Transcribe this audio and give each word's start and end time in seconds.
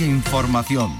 Información. 0.00 0.92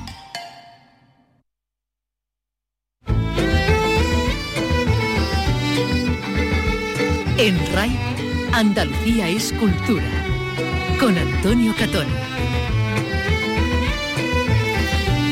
En 7.36 7.74
RAI, 7.74 7.96
Andalucía 8.52 9.28
es 9.28 9.52
cultura. 9.52 10.02
Con 10.98 11.16
Antonio 11.16 11.72
Catón. 11.78 12.06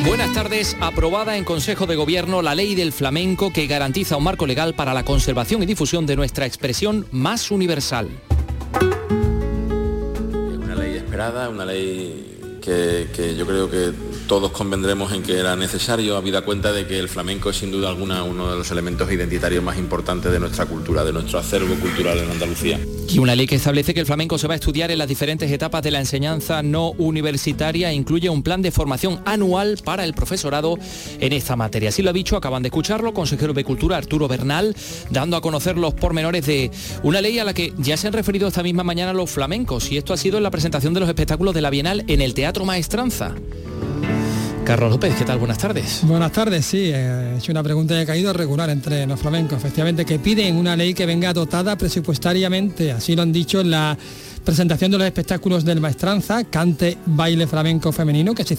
Buenas 0.07 0.33
tardes. 0.33 0.77
Aprobada 0.81 1.37
en 1.37 1.43
Consejo 1.43 1.87
de 1.87 1.97
Gobierno 1.97 2.43
la 2.43 2.55
ley 2.55 2.77
del 2.77 2.93
flamenco 2.93 3.53
que 3.53 3.67
garantiza 3.67 4.17
un 4.17 4.23
marco 4.23 4.47
legal 4.47 4.75
para 4.75 4.95
la 4.95 5.05
conservación 5.05 5.65
y 5.65 5.67
difusión 5.67 6.07
de 6.07 6.15
nuestra 6.15 6.47
expresión 6.47 7.07
más 7.11 7.51
universal. 7.51 8.11
Una 10.57 10.77
ley 10.77 10.99
esperada, 10.99 11.49
una 11.49 11.65
ley 11.65 12.37
que, 12.67 13.07
que 13.15 13.37
yo 13.37 13.47
creo 13.47 13.71
que 13.71 13.93
todos 14.27 14.51
convendremos 14.51 15.13
en 15.13 15.23
que 15.23 15.39
era 15.39 15.57
necesario, 15.57 16.17
habida 16.17 16.43
cuenta 16.43 16.73
de 16.73 16.87
que 16.87 16.99
el 16.99 17.09
flamenco 17.09 17.51
es 17.51 17.57
sin 17.57 17.71
duda 17.71 17.89
alguna 17.89 18.23
uno 18.25 18.51
de 18.51 18.57
los 18.57 18.71
elementos 18.71 19.11
identitarios 19.11 19.63
más 19.63 19.79
importantes 19.79 20.33
de 20.33 20.41
nuestra 20.41 20.67
cultura, 20.67 21.05
de 21.05 21.13
nuestro 21.13 21.39
acervo 21.39 21.75
cultural 21.77 22.19
en 22.19 22.31
Andalucía. 22.31 22.81
Y 23.09 23.19
una 23.19 23.37
ley 23.37 23.47
que 23.47 23.55
establece 23.55 23.95
que 23.95 24.01
el 24.01 24.07
flamenco 24.07 24.37
se 24.37 24.49
va 24.49 24.55
a 24.55 24.57
estudiar 24.57 24.91
en 24.91 24.99
las 24.99 25.09
diferentes 25.09 25.51
etapas 25.51 25.83
de 25.83 25.93
la 25.93 26.01
enseñanza 26.01 26.63
no 26.63 26.91
universitaria 26.99 27.93
incluye 27.93 28.29
un 28.29 28.43
plan 28.43 28.63
de 28.63 28.73
formación 28.73 29.21
anual 29.25 29.79
para 29.85 30.05
el 30.05 30.13
profesorado 30.13 30.77
en 31.21 31.33
esta 31.33 31.55
materia. 31.55 31.91
Así 31.91 32.03
lo 32.03 32.11
ha 32.11 32.13
dicho, 32.13 32.37
acaban 32.37 32.63
de 32.63 32.69
escucharlo, 32.69 33.15
consejero 33.15 33.53
de 33.53 33.65
Cultura 33.65 33.97
Arturo 33.97 34.27
Bernal, 34.27 34.75
dando 35.11 35.37
a 35.37 35.41
conocer 35.41 35.79
los 35.79 35.95
pormenores 35.95 36.47
de 36.47 36.71
una 37.05 37.21
ley 37.21 37.39
a 37.39 37.45
la 37.45 37.55
que 37.55 37.73
ya 37.79 37.97
se 37.97 38.09
han 38.09 38.13
referido 38.13 38.49
esta 38.49 38.63
misma 38.63 38.83
mañana 38.83 39.13
los 39.13 39.31
flamencos 39.31 39.91
y 39.93 39.97
esto 39.97 40.13
ha 40.13 40.17
sido 40.17 40.37
en 40.37 40.43
la 40.43 40.51
presentación 40.51 40.95
de 40.95 41.01
los 41.01 41.09
espectáculos 41.09 41.55
de 41.55 41.61
la 41.61 41.71
Bienal 41.71 42.05
en 42.09 42.21
el 42.21 42.35
Teatro 42.35 42.65
Maestranza. 42.65 43.35
Carlos 44.67 44.91
López, 44.91 45.15
¿qué 45.15 45.25
tal? 45.25 45.39
Buenas 45.39 45.59
tardes. 45.59 46.01
Buenas 46.03 46.33
tardes, 46.33 46.67
sí, 46.67 46.91
eh, 46.93 47.35
he 47.35 47.39
hecho 47.39 47.53
una 47.53 47.63
pregunta 47.63 47.99
ha 48.01 48.05
caído 48.05 48.33
regular 48.33 48.69
entre 48.69 49.07
los 49.07 49.21
flamencos, 49.21 49.59
efectivamente, 49.59 50.05
que 50.05 50.19
piden 50.19 50.57
una 50.57 50.75
ley 50.75 50.93
que 50.93 51.07
venga 51.07 51.33
dotada 51.33 51.79
presupuestariamente, 51.79 52.91
así 52.91 53.15
lo 53.15 53.23
han 53.23 53.31
dicho 53.31 53.61
en 53.61 53.71
la 53.71 53.97
presentación 54.45 54.91
de 54.91 54.99
los 54.99 55.07
espectáculos 55.07 55.65
del 55.65 55.81
Maestranza, 55.81 56.43
Cante, 56.43 56.99
Baile 57.07 57.47
Flamenco 57.47 57.93
Femenino, 57.93 58.35
que 58.35 58.43
se, 58.43 58.57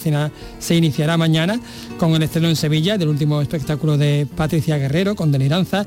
se 0.58 0.74
iniciará 0.74 1.18
mañana 1.18 1.60
con 1.98 2.14
el 2.14 2.22
estreno 2.22 2.48
en 2.48 2.56
Sevilla 2.56 2.96
del 2.96 3.08
último 3.08 3.42
espectáculo 3.42 3.98
de 3.98 4.26
Patricia 4.34 4.78
Guerrero, 4.78 5.14
con 5.14 5.30
Deliranza. 5.30 5.86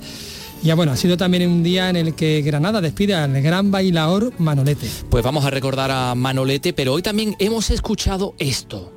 Ya 0.62 0.76
bueno, 0.76 0.92
ha 0.92 0.98
sido 0.98 1.18
también 1.18 1.50
un 1.50 1.64
día 1.64 1.90
en 1.90 1.96
el 1.96 2.14
que 2.14 2.44
Granada 2.44 2.80
despide 2.80 3.16
al 3.16 3.42
gran 3.42 3.72
bailador 3.72 4.34
Manolete. 4.38 4.88
Pues 5.10 5.24
vamos 5.24 5.46
a 5.46 5.50
recordar 5.50 5.90
a 5.90 6.14
Manolete, 6.14 6.74
pero 6.74 6.94
hoy 6.94 7.02
también 7.02 7.36
hemos 7.40 7.72
escuchado 7.72 8.36
esto. 8.38 8.94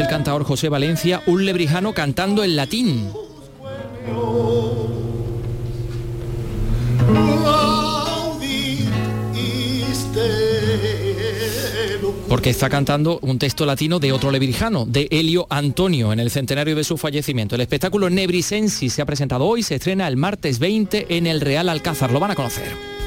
El 0.00 0.08
cantador 0.08 0.44
José 0.44 0.68
Valencia, 0.68 1.22
un 1.26 1.44
lebrijano 1.44 1.92
cantando 1.92 2.42
en 2.42 2.56
latín. 2.56 3.10
porque 12.28 12.50
está 12.50 12.70
cantando 12.70 13.18
un 13.22 13.40
texto 13.40 13.66
latino 13.66 13.98
de 13.98 14.12
otro 14.12 14.30
lebrijano, 14.30 14.86
de 14.86 15.08
Helio 15.10 15.48
Antonio, 15.50 16.12
en 16.12 16.20
el 16.20 16.30
centenario 16.30 16.76
de 16.76 16.84
su 16.84 16.96
fallecimiento. 16.96 17.56
El 17.56 17.62
espectáculo 17.62 18.08
Nebrisensis 18.08 18.92
se 18.92 19.02
ha 19.02 19.04
presentado 19.04 19.46
hoy, 19.46 19.64
se 19.64 19.74
estrena 19.74 20.06
el 20.06 20.16
martes 20.16 20.60
20 20.60 21.16
en 21.16 21.26
el 21.26 21.40
Real 21.40 21.68
Alcázar, 21.68 22.12
lo 22.12 22.20
van 22.20 22.30
a 22.30 22.36
conocer. 22.36 22.99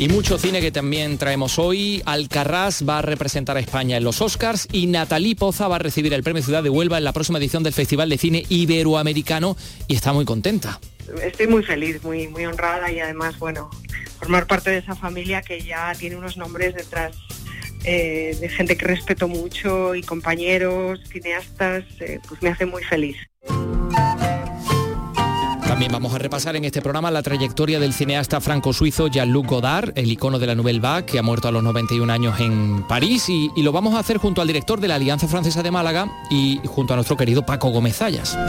Y 0.00 0.06
mucho 0.06 0.38
cine 0.38 0.60
que 0.60 0.70
también 0.70 1.18
traemos 1.18 1.58
hoy. 1.58 2.02
Alcarrás 2.06 2.88
va 2.88 3.00
a 3.00 3.02
representar 3.02 3.56
a 3.56 3.60
España 3.60 3.96
en 3.96 4.04
los 4.04 4.22
Oscars 4.22 4.68
y 4.70 4.86
Natalí 4.86 5.34
Poza 5.34 5.66
va 5.66 5.76
a 5.76 5.80
recibir 5.80 6.14
el 6.14 6.22
Premio 6.22 6.40
Ciudad 6.40 6.62
de 6.62 6.70
Huelva 6.70 6.98
en 6.98 7.04
la 7.04 7.12
próxima 7.12 7.38
edición 7.38 7.64
del 7.64 7.72
Festival 7.72 8.08
de 8.08 8.16
Cine 8.16 8.44
Iberoamericano 8.48 9.56
y 9.88 9.96
está 9.96 10.12
muy 10.12 10.24
contenta. 10.24 10.78
Estoy 11.20 11.48
muy 11.48 11.64
feliz, 11.64 12.00
muy, 12.04 12.28
muy 12.28 12.46
honrada 12.46 12.92
y 12.92 13.00
además, 13.00 13.40
bueno, 13.40 13.70
formar 14.20 14.46
parte 14.46 14.70
de 14.70 14.78
esa 14.78 14.94
familia 14.94 15.42
que 15.42 15.62
ya 15.62 15.92
tiene 15.98 16.14
unos 16.14 16.36
nombres 16.36 16.76
detrás 16.76 17.16
eh, 17.84 18.36
de 18.40 18.48
gente 18.48 18.76
que 18.76 18.86
respeto 18.86 19.26
mucho 19.26 19.96
y 19.96 20.02
compañeros, 20.02 21.00
cineastas, 21.10 21.84
eh, 21.98 22.20
pues 22.28 22.40
me 22.40 22.50
hace 22.50 22.66
muy 22.66 22.84
feliz. 22.84 23.16
También 25.68 25.92
vamos 25.92 26.14
a 26.14 26.18
repasar 26.18 26.56
en 26.56 26.64
este 26.64 26.80
programa 26.80 27.10
la 27.10 27.22
trayectoria 27.22 27.78
del 27.78 27.92
cineasta 27.92 28.40
franco-suizo 28.40 29.08
Jean-Luc 29.08 29.46
Godard, 29.46 29.92
el 29.96 30.10
icono 30.10 30.38
de 30.38 30.46
la 30.46 30.54
Nouvelle 30.54 30.80
Vague, 30.80 31.04
que 31.04 31.18
ha 31.18 31.22
muerto 31.22 31.46
a 31.46 31.52
los 31.52 31.62
91 31.62 32.10
años 32.10 32.40
en 32.40 32.84
París, 32.88 33.28
y, 33.28 33.50
lo 33.62 33.70
vamos 33.70 33.94
a 33.94 33.98
hacer 33.98 34.16
junto 34.16 34.40
al 34.40 34.46
director 34.46 34.80
de 34.80 34.88
la 34.88 34.94
Alianza 34.94 35.28
Francesa 35.28 35.62
de 35.62 35.70
Málaga 35.70 36.10
y 36.30 36.58
junto 36.64 36.94
a 36.94 36.96
nuestro 36.96 37.18
querido 37.18 37.44
Paco 37.44 37.68
Gómez 37.68 38.00
Ayas. 38.00 38.36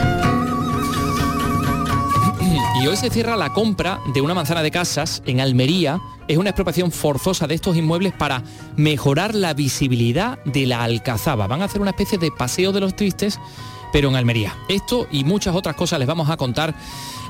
Y 2.82 2.86
hoy 2.86 2.96
se 2.96 3.10
cierra 3.10 3.36
la 3.36 3.52
compra 3.52 4.00
de 4.14 4.22
una 4.22 4.32
manzana 4.32 4.62
de 4.62 4.70
casas 4.70 5.22
en 5.26 5.40
Almería. 5.40 6.00
Es 6.26 6.38
una 6.38 6.48
expropiación 6.48 6.90
forzosa 6.90 7.46
de 7.46 7.54
estos 7.54 7.76
inmuebles 7.76 8.14
para 8.14 8.42
mejorar 8.76 9.34
la 9.34 9.52
visibilidad 9.52 10.42
de 10.46 10.64
la 10.64 10.82
Alcazaba. 10.82 11.46
Van 11.46 11.60
a 11.60 11.66
hacer 11.66 11.82
una 11.82 11.90
especie 11.90 12.16
de 12.16 12.30
paseo 12.30 12.72
de 12.72 12.80
los 12.80 12.96
tristes, 12.96 13.38
pero 13.92 14.08
en 14.08 14.16
Almería. 14.16 14.56
Esto 14.68 15.06
y 15.10 15.24
muchas 15.24 15.54
otras 15.54 15.76
cosas 15.76 15.98
les 15.98 16.08
vamos 16.08 16.30
a 16.30 16.36
contar 16.36 16.74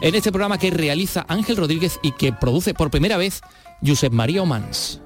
en 0.00 0.14
este 0.14 0.32
programa 0.32 0.58
que 0.58 0.70
realiza 0.70 1.24
Ángel 1.28 1.56
Rodríguez 1.56 1.98
y 2.02 2.12
que 2.12 2.32
produce 2.32 2.74
por 2.74 2.90
primera 2.90 3.16
vez 3.16 3.40
Josep 3.84 4.12
María 4.12 4.42
Omans. 4.42 5.00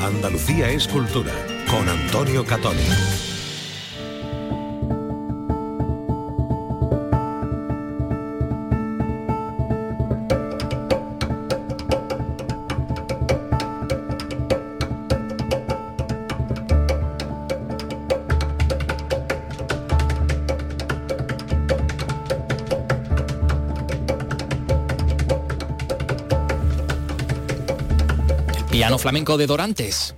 Andalucía 0.00 0.70
es 0.70 0.88
cultura 0.88 1.32
con 1.70 1.88
Antonio 1.88 2.44
Catoni. 2.44 3.27
Piano 28.78 28.96
flamenco 28.96 29.36
de 29.36 29.48
Dorantes. 29.48 30.14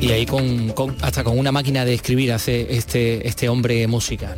Y 0.00 0.10
ahí 0.10 0.26
con, 0.26 0.74
hasta 1.02 1.22
con 1.22 1.38
una 1.38 1.52
máquina 1.52 1.84
de 1.84 1.94
escribir 1.94 2.32
hace 2.32 2.76
este, 2.76 3.28
este 3.28 3.48
hombre 3.48 3.86
música. 3.86 4.34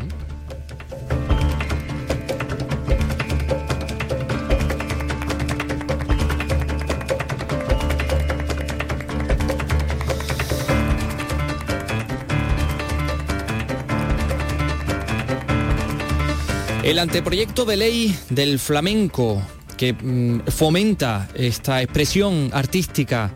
El 16.91 16.99
anteproyecto 16.99 17.65
de 17.65 17.77
ley 17.77 18.19
del 18.31 18.59
flamenco 18.59 19.41
que 19.77 19.93
mm, 19.93 20.51
fomenta 20.51 21.29
esta 21.37 21.83
expresión 21.83 22.51
artística 22.53 23.33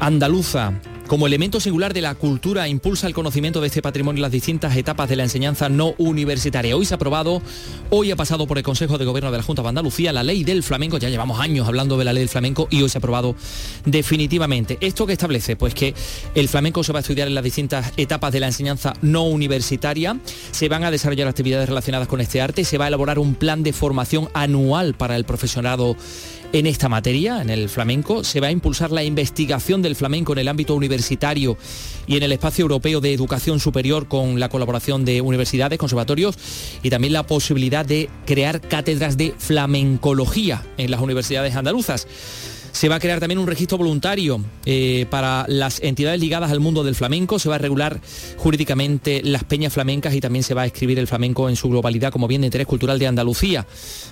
andaluza 0.00 0.72
como 1.06 1.26
elemento 1.26 1.60
singular 1.60 1.94
de 1.94 2.00
la 2.00 2.14
cultura 2.14 2.68
impulsa 2.68 3.06
el 3.06 3.14
conocimiento 3.14 3.60
de 3.60 3.68
este 3.68 3.82
patrimonio 3.82 4.18
en 4.18 4.22
las 4.22 4.32
distintas 4.32 4.76
etapas 4.76 5.08
de 5.08 5.16
la 5.16 5.22
enseñanza 5.22 5.68
no 5.68 5.94
universitaria. 5.98 6.76
Hoy 6.76 6.84
se 6.84 6.94
ha 6.94 6.96
aprobado, 6.96 7.40
hoy 7.90 8.10
ha 8.10 8.16
pasado 8.16 8.46
por 8.46 8.58
el 8.58 8.64
Consejo 8.64 8.98
de 8.98 9.04
Gobierno 9.04 9.30
de 9.30 9.38
la 9.38 9.42
Junta 9.44 9.62
de 9.62 9.68
Andalucía 9.68 10.12
la 10.12 10.24
ley 10.24 10.42
del 10.42 10.62
flamenco, 10.62 10.98
ya 10.98 11.08
llevamos 11.08 11.40
años 11.40 11.68
hablando 11.68 11.96
de 11.96 12.04
la 12.04 12.12
ley 12.12 12.22
del 12.22 12.28
flamenco 12.28 12.66
y 12.70 12.82
hoy 12.82 12.88
se 12.88 12.98
ha 12.98 13.00
aprobado 13.00 13.36
definitivamente. 13.84 14.78
¿Esto 14.80 15.06
que 15.06 15.12
establece? 15.12 15.54
Pues 15.54 15.74
que 15.74 15.94
el 16.34 16.48
flamenco 16.48 16.82
se 16.82 16.92
va 16.92 16.98
a 16.98 17.02
estudiar 17.02 17.28
en 17.28 17.34
las 17.34 17.44
distintas 17.44 17.92
etapas 17.96 18.32
de 18.32 18.40
la 18.40 18.46
enseñanza 18.46 18.94
no 19.02 19.24
universitaria, 19.24 20.18
se 20.50 20.68
van 20.68 20.84
a 20.84 20.90
desarrollar 20.90 21.28
actividades 21.28 21.68
relacionadas 21.68 22.08
con 22.08 22.20
este 22.20 22.40
arte, 22.40 22.64
se 22.64 22.78
va 22.78 22.86
a 22.86 22.88
elaborar 22.88 23.18
un 23.18 23.34
plan 23.34 23.62
de 23.62 23.72
formación 23.72 24.28
anual 24.34 24.94
para 24.94 25.16
el 25.16 25.24
profesorado 25.24 25.96
en 26.58 26.66
esta 26.66 26.88
materia, 26.88 27.42
en 27.42 27.50
el 27.50 27.68
flamenco. 27.68 28.24
Se 28.24 28.40
va 28.40 28.46
a 28.46 28.50
impulsar 28.50 28.90
la 28.90 29.04
investigación 29.04 29.82
del 29.82 29.94
flamenco 29.94 30.32
en 30.32 30.38
el 30.38 30.48
ámbito 30.48 30.74
universitario 30.74 31.58
y 32.06 32.16
en 32.16 32.22
el 32.22 32.32
espacio 32.32 32.62
europeo 32.62 33.02
de 33.02 33.12
educación 33.12 33.60
superior 33.60 34.08
con 34.08 34.40
la 34.40 34.48
colaboración 34.48 35.04
de 35.04 35.20
universidades, 35.20 35.78
conservatorios 35.78 36.38
y 36.82 36.88
también 36.88 37.12
la 37.12 37.26
posibilidad 37.26 37.84
de 37.84 38.08
crear 38.24 38.62
cátedras 38.62 39.18
de 39.18 39.34
flamencología 39.36 40.62
en 40.78 40.90
las 40.90 41.02
universidades 41.02 41.54
andaluzas. 41.56 42.06
Se 42.76 42.90
va 42.90 42.96
a 42.96 43.00
crear 43.00 43.20
también 43.20 43.38
un 43.38 43.46
registro 43.46 43.78
voluntario 43.78 44.38
eh, 44.66 45.06
para 45.08 45.46
las 45.48 45.82
entidades 45.82 46.20
ligadas 46.20 46.50
al 46.50 46.60
mundo 46.60 46.84
del 46.84 46.94
flamenco. 46.94 47.38
Se 47.38 47.48
va 47.48 47.54
a 47.54 47.58
regular 47.58 48.02
jurídicamente 48.36 49.22
las 49.24 49.44
peñas 49.44 49.72
flamencas 49.72 50.12
y 50.12 50.20
también 50.20 50.42
se 50.42 50.52
va 50.52 50.60
a 50.60 50.66
escribir 50.66 50.98
el 50.98 51.06
flamenco 51.06 51.48
en 51.48 51.56
su 51.56 51.70
globalidad 51.70 52.12
como 52.12 52.28
bien 52.28 52.42
de 52.42 52.48
interés 52.48 52.66
cultural 52.66 52.98
de 52.98 53.06
Andalucía. 53.06 53.66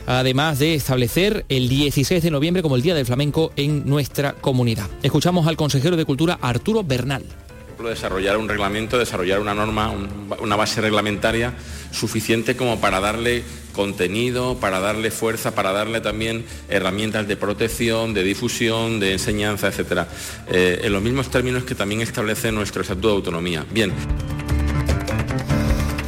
Además 0.06 0.60
de 0.60 0.76
establecer 0.76 1.44
el 1.50 1.68
16 1.68 2.22
de 2.22 2.30
noviembre 2.30 2.62
como 2.62 2.76
el 2.76 2.80
Día 2.80 2.94
del 2.94 3.04
Flamenco 3.04 3.52
en 3.56 3.86
nuestra 3.86 4.32
comunidad. 4.32 4.88
Escuchamos 5.02 5.46
al 5.46 5.58
consejero 5.58 5.98
de 5.98 6.06
Cultura 6.06 6.38
Arturo 6.40 6.82
Bernal 6.82 7.22
desarrollar 7.82 8.36
un 8.36 8.48
reglamento, 8.48 8.98
desarrollar 8.98 9.40
una 9.40 9.54
norma, 9.54 9.92
una 10.40 10.56
base 10.56 10.80
reglamentaria 10.80 11.54
suficiente 11.90 12.56
como 12.56 12.80
para 12.80 13.00
darle 13.00 13.44
contenido, 13.72 14.58
para 14.58 14.80
darle 14.80 15.10
fuerza, 15.10 15.54
para 15.54 15.72
darle 15.72 16.00
también 16.00 16.44
herramientas 16.68 17.28
de 17.28 17.36
protección, 17.36 18.14
de 18.14 18.22
difusión, 18.22 19.00
de 19.00 19.12
enseñanza, 19.12 19.68
etcétera, 19.68 20.08
eh, 20.48 20.80
en 20.82 20.92
los 20.92 21.02
mismos 21.02 21.30
términos 21.30 21.64
que 21.64 21.74
también 21.74 22.00
establece 22.00 22.52
nuestro 22.52 22.82
Estatuto 22.82 23.08
de 23.08 23.14
Autonomía. 23.14 23.66
Bien. 23.70 23.92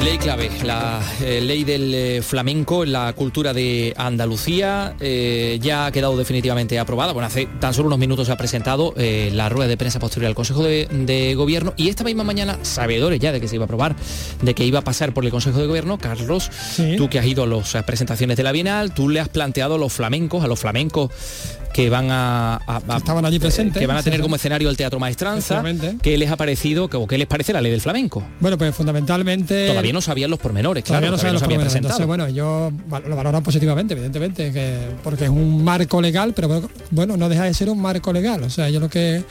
Ley 0.06 0.18
clave, 0.18 0.48
la 0.62 1.02
eh, 1.20 1.40
ley 1.40 1.64
del 1.64 1.92
eh, 1.92 2.22
flamenco 2.22 2.84
en 2.84 2.92
la 2.92 3.12
cultura 3.12 3.52
de 3.52 3.92
Andalucía 3.96 4.94
eh, 5.00 5.58
ya 5.60 5.86
ha 5.86 5.90
quedado 5.90 6.16
definitivamente 6.16 6.78
aprobada. 6.78 7.12
Bueno, 7.12 7.26
hace 7.26 7.48
tan 7.58 7.74
solo 7.74 7.88
unos 7.88 7.98
minutos 7.98 8.28
se 8.28 8.32
ha 8.32 8.36
presentado 8.36 8.94
la 8.96 9.48
rueda 9.48 9.66
de 9.66 9.76
prensa 9.76 9.98
posterior 9.98 10.28
al 10.28 10.36
Consejo 10.36 10.62
de, 10.62 11.34
Gobierno 11.36 11.74
y 11.76 11.88
esta 11.88 12.04
misma 12.04 12.22
mañana, 12.22 12.56
sabedores 12.62 13.18
ya 13.18 13.32
de 13.32 13.40
que 13.40 13.48
se 13.48 13.56
iba 13.56 13.64
a 13.64 13.66
aprobar, 13.66 13.96
de 14.42 14.54
que 14.54 14.64
iba 14.64 14.78
a 14.78 14.82
pasar 14.82 15.12
por 15.12 15.24
el 15.24 15.32
Consejo 15.32 15.58
de 15.58 15.66
Gobierno, 15.66 15.98
Carlos, 15.98 16.52
tú 16.96 17.10
que 17.10 17.18
has 17.18 17.26
ido 17.26 17.42
a 17.42 17.46
las 17.48 17.74
presentaciones 17.84 18.36
de 18.36 18.44
la 18.44 18.52
Bienal, 18.52 18.94
tú 18.94 19.08
le 19.08 19.18
has 19.18 19.28
planteado 19.28 19.74
a 19.74 19.78
los 19.78 19.92
flamencos, 19.92 20.44
a 20.44 20.46
los 20.46 20.60
flamencos 20.60 21.10
que 21.72 21.90
van 21.90 22.08
a, 22.10 22.60
estaban 22.96 23.24
allí 23.24 23.38
presentes 23.38 23.78
que 23.78 23.86
van 23.86 23.96
a 23.96 24.02
tener 24.02 24.20
como 24.20 24.36
escenario 24.36 24.70
el 24.70 24.76
Teatro 24.76 24.98
Maestranza 24.98 25.62
¿qué 26.02 26.16
les 26.16 26.30
ha 26.30 26.36
parecido 26.36 26.88
o 26.92 27.06
qué 27.06 27.18
les 27.18 27.26
parece 27.26 27.52
la 27.52 27.60
ley 27.60 27.70
del 27.70 27.80
flamenco? 27.80 28.24
Bueno, 28.40 28.56
pues 28.56 28.74
fundamentalmente 28.74 29.68
todavía 29.68 29.92
no 29.92 30.00
sabían 30.00 30.30
los 30.30 30.38
pormenores, 30.38 30.84
claro, 30.84 31.06
no 31.06 31.12
los 31.12 31.22
Entonces, 31.24 32.06
bueno, 32.06 32.28
yo 32.28 32.72
lo 33.06 33.16
valoran 33.16 33.42
positivamente, 33.42 33.94
evidentemente, 33.94 34.52
porque 35.02 35.24
es 35.24 35.30
un 35.30 35.62
marco 35.64 36.00
legal, 36.00 36.32
pero 36.34 36.68
bueno, 36.90 37.16
no 37.16 37.28
deja 37.28 37.44
de 37.44 37.54
ser 37.54 37.70
un 37.70 37.80
marco 37.80 38.12
legal. 38.12 38.42
O 38.42 38.50
sea, 38.50 38.68
yo 38.70 38.80
lo 38.80 38.88
que 38.88 39.24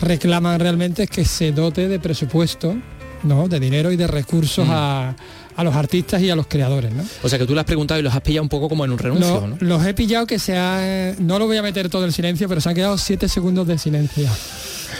reclaman 0.00 0.60
realmente 0.60 1.04
es 1.04 1.10
que 1.10 1.24
se 1.24 1.52
dote 1.52 1.88
de 1.88 1.98
presupuesto, 1.98 2.76
¿no? 3.22 3.48
de 3.48 3.60
dinero 3.60 3.90
y 3.92 3.96
de 3.96 4.06
recursos 4.06 4.66
mm. 4.66 4.70
a 4.72 5.16
a 5.58 5.64
los 5.64 5.74
artistas 5.74 6.22
y 6.22 6.30
a 6.30 6.36
los 6.36 6.46
creadores, 6.46 6.92
¿no? 6.92 7.04
O 7.20 7.28
sea 7.28 7.36
que 7.36 7.44
tú 7.44 7.52
le 7.52 7.58
has 7.58 7.66
preguntado 7.66 7.98
y 7.98 8.02
los 8.04 8.14
has 8.14 8.20
pillado 8.20 8.44
un 8.44 8.48
poco 8.48 8.68
como 8.68 8.84
en 8.84 8.92
un 8.92 8.98
renuncio, 8.98 9.44
¿no? 9.44 9.56
Los 9.58 9.84
he 9.84 9.92
pillado 9.92 10.24
que 10.24 10.38
se 10.38 10.56
ha... 10.56 11.16
No 11.18 11.40
lo 11.40 11.48
voy 11.48 11.56
a 11.56 11.62
meter 11.62 11.88
todo 11.88 12.04
el 12.04 12.12
silencio, 12.12 12.48
pero 12.48 12.60
se 12.60 12.68
han 12.68 12.76
quedado 12.76 12.96
siete 12.96 13.28
segundos 13.28 13.66
de 13.66 13.76
silencio. 13.76 14.28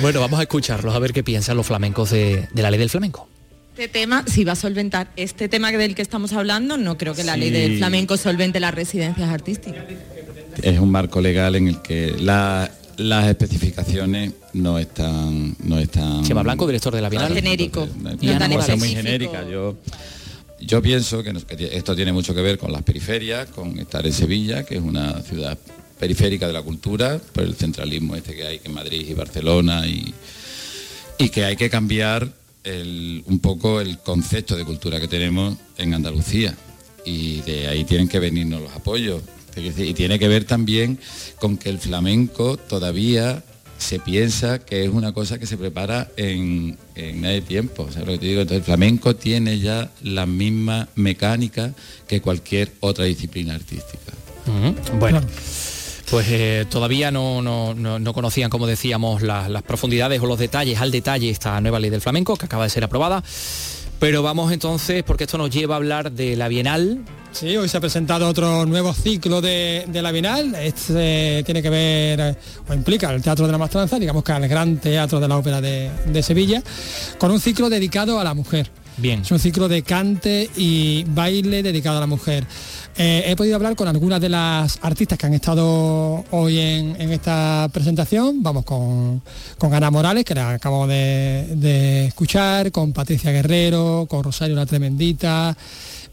Bueno, 0.01 0.19
vamos 0.19 0.41
a 0.41 0.43
escucharlos, 0.43 0.97
a 0.97 0.99
ver 0.99 1.13
qué 1.13 1.23
piensan 1.23 1.57
los 1.57 1.65
flamencos 1.65 2.11
de, 2.11 2.49
la 2.55 2.73
ley 2.73 2.81
del 2.81 2.91
flamenco. 2.91 3.29
Este 3.71 3.87
tema, 3.87 4.25
si 4.27 4.43
va 4.43 4.55
a 4.55 4.57
solventar 4.57 5.13
este 5.15 5.49
tema 5.49 5.71
del 5.71 5.95
que 5.95 6.03
estamos 6.03 6.33
hablando, 6.33 6.77
no 6.77 6.99
creo 6.99 7.15
que 7.15 7.23
la 7.23 7.37
ley 7.37 7.51
del 7.51 7.79
flamenco 7.79 8.17
solvente 8.17 8.59
las 8.59 8.75
residencias 8.75 9.31
artísticas. 9.31 9.85
Es 10.61 10.81
un 10.81 10.91
marco 10.91 11.21
legal 11.21 11.55
en 11.55 11.69
el 11.69 11.83
que 11.83 12.17
las 12.19 13.29
especificaciones 13.29 14.33
no 14.55 14.81
están 14.81 15.55
no 15.63 15.79
están 15.79 16.25
Chema 16.25 16.43
Blanco 16.43 16.67
director 16.67 16.93
de 16.93 17.01
la 17.01 17.09
Bienal 17.09 17.33
genérico 17.33 17.87
y 18.21 18.29
una 18.31 18.49
cosa 18.51 18.75
muy 18.75 18.89
genérica 18.89 19.49
yo 19.49 19.77
yo 20.61 20.83
pienso 20.83 21.23
que, 21.23 21.33
esto 21.73 21.95
tiene 21.95 22.13
mucho 22.13 22.35
que 22.35 22.43
ver 22.43 22.59
con 22.59 22.73
las 22.73 22.83
periferias, 22.83 23.49
con 23.49 23.79
estar 23.79 24.07
en 24.07 24.13
Sevilla, 24.13 24.65
que 24.65 24.77
es 24.77 24.83
una 24.83 25.21
ciudad 25.23 25.59
periférica 25.99 26.47
de 26.47 26.53
la 26.53 26.63
cultura, 26.63 27.21
por 27.33 27.45
el 27.45 27.55
centralismo 27.55 28.17
este 28.17 28.35
que 28.35 28.47
hay 28.47 28.61
en 28.65 28.75
Madrid 28.75 29.07
y 29.09 29.15
Barcelona, 29.15 29.87
y, 29.87 30.15
que 31.31 31.45
hay 31.45 31.57
que 31.57 31.69
cambiar 31.69 32.29
un 32.65 33.39
poco 33.41 33.81
el 33.81 33.99
concepto 33.99 34.57
de 34.57 34.65
cultura 34.65 35.01
que 35.01 35.09
tenemos 35.09 35.57
en 35.79 35.95
Andalucía. 35.95 36.55
Y 37.05 37.41
de 37.41 37.67
ahí 37.67 37.85
tienen 37.85 38.09
que 38.09 38.19
venirnos 38.19 38.61
los 38.61 38.73
apoyos. 38.73 39.23
Y 39.57 39.95
tiene 39.95 40.19
que 40.19 40.29
ver 40.29 40.45
también 40.45 40.99
con 41.41 41.57
que 41.57 41.71
el 41.71 41.79
flamenco 41.79 42.57
todavía 42.57 43.43
se 43.79 44.01
piensa 44.01 44.59
que 44.59 44.85
es 44.85 44.91
una 44.91 45.13
cosa 45.13 45.39
que 45.39 45.47
se 45.47 45.57
prepara 45.57 46.09
en, 46.17 46.77
en 46.95 47.23
de 47.23 47.41
tiempo. 47.41 47.85
O 47.85 47.93
sea, 47.93 48.03
lo 48.03 48.13
que 48.13 48.19
te 48.19 48.27
digo, 48.27 48.43
entonces 48.43 48.59
el 48.59 48.65
flamenco 48.65 49.17
tiene 49.17 49.59
ya 49.59 49.91
la 50.03 50.27
misma 50.27 50.89
mecánica 50.97 51.73
que 52.07 52.21
cualquier 52.21 52.73
otra 52.81 53.05
disciplina 53.05 53.55
artística. 53.55 54.13
Bueno. 54.99 55.23
Pues 56.11 56.27
eh, 56.31 56.65
todavía 56.71 57.11
no, 57.11 57.43
no, 57.43 58.13
conocían, 58.15 58.49
como 58.49 58.67
decíamos, 58.67 59.21
las 59.21 59.63
profundidades 59.63 60.23
o 60.23 60.27
los 60.27 60.39
detalles 60.39 60.81
al 60.81 60.91
detalle 60.91 61.29
esta 61.29 61.61
nueva 61.61 61.79
ley 61.79 61.91
del 61.91 62.01
flamenco 62.01 62.37
que 62.37 62.47
acaba 62.47 62.65
de 62.65 62.71
ser 62.71 62.83
aprobada. 62.85 63.23
Pero 64.01 64.23
vamos 64.23 64.53
entonces, 64.53 65.03
porque 65.03 65.25
esto 65.25 65.39
nos 65.39 65.51
lleva 65.51 65.75
a 65.75 65.79
hablar 65.79 66.13
de 66.13 66.37
la 66.37 66.47
Bienal. 66.47 67.05
Sí, 67.33 67.57
hoy 67.57 67.69
se 67.69 67.77
ha 67.77 67.81
presentado 67.81 68.29
otro 68.29 68.65
nuevo 68.65 68.95
ciclo 68.95 69.41
de, 69.41 69.89
la 69.93 70.13
Bienal. 70.13 70.55
Este 70.55 71.43
tiene 71.45 71.63
que 71.63 71.71
ver, 71.71 72.37
o 72.69 72.75
implica 72.75 73.13
el 73.13 73.21
Teatro 73.21 73.47
de 73.47 73.53
la 73.53 73.59
Mastranza, 73.59 73.99
digamos 73.99 74.23
que 74.23 74.31
al 74.31 74.47
Gran 74.47 74.77
Teatro 74.77 75.19
de 75.19 75.27
la 75.27 75.37
Ópera 75.37 75.61
de, 75.61 76.23
Sevilla, 76.23 76.63
con 77.19 77.33
un 77.33 77.41
ciclo 77.41 77.69
dedicado 77.69 78.21
a 78.21 78.25
la 78.25 78.35
mujer. 78.35 78.71
Bien. 78.99 79.21
Es 79.23 79.31
un 79.33 79.41
ciclo 79.41 79.69
de 79.69 79.83
cante 79.83 80.49
y 80.57 81.05
baile 81.09 81.65
dedicado 81.65 81.99
a 81.99 82.01
la 82.01 82.07
mujer. 82.07 82.45
Eh, 83.01 83.31
he 83.31 83.37
podido 83.37 83.55
hablar 83.55 83.77
con 83.77 83.87
algunas 83.87 84.21
de 84.21 84.29
las 84.29 84.81
artistas 84.83 85.17
que 85.17 85.27
han 85.27 85.35
estado 85.35 86.25
hoy 86.33 86.59
en, 86.59 86.97
esta 87.13 87.69
presentación. 87.73 88.43
Vamos 88.43 88.65
con, 88.65 89.23
Ana 89.73 89.91
Morales, 89.93 90.25
que 90.25 90.35
la 90.35 90.51
acabo 90.51 90.89
de, 90.89 92.07
escuchar, 92.09 92.73
con 92.73 92.93
Patricia 92.93 93.31
Guerrero, 93.31 94.07
con 94.11 94.25
Rosario 94.25 94.57
La 94.57 94.67
Tremendita 94.67 95.57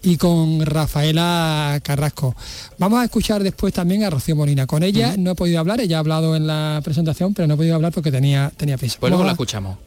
y 0.04 0.16
con 0.18 0.64
Rafaela 0.64 1.80
Carrasco. 1.82 2.36
Vamos 2.78 3.00
a 3.00 3.06
escuchar 3.06 3.42
después 3.42 3.74
también 3.74 4.04
a 4.04 4.12
Rocío 4.12 4.36
Molina. 4.36 4.68
Con 4.68 4.84
ella 4.84 5.16
no 5.18 5.32
he 5.32 5.36
podido 5.36 5.60
hablar, 5.60 5.82
ella 5.82 5.98
ha 5.98 6.02
hablado 6.02 6.36
en 6.36 6.46
la 6.46 6.82
presentación, 6.84 7.34
pero 7.34 7.48
no 7.48 7.56
he 7.56 7.58
podido 7.58 7.74
hablar 7.74 7.94
porque 7.94 8.12
tenía, 8.12 8.52
tenía 8.56 8.78
prisa. 8.78 8.98
Pues 9.00 9.10
luego 9.10 9.26
la 9.26 9.32
escuchamos. 9.32 9.78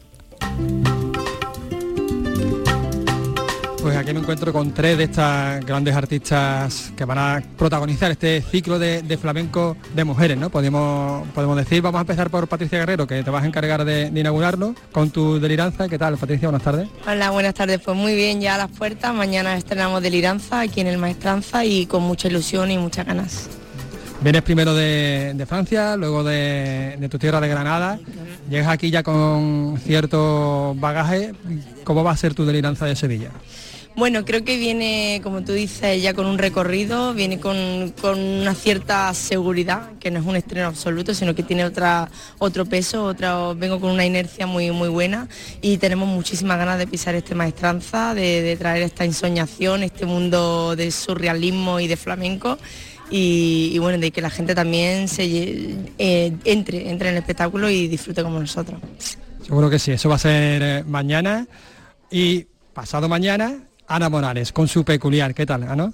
Pues 3.89 3.97
aquí 3.97 4.13
me 4.13 4.21
encuentro 4.21 4.53
con 4.53 4.75
tres 4.75 4.99
de 4.99 5.05
estas 5.05 5.65
grandes 5.65 5.97
artistas 5.97 6.93
que 6.95 7.07
van 7.07 7.17
a 7.17 7.43
protagonizar 7.57 8.11
este 8.11 8.43
ciclo 8.43 8.79
de, 8.79 9.19
flamenco 9.19 9.79
de 9.95 10.05
mujeres, 10.05 10.37
¿no? 10.37 10.51
Podemos, 10.51 11.27
podemos 11.29 11.57
decir, 11.57 11.81
vamos 11.81 11.99
a 11.99 12.03
empezar 12.03 12.29
por 12.29 12.47
Patricia 12.49 12.81
Guerrero, 12.81 13.07
que 13.07 13.23
te 13.23 13.31
vas 13.31 13.45
a 13.45 13.47
encargar 13.47 13.87
de, 13.87 14.13
inaugurarlo 14.15 14.75
con 14.93 15.09
tu 15.09 15.41
deliranza. 15.41 15.89
¿Qué 15.89 15.97
tal, 15.97 16.19
Patricia? 16.19 16.49
Buenas 16.49 16.65
tardes. 16.65 16.87
Hola, 17.07 17.31
buenas 17.31 17.55
tardes. 17.55 17.81
Pues 17.83 17.97
muy 17.97 18.15
bien, 18.15 18.43
ya 18.43 18.57
a 18.57 18.59
las 18.59 18.71
puertas. 18.71 19.15
Mañana 19.15 19.57
estrenamos 19.57 20.03
deliranza 20.03 20.61
aquí 20.61 20.83
en 20.83 20.89
el 20.89 20.99
Maestranza 20.99 21.65
y 21.65 21.87
con 21.87 22.03
mucha 22.03 22.29
ilusión 22.29 22.71
y 22.71 22.77
muchas 22.77 23.07
ganas. 23.07 23.49
Vienes 24.21 24.43
primero 24.43 24.75
de, 24.75 25.47
Francia, 25.49 25.97
luego 25.97 26.25
de, 26.25 26.97
de, 27.01 27.09
tu 27.09 27.19
tierra 27.19 27.41
de 27.41 27.49
Granada. 27.49 27.99
Llegas 28.51 28.69
aquí 28.69 28.91
ya 28.91 29.03
con 29.03 29.81
cierto 29.83 30.75
bagaje. 30.77 31.33
¿Cómo 31.85 32.05
va 32.05 32.11
a 32.11 32.17
ser 32.19 32.35
tu 32.35 32.45
deliranza 32.45 32.85
de 32.85 32.95
Sevilla? 32.95 33.31
Bueno, 33.99 34.25
creo 34.25 34.45
que 34.45 34.57
viene, 34.59 35.21
como 35.25 35.43
tú 35.43 35.55
dices, 35.55 36.01
ya 36.01 36.15
con 36.15 36.27
un 36.27 36.39
recorrido, 36.39 37.15
viene 37.15 37.41
con, 37.41 37.57
una 38.05 38.55
cierta 38.55 39.13
seguridad, 39.13 39.91
que 39.99 40.13
no 40.13 40.21
es 40.21 40.25
un 40.25 40.37
estreno 40.37 40.69
absoluto, 40.69 41.15
sino 41.15 41.35
que 41.35 41.43
tiene 41.43 41.65
otra, 41.65 42.09
otro 42.39 42.65
peso, 42.65 43.05
otra, 43.05 43.55
vengo 43.55 43.81
con 43.81 43.91
una 43.91 44.07
inercia 44.07 44.47
muy, 44.47 44.71
muy 44.71 44.89
buena 44.89 45.27
y 45.63 45.79
tenemos 45.79 46.07
muchísimas 46.07 46.59
ganas 46.59 46.79
de 46.79 46.87
pisar 46.87 47.17
este 47.17 47.35
maestranza, 47.35 48.15
de, 48.15 48.57
traer 48.57 48.85
esta 48.85 49.05
ensoñación, 49.05 49.83
este 49.83 50.07
mundo 50.07 50.77
de 50.77 50.93
surrealismo 50.93 51.81
y 51.81 51.89
de 51.89 51.97
flamenco. 51.97 52.57
Y, 53.11 53.77
bueno, 53.81 53.99
de 53.99 54.13
que 54.13 54.21
la 54.21 54.31
gente 54.31 54.55
también 54.55 55.09
se 55.09 55.25
eh, 55.99 56.33
entre, 56.45 56.89
entre 56.89 57.09
en 57.09 57.17
el 57.17 57.19
espectáculo 57.19 57.69
y 57.69 57.89
disfrute 57.89 58.23
como 58.23 58.39
nosotros. 58.39 58.79
Seguro 59.45 59.69
que 59.69 59.81
sí, 59.81 59.91
eso 59.91 60.09
va 60.09 60.15
a 60.15 60.19
ser 60.21 60.63
eh, 60.63 60.85
mañana 60.87 61.49
y 62.13 62.47
pasado 62.73 63.09
mañana 63.09 63.68
Ana 63.89 64.09
Morales, 64.09 64.53
con 64.53 64.69
su 64.69 64.85
peculiar. 64.85 65.35
¿Qué 65.35 65.47
tal, 65.47 65.63
Ana? 65.63 65.91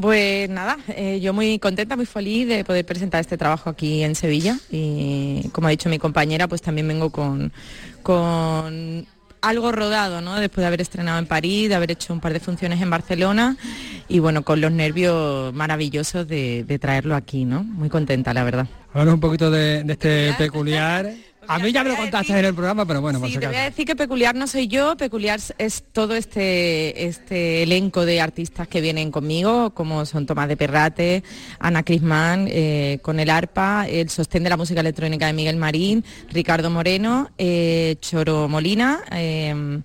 Pues 0.00 0.50
nada, 0.50 0.76
eh, 0.88 1.20
yo 1.20 1.32
muy 1.32 1.58
contenta, 1.58 1.94
muy 1.94 2.06
feliz 2.06 2.48
de 2.48 2.64
poder 2.64 2.84
presentar 2.84 3.20
este 3.20 3.36
trabajo 3.36 3.70
aquí 3.70 4.02
en 4.02 4.14
Sevilla 4.14 4.58
y 4.70 5.48
como 5.52 5.68
ha 5.68 5.70
dicho 5.70 5.88
mi 5.88 5.98
compañera, 5.98 6.48
pues 6.48 6.62
también 6.62 6.88
vengo 6.88 7.10
con, 7.10 7.52
con 8.02 9.06
algo 9.40 9.72
rodado, 9.72 10.20
¿no? 10.20 10.38
Después 10.40 10.62
de 10.62 10.66
haber 10.66 10.80
estrenado 10.80 11.18
en 11.18 11.26
París, 11.26 11.68
de 11.68 11.74
haber 11.74 11.92
hecho 11.92 12.12
un 12.12 12.20
par 12.20 12.32
de 12.32 12.40
funciones 12.40 12.80
en 12.80 12.90
Barcelona 12.90 13.56
y 14.08 14.18
bueno, 14.18 14.42
con 14.42 14.60
los 14.60 14.72
nervios 14.72 15.52
maravillosos 15.54 16.26
de, 16.26 16.78
traerlo 16.80 17.14
aquí, 17.14 17.44
¿no? 17.44 17.62
Muy 17.62 17.88
contenta, 17.88 18.34
la 18.34 18.44
verdad. 18.44 18.66
Hablamos 18.92 19.14
un 19.14 19.20
poquito 19.20 19.50
de, 19.50 19.84
este 19.86 20.34
peculiar 20.38 21.12
a 21.48 21.58
mí 21.58 21.72
ya 21.72 21.82
me 21.82 21.90
lo 21.90 21.96
contaste 21.96 22.38
en 22.38 22.44
el 22.44 22.54
programa, 22.54 22.84
pero 22.86 23.00
bueno, 23.00 23.20
sí, 23.26 23.38
te 23.38 23.46
voy 23.46 23.56
a 23.56 23.64
decir 23.64 23.86
que 23.86 23.96
peculiar 23.96 24.34
no 24.34 24.46
soy 24.46 24.68
yo, 24.68 24.96
peculiar 24.96 25.40
es 25.56 25.82
todo 25.92 26.14
este, 26.14 27.06
este 27.06 27.62
elenco 27.62 28.04
de 28.04 28.20
artistas 28.20 28.68
que 28.68 28.80
vienen 28.80 29.10
conmigo, 29.10 29.70
como 29.70 30.04
son 30.06 30.26
Tomás 30.26 30.48
de 30.48 30.56
Perrate, 30.56 31.24
Ana 31.58 31.82
Crisman, 31.82 32.46
eh, 32.50 32.98
con 33.02 33.18
el 33.18 33.30
arpa, 33.30 33.86
el 33.88 34.10
sostén 34.10 34.44
de 34.44 34.50
la 34.50 34.56
música 34.56 34.80
electrónica 34.80 35.26
de 35.26 35.32
Miguel 35.32 35.56
Marín, 35.56 36.04
Ricardo 36.30 36.70
Moreno, 36.70 37.30
eh, 37.38 37.96
Choro 38.00 38.48
Molina. 38.48 39.00
Eh, 39.10 39.82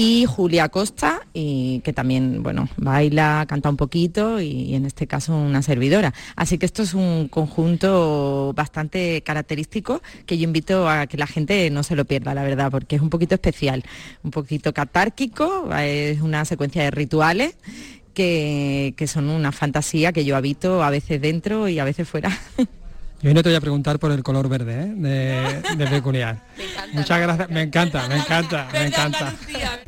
y 0.00 0.24
Julia 0.24 0.70
Costa, 0.70 1.26
y 1.34 1.80
que 1.80 1.92
también, 1.92 2.42
bueno, 2.42 2.70
baila, 2.78 3.44
canta 3.46 3.68
un 3.68 3.76
poquito 3.76 4.40
y, 4.40 4.74
en 4.74 4.86
este 4.86 5.06
caso 5.06 5.36
una 5.36 5.60
servidora. 5.60 6.14
Así 6.36 6.56
que 6.56 6.64
esto 6.64 6.82
es 6.82 6.94
un 6.94 7.28
conjunto 7.28 8.54
bastante 8.56 9.20
característico 9.20 10.00
que 10.24 10.38
yo 10.38 10.44
invito 10.44 10.88
a 10.88 11.06
que 11.06 11.18
la 11.18 11.26
gente 11.26 11.68
no 11.68 11.82
se 11.82 11.96
lo 11.96 12.06
pierda, 12.06 12.32
la 12.32 12.44
verdad, 12.44 12.70
porque 12.70 12.96
es 12.96 13.02
un 13.02 13.10
poquito 13.10 13.34
especial, 13.34 13.84
un 14.22 14.30
poquito 14.30 14.72
catárquico, 14.72 15.68
es 15.76 16.22
una 16.22 16.46
secuencia 16.46 16.82
de 16.82 16.92
rituales 16.92 17.56
que, 18.14 18.94
que 18.96 19.06
son 19.06 19.28
una 19.28 19.52
fantasía 19.52 20.12
que 20.14 20.24
yo 20.24 20.34
habito 20.34 20.82
a 20.82 20.88
veces 20.88 21.20
dentro 21.20 21.68
y 21.68 21.78
a 21.78 21.84
veces 21.84 22.08
fuera. 22.08 22.30
Yo 23.22 23.34
no 23.34 23.42
te 23.42 23.50
voy 23.50 23.56
a 23.56 23.60
preguntar 23.60 23.98
por 23.98 24.12
el 24.12 24.22
color 24.22 24.48
verde 24.48 24.82
¿eh? 24.82 25.62
de, 25.76 25.86
peculiar. 25.86 26.42
Muchas 26.94 27.20
gracias, 27.20 27.50
me 27.50 27.62
encanta, 27.62 28.08
me 28.08 28.16
encanta, 28.16 28.68
me 28.72 28.86
encanta. 28.86 29.34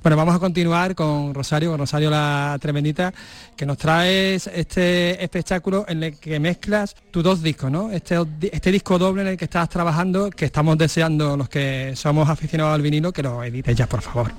Bueno, 0.02 0.16
vamos 0.16 0.34
a 0.34 0.38
continuar 0.38 0.94
con 0.94 1.32
Rosario, 1.32 1.70
con 1.70 1.78
Rosario 1.78 2.10
la 2.10 2.58
Tremendita, 2.60 3.12
que 3.56 3.64
nos 3.64 3.78
traes 3.78 4.48
este 4.48 5.22
espectáculo 5.24 5.86
en 5.88 6.02
el 6.02 6.18
que 6.18 6.38
mezclas 6.40 6.94
tus 7.10 7.24
dos 7.24 7.42
discos, 7.42 7.70
¿no? 7.70 7.90
Este, 7.90 8.18
este 8.52 8.70
disco 8.70 8.98
doble 8.98 9.22
en 9.22 9.28
el 9.28 9.36
que 9.38 9.46
estás 9.46 9.68
trabajando, 9.70 10.28
que 10.28 10.44
estamos 10.44 10.76
deseando 10.76 11.34
los 11.34 11.48
que 11.48 11.94
somos 11.96 12.28
aficionados 12.28 12.74
al 12.74 12.82
vinilo, 12.82 13.12
que 13.12 13.22
lo 13.22 13.42
edites 13.42 13.74
ya, 13.74 13.86
por 13.86 14.02
favor. 14.02 14.30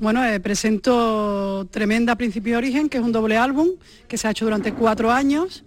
Bueno, 0.00 0.24
eh, 0.24 0.40
presento 0.40 1.68
Tremenda 1.70 2.16
Principio 2.16 2.52
de 2.54 2.56
Origen, 2.56 2.88
que 2.88 2.96
es 2.96 3.04
un 3.04 3.12
doble 3.12 3.36
álbum 3.36 3.68
que 4.08 4.16
se 4.16 4.26
ha 4.26 4.30
hecho 4.30 4.46
durante 4.46 4.72
cuatro 4.72 5.12
años. 5.12 5.62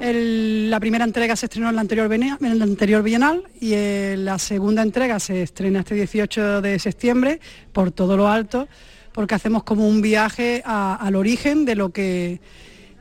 la 0.00 0.80
primera 0.80 1.04
entrega 1.04 1.36
se 1.36 1.44
estrenó 1.44 1.68
en 1.68 1.74
la 1.74 1.82
anterior, 1.82 2.10
anterior 2.10 3.02
Bienal 3.02 3.42
y 3.60 3.74
eh, 3.74 4.14
la 4.16 4.38
segunda 4.38 4.80
entrega 4.80 5.20
se 5.20 5.42
estrena 5.42 5.80
este 5.80 5.96
18 5.96 6.62
de 6.62 6.78
septiembre 6.78 7.40
por 7.74 7.90
todo 7.90 8.16
lo 8.16 8.26
alto, 8.26 8.68
porque 9.12 9.34
hacemos 9.34 9.64
como 9.64 9.86
un 9.86 10.00
viaje 10.00 10.62
al 10.64 11.14
origen 11.14 11.66
de 11.66 11.74
lo 11.74 11.90
que 11.90 12.40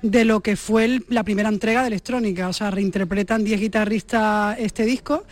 de 0.01 0.25
lo 0.25 0.41
que 0.41 0.57
fue 0.57 0.99
la 1.07 1.23
primera 1.23 1.47
entrega 1.47 1.79
de 1.79 1.87
electrónica, 1.87 2.49
o 2.49 2.53
sea, 2.53 2.71
reinterpretan 2.71 3.45
10 3.45 3.61
guitarristas 3.61 4.59
este 4.59 4.83
disco 4.83 5.23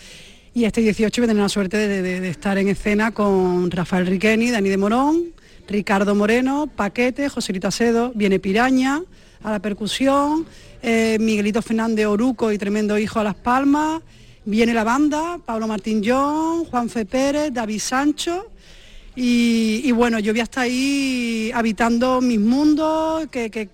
y 0.54 0.64
este 0.64 0.80
18 0.80 1.22
voy 1.22 1.26
a 1.26 1.28
tener 1.28 1.44
la 1.44 1.50
suerte 1.50 1.76
de, 1.76 2.02
de, 2.02 2.30
estar 2.30 2.58
en 2.58 2.70
escena 2.70 3.12
con 3.12 3.70
Rafael 3.70 4.08
Riqueni, 4.08 4.50
Dani 4.50 4.70
de 4.70 4.78
Morón, 4.78 5.34
Ricardo 5.72 6.14
Moreno, 6.16 6.68
Paquete, 6.68 7.30
Joselito 7.30 7.70
Acedo, 7.70 8.12
viene 8.14 8.40
Piraña 8.40 9.02
a 9.42 9.52
la 9.52 9.60
percusión, 9.60 10.46
eh, 10.84 11.18
Miguelito 11.20 11.62
Fernández 11.62 12.06
Oruco 12.06 12.52
y 12.52 12.58
Tremendo 12.58 12.98
Hijo 12.98 13.20
a 13.20 13.24
Las 13.24 13.36
Palmas, 13.36 14.02
viene 14.44 14.74
la 14.74 14.84
banda, 14.84 15.40
Pablo 15.44 15.68
Martín 15.68 16.02
John, 16.06 16.66
Juan 16.66 16.90
Fe 16.90 17.06
Pérez, 17.06 17.54
David 17.54 17.80
Sancho. 17.80 18.52
Y, 19.16 19.92
bueno, 19.92 20.20
yo 20.20 20.32
voy 20.32 20.40
a 20.40 20.44
estar 20.44 20.64
ahí 20.64 21.52
habitando 21.54 22.22
mis 22.22 22.40
mundos 22.40 23.28
que, 23.28 23.70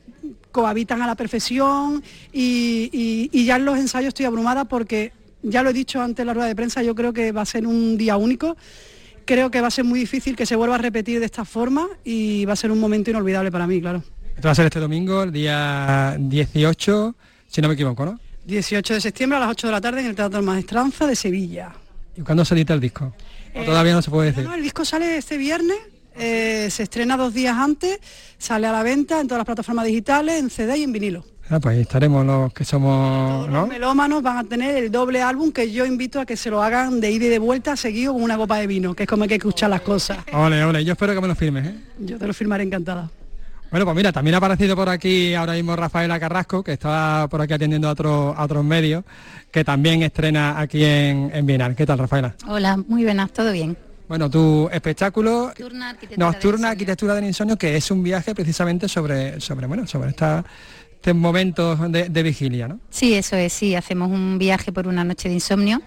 cohabitan 0.51 1.01
a 1.03 1.07
la 1.07 1.13
perfección 1.13 2.03
y, 2.33 3.29
y, 3.31 3.45
ya 3.45 3.57
en 3.57 3.65
los 3.65 3.77
ensayos 3.77 4.07
estoy 4.07 4.25
abrumada 4.25 4.65
porque, 4.65 5.11
ya 5.43 5.61
lo 5.61 5.69
he 5.69 5.73
dicho 5.73 6.01
antes 6.01 6.23
en 6.23 6.27
la 6.27 6.33
rueda 6.33 6.47
de 6.47 6.55
prensa, 6.55 6.81
yo 6.81 6.95
creo 6.95 7.13
que 7.13 7.31
va 7.31 7.41
a 7.41 7.45
ser 7.45 7.67
un 7.67 7.97
día 7.97 8.17
único 8.17 8.57
creo 9.27 9.51
que 9.51 9.61
va 9.61 9.67
a 9.67 9.71
ser 9.71 9.83
muy 9.83 9.99
difícil 9.99 10.35
que 10.35 10.47
se 10.47 10.55
vuelva 10.55 10.75
a 10.75 10.77
repetir 10.79 11.19
de 11.19 11.25
esta 11.27 11.45
forma 11.45 11.87
y 12.03 12.45
va 12.45 12.53
a 12.53 12.55
ser 12.55 12.71
un 12.71 12.79
momento 12.79 13.11
inolvidable 13.11 13.51
para 13.51 13.67
mí, 13.67 13.79
claro. 13.79 14.01
Esto 14.35 14.47
va 14.47 14.53
a 14.53 14.55
ser 14.55 14.65
este 14.65 14.79
domingo, 14.79 15.23
el 15.23 15.31
día 15.31 16.15
18, 16.17 17.15
si 17.47 17.61
no 17.61 17.67
me 17.67 17.75
equivoco, 17.75 18.05
¿no? 18.05 18.19
18 18.45 18.95
de 18.95 19.01
septiembre 19.01 19.37
a 19.37 19.41
las 19.41 19.49
8 19.49 19.67
de 19.67 19.73
la 19.73 19.81
tarde 19.81 19.99
en 19.99 20.07
el 20.07 20.15
Teatro 20.15 20.41
Maestranza 20.41 21.05
de 21.05 21.15
Sevilla. 21.15 21.73
¿Y 22.15 22.21
cuándo 22.21 22.45
se 22.45 22.55
edita 22.55 22.73
el 22.73 22.79
disco? 22.79 23.13
Eh, 23.53 23.65
todavía 23.65 23.93
no 23.93 24.01
se 24.01 24.09
puede 24.09 24.31
decir? 24.31 24.49
el 24.51 24.63
disco 24.63 24.85
sale 24.85 25.17
este 25.17 25.37
viernes, 25.37 25.77
eh, 26.15 26.69
se 26.71 26.83
estrena 26.83 27.17
dos 27.17 27.33
días 27.33 27.57
antes, 27.57 27.99
sale 28.37 28.67
a 28.67 28.71
la 28.71 28.83
venta 28.83 29.19
en 29.19 29.27
todas 29.27 29.39
las 29.39 29.45
plataformas 29.45 29.85
digitales, 29.85 30.39
en 30.39 30.49
CD 30.49 30.77
y 30.77 30.83
en 30.83 30.93
vinilo. 30.93 31.25
Ah, 31.49 31.59
pues 31.61 31.75
ahí 31.75 31.81
estaremos 31.81 32.25
los 32.25 32.51
que 32.51 32.65
somos... 32.65 33.49
Los 33.49 33.69
melómanos 33.69 34.21
van 34.21 34.37
a 34.37 34.43
tener 34.43 34.75
el 34.75 34.91
doble 34.91 35.21
álbum 35.21 35.51
que 35.51 35.71
yo 35.71 35.85
invito 35.85 36.19
a 36.19 36.25
que 36.25 36.35
se 36.35 36.49
lo 36.49 36.61
hagan 36.61 36.99
de 36.99 37.09
ida 37.09 37.25
y 37.25 37.29
de 37.29 37.39
vuelta 37.39 37.77
seguido 37.77 38.13
con 38.13 38.21
una 38.21 38.35
copa 38.35 38.57
de 38.57 38.67
vino, 38.67 38.93
que 38.93 39.03
es 39.03 39.09
como 39.09 39.23
hay 39.23 39.29
que 39.29 39.35
escuchar 39.35 39.69
las 39.69 39.81
cosas. 39.81 40.17
Ole, 40.33 40.63
ole, 40.63 40.83
yo 40.83 40.91
espero 40.91 41.13
que 41.13 41.21
me 41.21 41.27
lo 41.27 41.35
firmes. 41.35 41.67
¿eh? 41.67 41.75
Yo 41.99 42.17
te 42.17 42.27
lo 42.27 42.33
firmaré 42.33 42.63
encantada. 42.63 43.09
Bueno, 43.71 43.85
pues 43.85 43.95
mira, 43.95 44.11
también 44.11 44.35
ha 44.35 44.37
aparecido 44.37 44.75
por 44.75 44.89
aquí 44.89 45.33
ahora 45.33 45.53
mismo 45.53 45.75
Rafaela 45.75 46.19
Carrasco, 46.19 46.63
que 46.63 46.73
está 46.73 47.27
por 47.29 47.41
aquí 47.41 47.53
atendiendo 47.53 47.87
a, 47.87 47.91
a 47.91 48.43
otros 48.43 48.63
medios, 48.65 49.03
que 49.49 49.63
también 49.63 50.03
estrena 50.03 50.59
aquí 50.59 50.83
en, 50.83 51.31
en 51.33 51.45
Bienal. 51.45 51.75
¿Qué 51.75 51.85
tal, 51.85 51.97
Rafaela? 51.97 52.35
Hola, 52.47 52.77
muy 52.77 53.03
buenas, 53.03 53.31
todo 53.31 53.51
bien. 53.51 53.77
Bueno, 54.07 54.29
tu 54.29 54.69
espectáculo 54.71 55.51
Nocturna 56.15 56.69
Arquitectura, 56.69 57.13
del, 57.13 57.25
insomnio, 57.25 57.57
que 57.57 57.75
es 57.75 57.91
un 57.91 58.01
viaje 58.01 58.33
precisamente 58.33 58.87
sobre, 58.87 59.41
sobre, 59.41 59.67
bueno, 59.67 59.85
sobre 59.85 60.11
esta 60.11 60.45
este 60.97 61.13
momentos 61.13 61.79
de, 61.91 62.23
vigilia, 62.23 62.67
¿no? 62.67 62.79
Sí, 62.89 63.13
eso 63.13 63.35
es, 63.35 63.53
sí, 63.53 63.75
hacemos 63.75 64.09
un 64.09 64.39
viaje 64.39 64.71
por 64.71 64.87
una 64.87 65.03
noche 65.03 65.29
de 65.29 65.35
insomnio. 65.35 65.81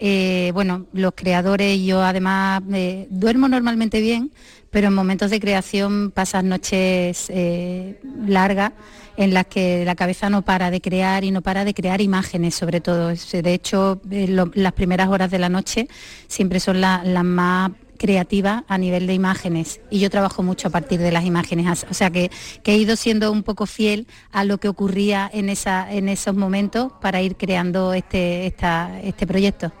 Eh, 0.00 0.50
bueno, 0.52 0.86
los 0.92 1.12
creadores, 1.14 1.80
yo 1.80 2.02
además 2.02 2.62
eh, 2.72 3.06
duermo 3.08 3.48
normalmente 3.48 4.00
bien, 4.00 4.32
pero 4.70 4.88
en 4.88 4.94
momentos 4.94 5.30
de 5.30 5.40
creación 5.40 6.10
pasan 6.10 6.48
noches 6.48 7.26
eh, 7.30 8.00
largas 8.26 8.72
en 9.16 9.32
las 9.32 9.46
que 9.46 9.84
la 9.84 9.94
cabeza 9.94 10.28
no 10.28 10.42
para 10.42 10.70
de 10.70 10.80
crear 10.80 11.24
y 11.24 11.30
no 11.30 11.40
para 11.40 11.64
de 11.64 11.72
crear 11.72 12.00
imágenes 12.00 12.54
sobre 12.54 12.80
todo. 12.80 13.08
De 13.08 13.54
hecho, 13.54 14.00
las 14.10 14.72
primeras 14.72 15.08
horas 15.08 15.30
de 15.30 15.38
la 15.38 15.48
noche 15.48 15.88
siempre 16.26 16.60
son 16.60 16.80
las 16.80 17.24
más 17.24 17.70
creativa 17.98 18.64
a 18.68 18.78
nivel 18.78 19.06
de 19.06 19.14
imágenes 19.14 19.80
y 19.90 19.98
yo 19.98 20.08
trabajo 20.08 20.42
mucho 20.42 20.68
a 20.68 20.70
partir 20.70 21.00
de 21.00 21.12
las 21.12 21.24
imágenes, 21.24 21.86
o 21.90 21.94
sea 21.94 22.10
que, 22.10 22.30
he 22.64 22.76
ido 22.76 22.96
siendo 22.96 23.32
un 23.32 23.42
poco 23.42 23.64
fiel 23.64 24.06
a 24.30 24.44
lo 24.44 24.58
que 24.58 24.68
ocurría 24.68 25.30
en, 25.32 25.48
esa, 25.48 25.90
en 25.90 26.08
esos 26.10 26.36
momentos 26.36 26.92
para 27.00 27.22
ir 27.22 27.36
creando 27.36 27.94
este, 27.94 28.46
este 28.46 29.26
proyecto. 29.26 29.72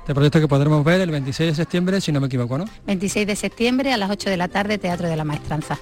Este 0.00 0.14
proyecto 0.14 0.38
que 0.38 0.48
podremos 0.48 0.84
ver 0.84 1.00
el 1.00 1.10
26 1.10 1.50
de 1.50 1.54
septiembre, 1.56 2.00
si 2.00 2.12
no 2.12 2.20
me 2.20 2.26
equivoco, 2.26 2.58
¿no? 2.58 2.66
26 2.86 3.26
de 3.26 3.36
septiembre 3.36 3.92
a 3.92 3.96
las 3.96 4.10
8 4.10 4.30
de 4.30 4.36
la 4.36 4.48
tarde, 4.48 4.78
Teatro 4.78 5.08
de 5.08 5.16
la 5.16 5.24
Maestranza. 5.24 5.78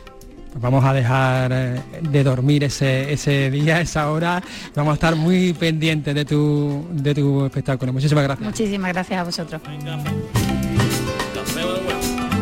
Pues 0.55 0.63
vamos 0.63 0.85
a 0.85 0.93
dejar 0.93 1.51
eh, 1.53 1.81
de 2.01 2.23
dormir 2.23 2.63
ese, 2.63 3.13
ese 3.13 3.51
día, 3.51 3.81
esa 3.81 4.09
hora. 4.13 4.41
Vamos 4.77 4.93
a 4.93 4.95
estar 4.95 5.17
muy 5.17 5.53
pendientes 5.53 6.15
de 6.15 6.25
tu, 6.25 6.87
de 6.93 7.13
tu 7.13 7.45
espectáculo. 7.45 7.93
Muchísimas 7.93 8.23
gracias. 8.23 8.47
Muchísimas 8.47 8.93
gracias 8.93 9.21
a 9.21 9.25
vosotros. 9.25 9.61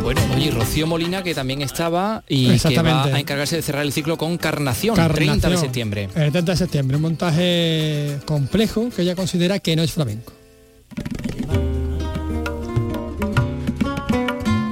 Bueno, 0.02 0.20
oye, 0.34 0.50
Rocío 0.50 0.88
Molina 0.88 1.22
que 1.22 1.32
también 1.32 1.62
estaba 1.62 2.24
y 2.28 2.58
que 2.58 2.82
va 2.82 3.04
a 3.04 3.20
encargarse 3.20 3.56
de 3.56 3.62
cerrar 3.62 3.84
el 3.84 3.92
ciclo 3.92 4.18
con 4.18 4.36
Carnación, 4.36 4.98
el 4.98 5.12
30 5.12 5.48
de 5.48 5.56
septiembre. 5.56 6.08
El 6.16 6.32
30 6.32 6.52
de 6.52 6.56
septiembre, 6.58 6.96
un 6.96 7.02
montaje 7.02 8.18
complejo 8.24 8.90
que 8.90 9.02
ella 9.02 9.14
considera 9.14 9.60
que 9.60 9.76
no 9.76 9.82
es 9.82 9.92
flamenco. 9.92 10.32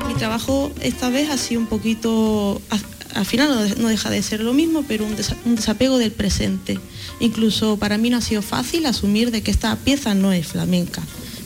Mi 0.09 0.15
trabajo 0.15 0.73
esta 0.81 1.11
vez 1.11 1.31
ha 1.31 1.39
sido 1.39 1.61
un 1.61 1.69
poquito, 1.69 2.61
al 3.15 3.25
final 3.25 3.73
no 3.79 3.89
deja 3.89 4.11
de 4.11 4.23
ser 4.23 4.41
lo 4.41 4.53
mismo, 4.53 4.85
pero 4.89 5.07
un 5.07 5.55
desapego 5.55 5.99
del 5.99 6.11
presente. 6.11 6.81
Incluso 7.21 7.77
para 7.77 7.99
mí 7.99 8.11
no 8.11 8.17
ha 8.17 8.23
sido 8.23 8.43
fácil 8.43 8.85
asumir 8.85 9.31
de 9.31 9.43
que 9.43 9.53
esta 9.53 9.77
pieza 9.77 10.15
no 10.15 10.33
es 10.33 10.49
flamenca, 10.49 11.03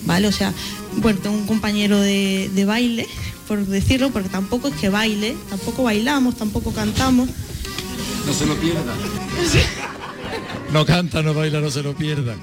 ¿vale? 0.07 0.27
O 0.27 0.33
sea, 0.33 0.55
bueno, 0.97 1.21
tengo 1.23 1.37
un 1.37 1.47
compañero 1.47 2.01
de, 2.01 2.51
de 2.55 2.65
baile 2.65 3.07
por 3.47 3.65
decirlo, 3.67 4.11
porque 4.11 4.29
tampoco 4.29 4.69
es 4.69 4.75
que 4.75 4.89
baile, 4.89 5.37
tampoco 5.49 5.83
bailamos, 5.83 6.37
tampoco 6.37 6.73
cantamos. 6.73 7.29
No 8.27 8.33
se 8.33 8.47
lo 8.47 8.57
pierdan. 8.57 8.97
No 10.73 10.85
canta, 10.87 11.23
no 11.23 11.35
baila, 11.35 11.61
no 11.61 11.71
se 11.71 11.83
lo 11.83 11.95
pierdan. 11.95 12.37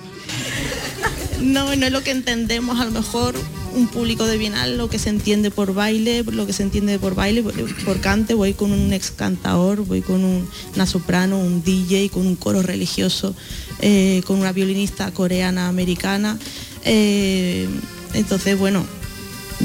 No, 1.42 1.76
no 1.76 1.86
es 1.86 1.92
lo 1.92 2.04
que 2.04 2.12
entendemos 2.12 2.80
a 2.80 2.86
lo 2.86 2.92
mejor 2.92 3.36
un 3.74 3.88
público 3.88 4.26
de 4.26 4.38
Bienal, 4.38 4.78
lo 4.78 4.90
que 4.90 5.00
se 5.00 5.10
entiende 5.10 5.50
por 5.50 5.74
baile, 5.74 6.24
lo 6.24 6.46
que 6.46 6.54
se 6.54 6.64
entiende 6.64 7.00
por 7.00 7.16
baile, 7.16 7.44
por, 7.44 8.00
cante, 8.00 8.34
voy 8.34 8.54
con 8.54 8.72
un 8.72 8.94
ex 8.94 9.12
cantador, 9.12 9.86
voy 9.86 10.02
con 10.02 10.24
una 10.24 10.86
soprano, 10.86 11.40
un 11.40 11.64
DJ, 11.64 12.10
con 12.10 12.28
un 12.28 12.36
coro 12.36 12.62
religioso, 12.62 13.34
eh, 13.80 14.22
con 14.26 14.40
una 14.40 14.52
violinista 14.52 15.12
coreana 15.12 15.68
americana. 15.68 16.38
Eh, 16.84 17.68
entonces, 18.14 18.58
bueno, 18.58 18.86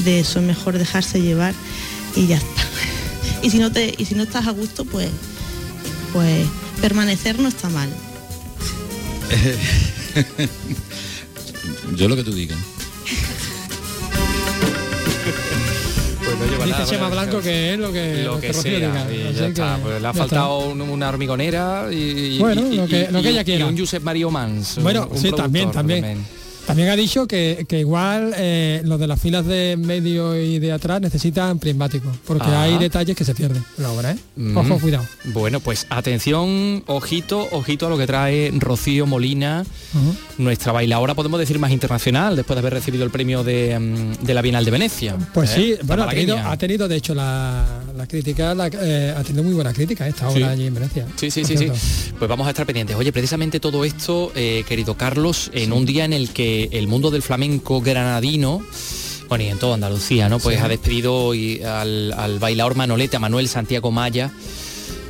de 0.05 0.21
eso 0.21 0.39
es 0.41 0.45
mejor 0.45 0.79
dejarse 0.79 1.21
llevar 1.21 1.55
y 2.15 2.27
ya 2.27 2.37
está. 2.37 2.49
Y 3.43 3.51
si 3.51 3.59
no 3.59 3.71
te, 3.71 3.95
y 3.97 4.05
si 4.07 4.15
no 4.15 4.23
estás 4.25 4.47
a 4.47 4.51
gusto, 4.51 4.85
pues, 4.85 5.09
pues 6.13 6.47
permanecer 6.81 7.39
no 7.39 7.49
está 7.49 7.69
mal. 7.69 7.89
Yo 11.97 12.09
lo 12.09 12.17
que 12.17 12.25
tú 12.25 12.33
digas. 12.35 12.59
Pues 16.25 16.39
no 16.39 16.45
lleva 16.47 16.65
Dice 16.65 16.79
nada, 16.79 16.91
Chema 16.91 17.09
Blanco 17.09 17.41
que 17.41 17.75
es 17.75 17.79
lo 17.79 17.93
que, 17.93 18.23
lo 18.25 18.41
que 18.41 18.49
Rocío 18.49 18.63
sea, 18.63 18.73
diga. 19.05 19.15
y 19.15 19.23
Así 19.29 19.39
ya 19.39 19.47
está. 19.47 19.77
que 19.77 19.83
Pues 19.83 20.03
le 20.03 20.09
ha 20.09 20.13
faltado 20.13 20.59
un- 20.71 20.81
una 20.81 21.09
hormigonera 21.09 21.89
y, 21.93 21.97
y- 21.97 22.39
Bueno, 22.39 22.73
y- 22.73 22.77
lo 22.77 22.87
que- 22.87 23.07
y- 23.09 23.13
lo 23.13 23.23
que 23.23 23.29
ella 23.29 23.45
quiera. 23.45 23.65
y 23.65 23.69
un 23.69 23.79
Josep 23.79 24.03
Mario 24.03 24.31
Mans. 24.31 24.79
Bueno, 24.83 25.09
un 25.11 25.19
sí, 25.19 25.31
también, 25.33 25.71
también. 25.71 26.25
También 26.67 26.89
ha 26.89 26.97
dicho 26.97 27.27
que, 27.29 27.65
que 27.69 27.79
igual 27.81 28.33
eh, 28.37 28.83
los 28.85 28.99
de 28.99 29.07
las 29.07 29.21
filas 29.21 29.47
de 29.47 29.77
medio 29.79 30.35
y 30.41 30.59
de 30.59 30.73
atrás 30.73 31.01
necesitan 31.01 31.59
prismáticos, 31.61 32.17
porque 32.27 32.47
Ah. 32.49 32.63
hay 32.63 32.77
detalles 32.79 33.17
que 33.17 33.25
se 33.25 33.35
pierden. 33.35 33.65
en 33.77 33.83
la 33.83 33.91
obra, 33.93 34.11
¿eh? 34.13 34.17
Mm. 34.37 34.57
Ojo, 34.57 34.79
cuidado. 34.81 35.05
Bueno, 35.27 35.61
pues 35.61 35.87
atención, 35.91 36.83
ojito, 36.87 37.47
ojito 37.53 37.87
a 37.87 37.91
lo 37.91 37.97
que 37.99 38.07
trae 38.07 38.51
Rocío 38.59 39.07
Molina, 39.07 39.65
Ujú. 39.95 40.17
nuestra 40.43 40.73
bailadora, 40.73 41.15
podemos 41.15 41.39
decir, 41.39 41.59
más 41.59 41.71
internacional, 41.71 42.35
después 42.35 42.57
de 42.57 42.61
haber 42.61 42.73
recibido 42.75 43.05
el 43.05 43.11
premio 43.11 43.45
de, 43.45 43.79
mm, 43.79 44.25
de 44.25 44.35
la 44.35 44.43
Bienal 44.43 44.65
de 44.65 44.71
Venecia. 44.73 45.17
Pues 45.35 45.51
¿Eh? 45.53 45.55
sí, 45.55 45.75
bueno, 45.85 46.03
ha 46.05 46.09
tenido, 46.11 46.37
ha 46.37 46.57
tenido 46.57 46.89
de 46.89 46.97
hecho 46.97 47.15
la, 47.15 47.65
la 47.97 48.07
crítica, 48.07 48.55
la- 48.55 48.67
eh, 48.73 49.15
ha 49.17 49.23
tenido 49.23 49.45
muy 49.45 49.55
buena 49.55 49.73
crítica 49.73 50.07
esta 50.09 50.29
obra 50.29 50.37
Sí. 50.39 50.43
allí 50.43 50.67
en 50.67 50.75
Venecia. 50.75 51.07
Sí, 51.17 51.31
sí, 51.31 51.45
sí, 51.45 51.57
sí. 51.57 51.69
Pues 52.19 52.29
vamos 52.29 52.47
a 52.47 52.51
estar 52.51 52.67
pendientes. 52.67 52.97
Oye, 52.97 53.13
precisamente 53.13 53.61
todo 53.61 53.85
esto, 53.85 54.33
eh, 54.35 54.65
querido 54.69 54.97
Carlos, 54.97 55.51
en 55.55 55.73
un 55.73 55.87
día 55.87 56.05
en 56.05 56.13
el 56.13 56.31
que 56.31 56.56
el 56.73 56.89
mundo 56.89 57.11
del 57.11 57.23
flamenco 57.23 57.81
granadino, 57.81 58.63
bueno, 59.29 59.45
y 59.45 59.49
en 59.49 59.59
toda 59.59 59.75
Andalucía, 59.75 60.29
¿no? 60.29 60.39
Pues 60.39 60.59
Sí. 60.59 60.65
ha 60.65 60.69
despedido 60.69 61.15
hoy 61.15 61.63
al, 61.63 62.13
al 62.13 62.39
bailador 62.39 62.75
Manolete, 62.77 63.17
a 63.17 63.21
Manuel 63.21 63.49
Santiago 63.49 63.91
Maya, 63.91 64.31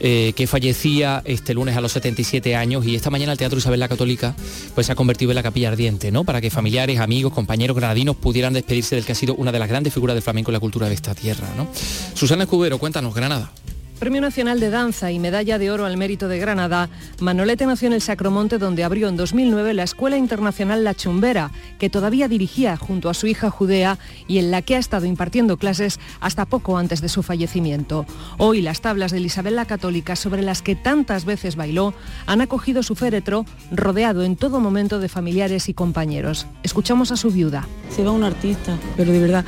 eh, 0.00 0.32
que 0.36 0.46
fallecía 0.46 1.22
este 1.24 1.54
lunes 1.54 1.74
a 1.76 1.80
los 1.80 1.92
77 1.92 2.54
años 2.54 2.84
y 2.86 2.94
esta 2.96 3.08
mañana 3.10 3.32
el 3.32 3.38
Teatro 3.38 3.58
Isabel 3.58 3.80
la 3.80 3.88
Católica 3.88 4.34
pues 4.74 4.86
se 4.86 4.92
ha 4.92 4.94
convertido 4.94 5.30
en 5.30 5.36
la 5.36 5.42
capilla 5.42 5.68
ardiente, 5.68 6.12
¿no? 6.12 6.22
Para 6.24 6.40
que 6.42 6.50
familiares, 6.50 7.00
amigos, 7.00 7.32
compañeros 7.32 7.74
granadinos 7.76 8.14
pudieran 8.16 8.52
despedirse 8.52 8.94
del 8.94 9.04
que 9.06 9.12
ha 9.12 9.14
sido 9.14 9.34
una 9.34 9.52
de 9.52 9.58
las 9.58 9.68
grandes 9.68 9.94
figuras 9.94 10.14
del 10.14 10.22
flamenco 10.22 10.50
en 10.50 10.54
la 10.54 10.60
cultura 10.60 10.88
de 10.88 10.94
esta 10.94 11.14
tierra, 11.14 11.48
¿no? 11.56 11.66
Susana 12.14 12.44
Escudero, 12.44 12.78
cuéntanos, 12.78 13.14
Granada. 13.14 13.50
Premio 13.98 14.20
Nacional 14.20 14.60
de 14.60 14.68
Danza 14.68 15.10
y 15.10 15.18
Medalla 15.18 15.58
de 15.58 15.70
Oro 15.70 15.86
al 15.86 15.96
Mérito 15.96 16.28
de 16.28 16.38
Granada, 16.38 16.90
Manolete 17.20 17.64
nació 17.64 17.88
en 17.88 17.94
el 17.94 18.02
Sacromonte 18.02 18.58
donde 18.58 18.84
abrió 18.84 19.08
en 19.08 19.16
2009 19.16 19.72
la 19.72 19.84
Escuela 19.84 20.18
Internacional 20.18 20.84
La 20.84 20.94
Chumbera, 20.94 21.50
que 21.78 21.88
todavía 21.88 22.28
dirigía 22.28 22.76
junto 22.76 23.08
a 23.08 23.14
su 23.14 23.26
hija 23.26 23.48
Judea 23.48 23.98
y 24.28 24.36
en 24.36 24.50
la 24.50 24.60
que 24.60 24.76
ha 24.76 24.78
estado 24.78 25.06
impartiendo 25.06 25.56
clases 25.56 25.98
hasta 26.20 26.44
poco 26.44 26.76
antes 26.76 27.00
de 27.00 27.08
su 27.08 27.22
fallecimiento. 27.22 28.04
Hoy 28.36 28.60
las 28.60 28.82
tablas 28.82 29.12
de 29.12 29.20
Isabel 29.20 29.56
la 29.56 29.64
Católica 29.64 30.14
sobre 30.14 30.42
las 30.42 30.60
que 30.60 30.76
tantas 30.76 31.24
veces 31.24 31.56
bailó 31.56 31.94
han 32.26 32.42
acogido 32.42 32.82
su 32.82 32.96
féretro 32.96 33.46
rodeado 33.72 34.24
en 34.24 34.36
todo 34.36 34.60
momento 34.60 34.98
de 34.98 35.08
familiares 35.08 35.70
y 35.70 35.74
compañeros. 35.74 36.46
Escuchamos 36.62 37.12
a 37.12 37.16
su 37.16 37.30
viuda. 37.30 37.66
Se 37.88 38.04
va 38.04 38.10
un 38.10 38.24
artista, 38.24 38.78
pero 38.96 39.10
de 39.10 39.20
verdad, 39.20 39.44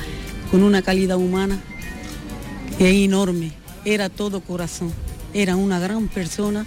con 0.51 0.63
una 0.63 0.81
calidad 0.81 1.19
humana 1.19 1.59
que 2.79 2.89
es 2.89 3.05
enorme. 3.05 3.58
Era 3.85 4.09
todo 4.09 4.41
corazón. 4.41 4.93
Era 5.35 5.57
una 5.57 5.79
gran 5.79 6.09
persona, 6.09 6.67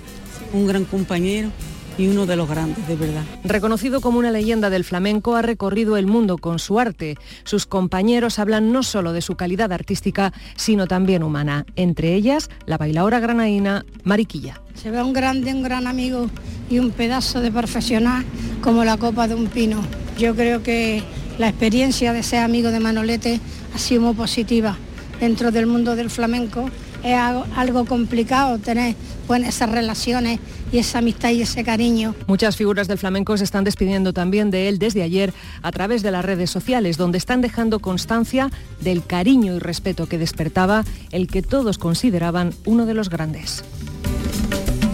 un 0.53 0.67
gran 0.67 0.85
compañero 0.85 1.49
y 1.97 2.07
uno 2.07 2.25
de 2.25 2.35
los 2.35 2.49
grandes, 2.49 2.87
de 2.87 2.95
verdad. 2.95 3.23
Reconocido 3.43 4.01
como 4.01 4.19
una 4.19 4.31
leyenda 4.31 4.69
del 4.69 4.83
flamenco, 4.83 5.35
ha 5.35 5.41
recorrido 5.41 5.97
el 5.97 6.07
mundo 6.07 6.37
con 6.37 6.59
su 6.59 6.79
arte. 6.79 7.17
Sus 7.43 7.65
compañeros 7.65 8.39
hablan 8.39 8.71
no 8.71 8.83
solo 8.83 9.13
de 9.13 9.21
su 9.21 9.35
calidad 9.35 9.71
artística, 9.71 10.33
sino 10.55 10.87
también 10.87 11.23
humana. 11.23 11.65
Entre 11.75 12.15
ellas, 12.15 12.49
la 12.65 12.77
bailaora 12.77 13.19
granaína 13.19 13.85
Mariquilla. 14.03 14.61
Se 14.75 14.89
ve 14.89 15.01
un 15.03 15.13
grande, 15.13 15.53
un 15.53 15.63
gran 15.63 15.87
amigo 15.87 16.29
y 16.69 16.79
un 16.79 16.91
pedazo 16.91 17.41
de 17.41 17.51
profesional 17.51 18.25
como 18.61 18.83
la 18.83 18.97
copa 18.97 19.27
de 19.27 19.35
un 19.35 19.47
pino. 19.47 19.81
Yo 20.17 20.35
creo 20.35 20.63
que 20.63 21.03
la 21.37 21.49
experiencia 21.49 22.13
de 22.13 22.23
ser 22.23 22.39
amigo 22.39 22.71
de 22.71 22.79
Manolete 22.79 23.39
ha 23.73 23.77
sido 23.77 24.01
muy 24.01 24.13
positiva. 24.13 24.77
Dentro 25.19 25.51
del 25.51 25.67
mundo 25.67 25.95
del 25.95 26.09
flamenco 26.09 26.69
es 27.03 27.17
algo, 27.17 27.85
complicado 27.85 28.57
tener 28.59 28.95
esas 29.45 29.71
relaciones 29.71 30.39
y 30.73 30.77
esa 30.77 30.99
amistad 30.99 31.29
y 31.29 31.41
ese 31.41 31.63
cariño. 31.63 32.13
Muchas 32.27 32.57
figuras 32.57 32.87
del 32.87 32.97
flamenco 32.97 33.37
se 33.37 33.45
están 33.45 33.63
despidiendo 33.63 34.11
también 34.11 34.51
de 34.51 34.67
él 34.67 34.77
desde 34.77 35.03
ayer 35.03 35.33
a 35.61 35.71
través 35.71 36.03
de 36.03 36.11
las 36.11 36.25
redes 36.25 36.49
sociales, 36.49 36.97
donde 36.97 37.17
están 37.17 37.41
dejando 37.41 37.79
constancia 37.79 38.49
del 38.81 39.05
cariño 39.05 39.55
y 39.55 39.59
respeto 39.59 40.07
que 40.07 40.17
despertaba 40.17 40.83
el 41.11 41.27
que 41.27 41.41
todos 41.41 41.77
consideraban 41.77 42.53
uno 42.65 42.85
de 42.85 42.93
los 42.93 43.09
grandes. 43.09 43.63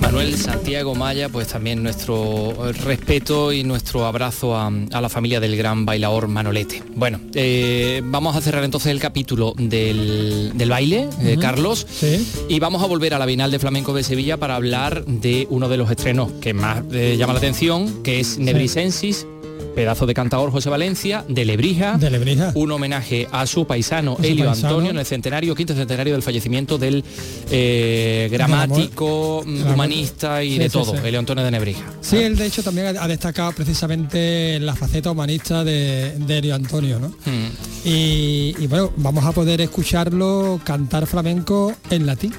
Manuel 0.08 0.38
Santiago 0.38 0.96
Maya, 0.96 1.28
pues 1.28 1.50
también 1.50 1.84
nuestro 1.84 2.72
respeto 2.72 3.52
y 3.52 3.66
nuestro 3.66 4.06
abrazo 4.06 4.56
a, 4.56 4.68
a 4.94 5.02
la 5.02 5.10
familia 5.10 5.42
del 5.42 5.58
gran 5.58 5.86
bailador 5.86 6.30
Manolete. 6.30 6.82
Bueno, 6.96 7.20
eh, 7.34 8.02
vamos 8.06 8.34
a 8.38 8.40
cerrar 8.40 8.64
entonces 8.64 8.94
el 8.94 9.02
capítulo 9.02 9.54
del, 9.58 10.54
del 10.56 10.70
baile, 10.70 11.10
eh. 11.22 11.38
Carlos, 11.42 11.86
Sí. 11.92 12.26
y 12.48 12.58
vamos 12.60 12.82
a 12.84 12.86
volver 12.86 13.14
a 13.16 13.20
la 13.20 13.26
Bienal 13.26 13.52
de 13.52 13.60
Flamenco 13.60 13.94
de 13.94 14.04
Sevilla 14.04 14.38
para 14.38 14.56
hablar 14.56 15.04
de 15.06 15.46
uno 15.50 15.68
de 15.68 15.76
los 15.76 15.92
estrenos 15.92 16.32
que 16.40 16.54
más 16.54 16.84
eh, 16.94 17.18
llama 17.20 17.34
la 17.34 17.40
atención, 17.40 18.02
que 18.02 18.22
es 18.22 18.38
Nebrisensis, 18.38 19.28
pedazo 19.78 20.08
de 20.08 20.16
cantador 20.16 20.50
José 20.52 20.72
Valencia, 20.72 21.24
de 21.30 21.46
Lebrija, 21.46 22.00
De 22.00 22.10
Lebrija. 22.10 22.52
un 22.56 22.72
homenaje 22.72 23.28
a 23.32 23.46
su 23.46 23.68
paisano 23.68 24.14
A 24.14 24.16
su 24.18 24.24
Elio 24.24 24.46
paisano. 24.46 24.68
Antonio 24.70 24.90
en 24.90 24.98
el 24.98 25.06
centenario, 25.06 25.54
quinto 25.54 25.76
centenario 25.76 26.14
del 26.14 26.24
fallecimiento 26.24 26.80
del 26.80 27.04
eh, 27.52 28.28
gramático, 28.32 29.44
amor. 29.46 29.74
humanista 29.74 30.44
y 30.44 30.54
Sí, 30.54 30.58
de 30.58 30.66
sí, 30.70 30.74
todo, 30.74 30.94
sí. 30.94 30.98
Elio 31.06 31.20
Antonio 31.20 31.44
de 31.44 31.52
Nebrija. 31.52 31.84
Sí, 32.02 32.18
él 32.18 32.36
de 32.36 32.48
hecho 32.48 32.64
también 32.64 32.98
ha 32.98 33.08
destacado 33.08 33.52
precisamente 33.52 34.60
la 34.60 34.76
faceta 34.76 35.12
humanista 35.12 35.64
de, 35.64 36.14
de 36.18 36.38
Elio 36.40 36.56
Antonio, 36.56 36.98
¿no? 37.00 37.10
Mm. 37.10 37.48
Y, 37.86 38.56
y 38.58 38.66
bueno, 38.68 38.92
vamos 38.98 39.26
a 39.26 39.32
poder 39.32 39.62
escucharlo 39.62 40.60
cantar 40.64 41.06
flamenco 41.06 41.72
en 41.92 42.08
latín 42.08 42.34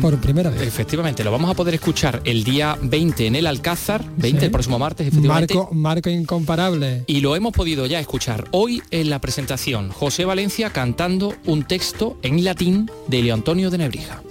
por 0.00 0.16
primera 0.20 0.50
vez. 0.50 0.62
Efectivamente, 0.62 1.24
lo 1.24 1.30
vamos 1.30 1.50
a 1.50 1.54
poder 1.54 1.74
escuchar 1.74 2.20
el 2.24 2.44
día 2.44 2.76
20 2.80 3.26
en 3.26 3.36
el 3.36 3.46
Alcázar, 3.46 4.04
20 4.16 4.40
Sí. 4.40 4.44
el 4.46 4.50
próximo 4.50 4.78
martes, 4.78 5.06
efectivamente. 5.08 5.54
Marco, 5.54 5.74
marco 5.74 6.10
incomparable. 6.10 7.04
Y 7.06 7.20
lo 7.20 7.36
hemos 7.36 7.52
podido 7.52 7.86
ya 7.86 8.00
escuchar 8.00 8.44
hoy 8.52 8.82
en 8.90 9.10
la 9.10 9.20
presentación. 9.20 9.90
José 9.90 10.24
Valencia 10.24 10.70
cantando 10.70 11.34
un 11.46 11.64
texto 11.64 12.18
en 12.22 12.44
latín 12.44 12.90
de 13.08 13.18
Elio 13.20 13.34
Antonio 13.34 13.70
de 13.70 13.78
Nebrija. 13.78 14.22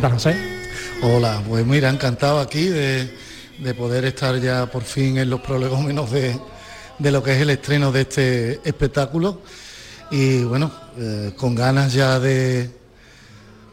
¿Qué 0.00 0.06
tal, 0.06 0.12
José? 0.14 0.34
Hola, 1.02 1.42
pues 1.46 1.66
mira, 1.66 1.90
encantado 1.90 2.40
aquí 2.40 2.64
de, 2.64 3.14
de 3.58 3.74
poder 3.74 4.06
estar 4.06 4.34
ya 4.40 4.64
por 4.64 4.82
fin 4.82 5.18
en 5.18 5.28
los 5.28 5.40
prolegómenos 5.40 6.10
de, 6.10 6.40
de 6.98 7.10
lo 7.10 7.22
que 7.22 7.32
es 7.32 7.42
el 7.42 7.50
estreno 7.50 7.92
de 7.92 8.00
este 8.00 8.60
espectáculo 8.66 9.42
y 10.10 10.42
bueno, 10.44 10.70
eh, 10.96 11.34
con 11.36 11.54
ganas 11.54 11.92
ya 11.92 12.18
de, 12.18 12.70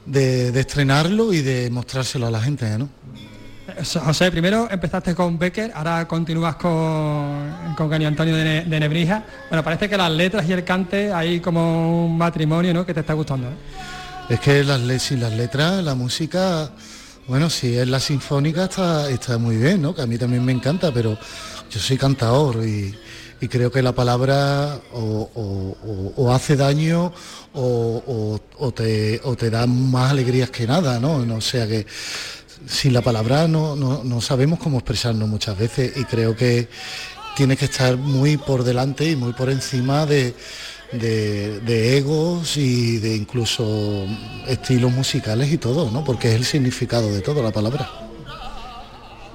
de, 0.05 0.51
de 0.51 0.59
estrenarlo 0.59 1.31
y 1.31 1.41
de 1.41 1.69
mostrárselo 1.69 2.27
a 2.27 2.31
la 2.31 2.41
gente, 2.41 2.77
¿no? 2.77 2.89
Eh, 3.69 3.99
José, 4.03 4.29
primero 4.29 4.67
empezaste 4.69 5.15
con 5.15 5.39
Becker, 5.39 5.71
ahora 5.73 6.05
continúas 6.09 6.57
con, 6.57 7.73
con 7.77 7.89
Gani 7.89 8.03
Antonio 8.03 8.35
de 8.35 8.65
Nebrija. 8.65 9.23
Bueno, 9.49 9.63
parece 9.63 9.87
que 9.87 9.95
las 9.95 10.11
letras 10.11 10.45
y 10.49 10.51
el 10.51 10.65
cante 10.65 11.09
hay 11.09 11.39
como 11.39 12.05
un 12.07 12.17
matrimonio, 12.17 12.73
¿no? 12.73 12.85
Que 12.85 12.93
te 12.93 12.99
está 12.99 13.13
gustando. 13.13 13.47
¿eh? 13.47 13.96
Es 14.29 14.39
que 14.41 14.63
las, 14.63 15.01
sin 15.01 15.21
las 15.21 15.31
letras, 15.33 15.83
la 15.83 15.95
música, 15.95 16.69
bueno, 17.27 17.49
si 17.49 17.75
es 17.77 17.87
la 17.87 17.99
sinfónica 17.99 18.65
está, 18.65 19.09
está 19.09 19.37
muy 19.37 19.55
bien, 19.57 19.81
¿no? 19.81 19.95
Que 19.95 20.01
a 20.01 20.05
mí 20.05 20.17
también 20.17 20.43
me 20.43 20.51
encanta, 20.51 20.91
pero 20.93 21.17
yo 21.71 21.79
soy 21.79 21.97
cantador 21.97 22.65
y, 22.65 22.93
creo 23.49 23.71
que 23.71 23.81
la 23.81 23.93
palabra 23.93 24.79
o, 24.93 26.31
hace 26.33 26.55
daño 26.57 27.13
o, 27.53 28.39
te, 28.75 29.21
o 29.23 29.35
te 29.35 29.49
da 29.49 29.65
más 29.65 30.11
alegrías 30.11 30.49
que 30.49 30.67
nada. 30.67 30.99
No, 30.99 31.17
O 31.35 31.41
sea 31.41 31.65
que 31.67 31.85
sin 32.67 32.91
la 32.93 33.01
palabra 33.01 33.47
no, 33.47 33.75
no- 33.75 34.03
no 34.03 34.19
sabemos 34.19 34.59
cómo 34.59 34.79
expresarnos 34.79 35.29
muchas 35.29 35.57
veces 35.57 35.95
y 35.95 36.03
creo 36.03 36.35
que 36.35 36.67
tiene 37.37 37.55
que 37.55 37.65
estar 37.65 37.95
muy 37.95 38.35
por 38.35 38.63
delante 38.63 39.09
y 39.09 39.15
muy 39.15 39.31
por 39.33 39.49
encima 39.51 40.05
de, 40.07 40.33
de, 40.91 41.59
de 41.61 41.97
egos 41.97 42.57
y 42.57 42.97
de 42.97 43.15
incluso 43.15 44.05
estilos 44.47 44.91
musicales 44.91 45.51
y 45.51 45.57
todo, 45.57 45.91
¿no? 45.91 46.03
Porque 46.03 46.29
es 46.29 46.35
el 46.35 46.45
significado 46.45 47.11
de 47.13 47.21
todo 47.21 47.41
la 47.43 47.51
palabra. 47.51 47.89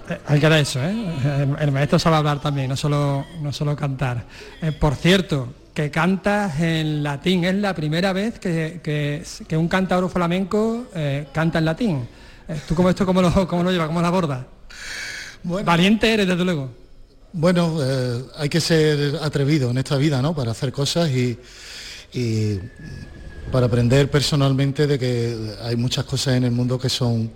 Eh, 0.08 0.18
Hay 0.26 0.40
que 0.40 0.48
dar 0.48 0.58
eso, 0.58 0.82
¿eh? 0.82 0.94
El, 1.42 1.56
el 1.60 1.72
maestro 1.72 1.98
sabe 1.98 2.16
hablar 2.16 2.40
también, 2.40 2.68
no 2.68 2.76
solo, 2.76 3.24
no 3.40 3.52
solo 3.52 3.76
cantar. 3.76 4.24
Eh, 4.60 4.72
por 4.72 4.94
cierto, 4.94 5.52
que 5.74 5.90
cantas 5.90 6.60
en 6.60 7.02
latín, 7.02 7.44
es 7.44 7.54
la 7.54 7.74
primera 7.74 8.12
vez 8.12 8.38
que, 8.38 8.80
que- 8.82 9.22
que 9.48 9.56
un 9.56 9.68
cantador 9.68 10.10
flamenco 10.10 10.86
eh, 10.94 11.26
canta 11.32 11.58
en 11.58 11.64
latín. 11.64 12.08
¿Tú 12.68 12.74
como 12.74 12.90
esto 12.90 13.06
cómo 13.06 13.22
lo, 13.22 13.48
cómo 13.48 13.62
lo 13.62 13.70
llevas, 13.70 13.86
cómo 13.86 14.02
la 14.02 14.08
abordas? 14.08 14.44
Valiente 15.44 16.12
eres, 16.12 16.26
desde 16.26 16.44
luego. 16.44 16.70
Bueno, 17.34 17.78
eh, 17.80 18.24
hay 18.36 18.48
que 18.50 18.60
ser 18.60 19.18
atrevido 19.22 19.70
en 19.70 19.78
esta 19.78 19.96
vida, 19.96 20.20
¿no? 20.20 20.34
Para 20.34 20.50
hacer 20.50 20.70
cosas 20.70 21.10
y, 21.10 21.38
y 22.12 22.58
para 23.50 23.66
aprender 23.66 24.10
personalmente 24.10 24.86
de 24.86 24.98
que 24.98 25.56
hay 25.62 25.76
muchas 25.76 26.04
cosas 26.04 26.34
en 26.34 26.44
el 26.44 26.50
mundo 26.50 26.78
que 26.78 26.90
son 26.90 27.32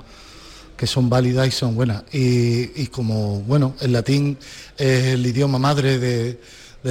que 0.77 0.87
son 0.87 1.09
válidas 1.09 1.49
y 1.49 1.51
son 1.51 1.75
buenas. 1.75 2.05
Y, 2.13 2.87
como, 2.89 3.41
bueno, 3.41 3.75
el 3.81 3.93
latín 3.93 4.37
es 4.77 5.07
el 5.07 5.27
idioma 5.27 5.59
madre 5.59 5.99
de, 5.99 6.39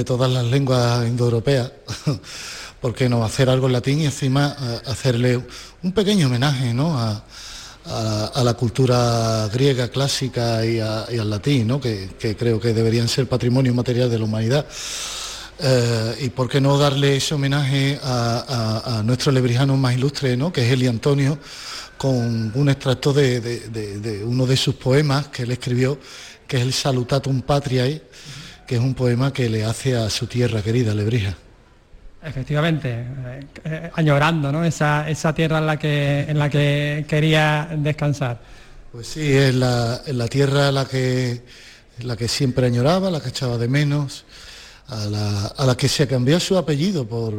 todas 0.04 0.30
las 0.30 0.44
lenguas 0.44 1.06
indoeuropeas, 1.06 1.70
¿por 2.80 2.94
qué 2.94 3.08
no 3.08 3.24
hacer 3.24 3.48
algo 3.48 3.66
en 3.66 3.72
latín 3.72 4.00
y 4.00 4.04
encima 4.06 4.54
eh, 4.60 4.80
hacerle 4.90 5.40
un 5.82 5.92
pequeño 5.92 6.26
homenaje 6.26 6.74
¿no? 6.74 6.98
a, 6.98 7.24
la 7.86 8.54
cultura 8.54 9.48
griega 9.52 9.88
clásica 9.88 10.64
y, 10.64 10.80
al 10.80 11.30
latín, 11.30 11.80
que, 11.80 12.36
creo 12.36 12.60
que 12.60 12.72
deberían 12.72 13.08
ser 13.08 13.28
patrimonio 13.28 13.74
material 13.74 14.10
de 14.10 14.18
la 14.18 14.24
humanidad? 14.24 14.66
Eh, 15.58 16.16
y 16.22 16.28
por 16.30 16.50
qué 16.50 16.60
no 16.60 16.76
darle 16.76 17.16
ese 17.16 17.34
homenaje 17.34 17.98
a, 18.02 19.02
nuestro 19.04 19.32
lebrijano 19.32 19.76
más 19.76 19.94
ilustre, 19.94 20.36
¿no? 20.36 20.52
que 20.52 20.66
es 20.66 20.72
Eli 20.72 20.86
Antonio, 20.86 21.38
con 21.96 22.52
un 22.54 22.68
extracto 22.68 23.12
de, 23.12 24.22
uno 24.26 24.46
de 24.46 24.56
sus 24.56 24.74
poemas 24.74 25.28
que 25.28 25.44
él 25.44 25.50
escribió, 25.50 25.98
que 26.46 26.58
es 26.58 26.62
el 26.62 26.72
Salutatum 26.72 27.42
Patriae, 27.42 28.02
que 28.66 28.74
es 28.74 28.80
un 28.80 28.94
poema 28.94 29.32
que 29.32 29.48
le 29.48 29.64
hace 29.64 29.96
a 29.96 30.10
su 30.10 30.26
tierra 30.26 30.62
querida, 30.62 30.94
Lebrija. 30.94 31.36
Efectivamente, 32.26 33.04
eh, 33.64 33.90
añorando 33.94 34.50
¿no? 34.50 34.64
esa, 34.64 35.06
tierra 35.32 35.58
en 35.58 35.66
la, 35.66 35.78
que, 35.78 36.22
en 36.22 36.36
la 36.36 36.50
que 36.50 37.06
quería 37.08 37.68
descansar. 37.78 38.40
Pues 38.90 39.06
sí, 39.06 39.32
es 39.32 39.54
la, 39.54 40.02
tierra 40.28 40.72
la 40.72 40.86
que, 40.86 41.42
la 42.00 42.16
que 42.16 42.26
siempre 42.26 42.66
añoraba, 42.66 43.12
la 43.12 43.20
que 43.20 43.28
echaba 43.28 43.58
de 43.58 43.68
menos, 43.68 44.24
a 44.88 45.04
la, 45.04 45.46
a 45.46 45.66
la 45.66 45.76
que 45.76 45.88
se 45.88 46.08
cambió 46.08 46.40
su 46.40 46.58
apellido 46.58 47.06
por, 47.06 47.32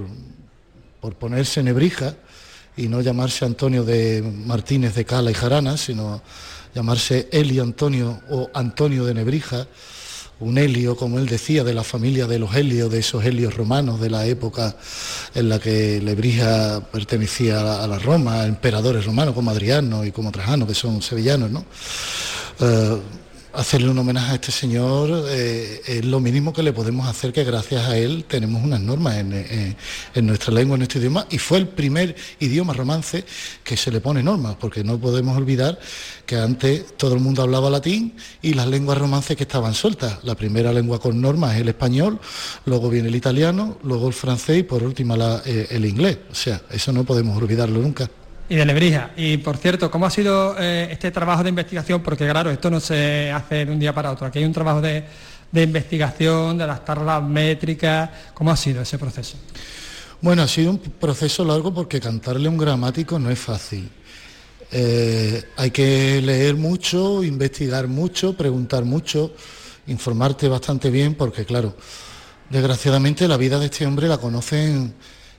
por 1.02 1.16
ponerse 1.16 1.62
Nebrija 1.62 2.16
y 2.78 2.88
no 2.88 3.02
llamarse 3.02 3.44
Antonio 3.44 3.84
de 3.84 4.22
Martínez 4.22 4.96
de 4.96 5.04
Cala 5.04 5.32
y 5.32 5.34
Jarana, 5.34 5.76
sino 5.76 6.22
llamarse 6.74 7.28
Eli 7.34 7.60
Antonio 7.60 8.22
o 8.30 8.50
Antonio 8.54 9.04
de 9.04 9.14
Nebrija, 9.14 9.68
un 10.40 10.58
helio, 10.58 10.96
como 10.96 11.20
él 11.20 11.26
decía, 11.26 11.64
de 11.64 11.74
la 11.74 11.84
familia 11.84 12.28
de 12.28 12.40
los 12.40 12.56
helios, 12.56 12.92
de 12.92 13.00
esos 13.00 13.26
helios 13.26 13.56
romanos 13.56 14.00
de 14.00 14.10
la 14.10 14.26
época 14.26 14.76
en 15.34 15.50
la 15.50 15.60
que 15.60 16.00
Lebrija 16.02 16.82
pertenecía 16.92 17.84
a 17.84 17.88
la 17.88 18.00
Roma, 18.00 18.46
emperadores 18.46 19.06
romanos 19.06 19.34
como 19.34 19.52
Adriano 19.52 20.06
y 20.06 20.12
como 20.12 20.32
Trajano, 20.32 20.68
que 20.68 20.76
son 20.76 21.02
sevillanos, 21.02 21.50
¿no? 21.50 21.66
Eh, 22.60 22.98
hacerle 23.54 23.90
un 23.90 23.98
homenaje 23.98 24.32
a 24.32 24.36
este 24.36 24.52
señor 24.52 25.26
eh, 25.30 25.82
es 25.86 26.06
lo 26.06 26.20
mínimo 26.20 26.54
que 26.54 26.64
le 26.64 26.74
podemos 26.74 27.08
hacer, 27.08 27.34
que 27.34 27.44
gracias 27.44 27.88
a 27.88 27.98
él 27.98 28.26
tenemos 28.28 28.64
unas 28.64 28.80
normas 28.80 29.18
en, 29.18 29.76
nuestra 30.26 30.54
lengua, 30.54 30.76
en 30.76 30.80
nuestro 30.80 31.00
idioma, 31.00 31.26
y 31.30 31.38
fue 31.38 31.58
el 31.58 31.68
primer 31.68 32.16
idioma 32.40 32.74
romance 32.74 33.26
que 33.64 33.78
se 33.78 33.92
le 33.92 34.00
pone 34.00 34.22
normas, 34.22 34.56
porque 34.60 34.84
no 34.84 35.00
podemos 35.00 35.38
olvidar 35.38 35.80
que 36.26 36.38
antes 36.38 36.98
todo 36.98 37.14
el 37.14 37.20
mundo 37.20 37.42
hablaba 37.42 37.70
latín 37.70 38.16
y 38.42 38.54
las 38.54 38.68
lenguas 38.68 38.98
romances 38.98 39.36
que 39.36 39.44
estaban 39.44 39.74
sueltas. 39.74 40.24
La 40.24 40.36
primera 40.36 40.72
lengua 40.72 41.00
con 41.00 41.20
normas 41.20 41.56
es 41.56 41.62
el 41.62 41.70
español, 41.70 42.20
luego 42.66 42.90
viene 42.90 43.10
el 43.10 43.16
italiano, 43.16 43.78
luego 43.84 44.08
el 44.08 44.14
francés 44.14 44.60
y 44.60 44.64
por 44.64 44.84
último 44.84 45.16
eh, 45.46 45.68
el 45.72 45.86
inglés. 45.86 46.20
O 46.32 46.36
sea, 46.36 46.62
eso 46.72 46.92
no 46.92 47.04
podemos 47.04 47.38
olvidarlo 47.38 47.80
nunca 47.80 48.10
y 48.50 48.56
de 48.56 48.66
Lebrija. 48.66 49.12
Y 49.18 49.38
por 49.38 49.58
cierto, 49.58 49.92
¿cómo 49.92 50.06
ha 50.06 50.10
sido 50.10 50.56
eh, 50.60 50.88
este 50.92 51.12
trabajo 51.12 51.44
de 51.44 51.50
investigación? 51.50 52.02
Porque 52.02 52.28
claro, 52.30 52.50
esto 52.50 52.70
no 52.70 52.80
se 52.80 53.32
hace 53.32 53.66
de 53.66 53.72
un 53.72 53.80
día 53.80 53.94
para 53.94 54.12
otro. 54.12 54.28
Aquí 54.28 54.40
hay 54.40 54.46
un 54.46 54.54
trabajo 54.54 54.82
de, 54.82 55.04
investigación, 55.54 56.58
de 56.58 56.68
las 56.68 56.86
tablas 56.86 57.22
métricas. 57.24 58.10
¿Cómo 58.34 58.52
ha 58.52 58.58
sido 58.58 58.82
ese 58.82 58.98
proceso? 58.98 59.38
Bueno, 60.22 60.44
ha 60.44 60.48
sido 60.48 60.72
un 60.72 60.80
proceso 60.80 61.44
largo 61.44 61.74
porque 61.74 62.00
cantarle 62.00 62.50
un 62.50 62.58
gramático 62.58 63.20
no 63.20 63.30
es 63.30 63.40
fácil. 63.40 63.90
Eh, 64.72 65.44
hay 65.56 65.72
que 65.72 66.22
leer 66.22 66.56
mucho, 66.56 67.24
investigar 67.24 67.88
mucho, 67.88 68.36
preguntar 68.36 68.84
mucho, 68.84 69.34
informarte 69.88 70.48
bastante 70.50 70.90
bien, 70.90 71.16
porque 71.16 71.46
claro, 71.46 71.76
desgraciadamente 72.50 73.28
la 73.28 73.38
vida 73.38 73.60
de 73.60 73.66
este 73.66 73.86
hombre 73.86 74.08
la 74.08 74.18
conocen 74.18 74.94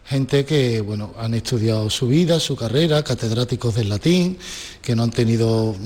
gente 0.09 0.47
que 0.47 0.81
bueno, 0.81 1.12
han 1.18 1.35
estudiado 1.35 1.90
su 1.90 2.09
vida, 2.09 2.40
su 2.40 2.57
carrera, 2.57 3.03
catedráticos 3.03 3.75
del 3.75 3.90
latín, 3.90 4.38
que 4.81 4.97
no 4.97 5.03
han 5.03 5.11
tenido 5.11 5.77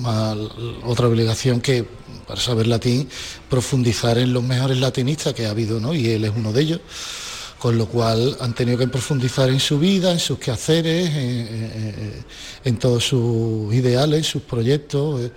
otra 0.84 1.08
obligación 1.08 1.60
que, 1.60 1.84
para 2.26 2.40
saber 2.40 2.68
latín, 2.68 3.08
profundizar 3.50 4.18
en 4.18 4.32
los 4.32 4.44
mejores 4.44 4.78
latinistas 4.78 5.34
que 5.34 5.46
ha 5.46 5.50
habido, 5.50 5.80
¿no? 5.80 5.92
y 5.92 6.08
él 6.08 6.24
es 6.24 6.32
uno 6.36 6.52
de 6.52 6.62
ellos, 6.62 6.80
con 7.58 7.76
lo 7.76 7.86
cual 7.86 8.36
han 8.40 8.54
tenido 8.54 8.78
que 8.78 8.86
profundizar 8.86 9.50
en 9.50 9.58
su 9.58 9.80
vida, 9.80 10.12
en 10.12 10.20
sus 10.20 10.38
quehaceres, 10.38 11.10
en, 12.64 12.76
todos 12.76 13.04
sus 13.04 13.74
ideales, 13.74 14.26
sus 14.26 14.42
proyectos, 14.42 15.20
eh, 15.20 15.32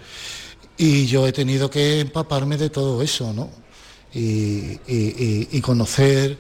y 0.78 1.08
yo 1.08 1.26
he 1.26 1.32
tenido 1.32 1.72
que 1.72 2.02
empaparme 2.02 2.58
de 2.58 2.70
todo 2.70 3.02
eso, 3.02 3.34
¿no? 3.34 3.50
y 4.14 5.62
conocer 5.62 6.38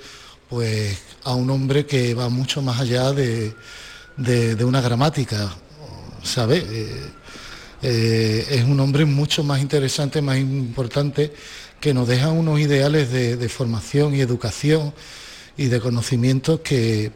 pues 0.49 1.01
a 1.23 1.33
un 1.33 1.49
hombre 1.49 1.85
que 1.85 2.13
va 2.13 2.29
mucho 2.29 2.61
más 2.61 2.79
allá 2.79 3.11
de, 3.11 3.53
una 4.63 4.81
gramática, 4.81 5.49
¿sabe? 6.23 6.57
Eh, 6.57 7.11
eh, 7.81 8.47
es 8.49 8.63
un 8.63 8.79
hombre 8.79 9.05
mucho 9.05 9.43
más 9.43 9.61
interesante, 9.61 10.21
más 10.21 10.37
importante, 10.37 11.33
que 11.79 11.93
nos 11.93 12.07
deja 12.07 12.31
unos 12.31 12.59
ideales 12.59 13.11
de, 13.11 13.49
formación 13.49 14.15
y 14.15 14.21
educación 14.21 14.93
y 15.57 15.65
de 15.67 15.79
conocimientos 15.79 16.61
que, 16.61 17.11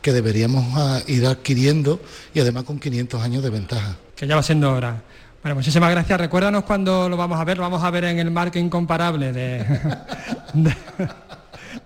que 0.00 0.12
deberíamos 0.12 0.64
ah, 0.76 1.00
ir 1.06 1.26
adquiriendo 1.26 2.00
y 2.32 2.40
además 2.40 2.64
con 2.64 2.78
500 2.78 3.22
años 3.22 3.42
de 3.42 3.50
ventaja. 3.50 3.96
Que 4.14 4.26
ya 4.26 4.36
va 4.36 4.42
siendo 4.42 4.72
hora. 4.72 5.02
Bueno, 5.42 5.56
muchísimas 5.56 5.90
gracias. 5.90 6.18
Recuérdanos 6.18 6.64
cuando 6.64 7.06
lo 7.06 7.18
vamos 7.18 7.38
a 7.38 7.44
ver. 7.44 7.58
Lo 7.58 7.64
vamos 7.64 7.82
a 7.82 7.90
ver 7.90 8.04
en 8.04 8.18
el 8.18 8.30
marco 8.30 8.58
incomparable 8.58 9.30
de 9.30 9.62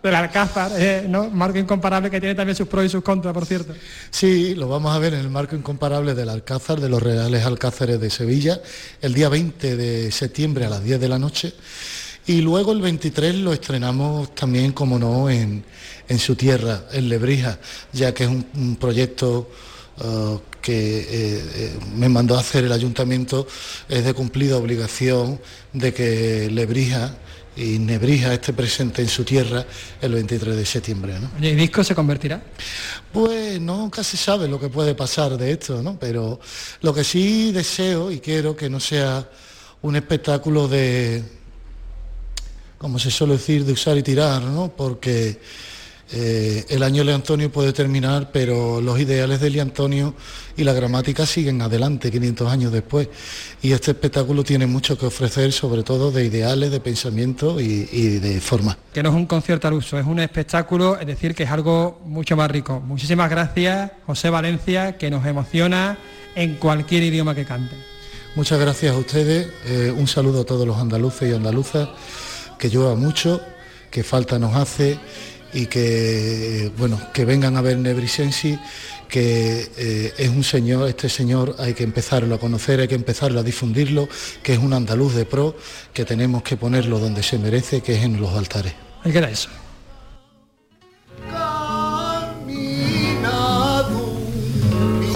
del 0.02 0.14
Alcázar, 0.14 0.72
eh, 0.76 1.06
¿no? 1.08 1.30
Marco 1.30 1.58
incomparable 1.58 2.10
que 2.10 2.20
tiene 2.20 2.34
también 2.34 2.56
sus 2.56 2.68
pros 2.68 2.84
y 2.84 2.88
sus 2.88 3.02
contras, 3.02 3.34
por 3.34 3.46
cierto. 3.46 3.74
Sí, 4.10 4.54
lo 4.54 4.68
vamos 4.68 4.94
a 4.94 4.98
ver 4.98 5.14
en 5.14 5.20
el 5.20 5.30
marco 5.30 5.56
incomparable 5.56 6.14
del 6.14 6.28
Alcázar, 6.28 6.80
de 6.80 6.88
los 6.88 7.02
Reales 7.02 7.44
Alcázares 7.44 8.00
de 8.00 8.10
Sevilla, 8.10 8.60
el 9.00 9.14
día 9.14 9.28
20 9.28 9.76
de 9.76 10.12
septiembre 10.12 10.66
a 10.66 10.70
las 10.70 10.84
10 10.84 11.00
de 11.00 11.08
la 11.08 11.18
noche. 11.18 11.52
Y 12.26 12.42
luego 12.42 12.72
el 12.72 12.82
23 12.82 13.36
lo 13.36 13.54
estrenamos 13.54 14.34
también, 14.34 14.72
como 14.72 14.98
no, 14.98 15.30
en, 15.30 15.64
su 16.18 16.36
tierra, 16.36 16.84
en 16.92 17.08
Lebrija, 17.08 17.58
ya 17.92 18.12
que 18.12 18.24
es 18.24 18.30
un, 18.30 18.76
proyecto 18.78 19.50
uh, 20.00 20.38
que 20.60 20.98
eh, 21.00 21.06
eh, 21.10 21.78
me 21.96 22.10
mandó 22.10 22.36
a 22.36 22.40
hacer 22.40 22.64
el 22.64 22.72
ayuntamiento, 22.72 23.46
es 23.88 24.04
de 24.04 24.12
cumplida 24.12 24.58
obligación 24.58 25.40
de 25.72 25.94
que 25.94 26.50
Lebrija 26.50 27.16
y 27.58 27.78
Nebrija 27.80 28.32
esté 28.32 28.52
presente 28.52 29.02
en 29.02 29.08
su 29.08 29.24
tierra 29.24 29.66
el 30.00 30.12
23 30.12 30.56
de 30.56 30.64
septiembre. 30.64 31.18
¿no? 31.18 31.30
¿Y 31.40 31.48
el 31.48 31.56
disco 31.56 31.82
se 31.82 31.94
convertirá? 31.94 32.40
Pues 33.12 33.60
nunca 33.60 34.04
se 34.04 34.16
sabe 34.16 34.46
lo 34.46 34.60
que 34.60 34.68
puede 34.68 34.94
pasar 34.94 35.36
de 35.36 35.50
esto, 35.50 35.82
¿no? 35.82 35.98
Pero 35.98 36.38
lo 36.82 36.94
que 36.94 37.02
sí 37.02 37.50
deseo 37.50 38.12
y 38.12 38.20
quiero 38.20 38.54
que 38.54 38.70
no 38.70 38.78
sea 38.78 39.28
un 39.82 39.96
espectáculo 39.96 40.68
de, 40.68 41.24
como 42.78 42.98
se 43.00 43.10
suele 43.10 43.34
decir, 43.34 43.64
de 43.64 43.72
usar 43.72 43.98
y 43.98 44.02
tirar, 44.04 44.42
¿no? 44.42 44.72
Porque 44.76 45.40
eh, 46.10 46.64
el 46.70 46.82
año 46.82 47.04
de 47.04 47.12
Antonio 47.12 47.52
puede 47.52 47.72
terminar, 47.72 48.30
pero 48.32 48.80
los 48.80 48.98
ideales 48.98 49.40
de 49.40 49.60
Antonio 49.60 50.14
y 50.56 50.64
la 50.64 50.72
gramática 50.72 51.26
siguen 51.26 51.60
adelante 51.60 52.10
500 52.10 52.50
años 52.50 52.72
después. 52.72 53.08
Y 53.60 53.72
este 53.72 53.90
espectáculo 53.90 54.42
tiene 54.42 54.66
mucho 54.66 54.96
que 54.96 55.06
ofrecer, 55.06 55.52
sobre 55.52 55.82
todo 55.82 56.10
de 56.10 56.24
ideales, 56.24 56.70
de 56.70 56.80
pensamiento 56.80 57.60
y, 57.60 57.84
de 58.18 58.40
forma. 58.40 58.78
Que 58.92 59.02
no 59.02 59.10
es 59.10 59.14
un 59.14 59.26
concierto 59.26 59.68
al 59.68 59.74
uso, 59.74 59.98
es 59.98 60.06
un 60.06 60.20
espectáculo, 60.20 60.98
es 60.98 61.06
decir, 61.06 61.34
que 61.34 61.42
es 61.42 61.50
algo 61.50 62.00
mucho 62.06 62.36
más 62.36 62.50
rico. 62.50 62.80
Muchísimas 62.80 63.28
gracias, 63.28 63.90
José 64.06 64.30
Valencia, 64.30 64.96
que 64.96 65.10
nos 65.10 65.26
emociona 65.26 65.98
en 66.34 66.54
cualquier 66.56 67.02
idioma 67.02 67.34
que 67.34 67.44
cante. 67.44 67.76
Muchas 68.34 68.58
gracias 68.58 68.94
a 68.94 68.98
ustedes, 68.98 69.48
eh, 69.66 69.92
un 69.94 70.06
saludo 70.06 70.42
a 70.42 70.44
todos 70.44 70.66
los 70.66 70.78
andaluces 70.78 71.30
y 71.30 71.34
andaluzas, 71.34 71.88
que 72.58 72.68
llueva 72.68 72.94
mucho, 72.94 73.40
que 73.90 74.02
falta 74.02 74.38
nos 74.38 74.54
hace 74.54 74.98
y 75.52 75.66
que, 75.66 76.70
bueno, 76.76 77.00
que 77.12 77.24
vengan 77.24 77.56
a 77.56 77.60
ver 77.60 77.78
Nebrisensi, 77.78 78.58
que 79.08 79.70
eh, 79.76 80.14
es 80.18 80.28
un 80.28 80.44
señor, 80.44 80.88
este 80.88 81.08
señor 81.08 81.56
hay 81.58 81.74
que 81.74 81.84
empezarlo 81.84 82.34
a 82.34 82.38
conocer, 82.38 82.80
hay 82.80 82.88
que 82.88 82.94
empezarlo 82.94 83.40
a 83.40 83.42
difundirlo, 83.42 84.08
que 84.42 84.52
es 84.52 84.58
un 84.58 84.72
andaluz 84.72 85.14
de 85.14 85.24
pro, 85.24 85.56
que 85.92 86.04
tenemos 86.04 86.42
que 86.42 86.56
ponerlo 86.56 86.98
donde 86.98 87.22
se 87.22 87.38
merece, 87.38 87.80
que 87.80 87.96
es 87.96 88.04
en 88.04 88.20
los 88.20 88.34
altares. 88.34 88.74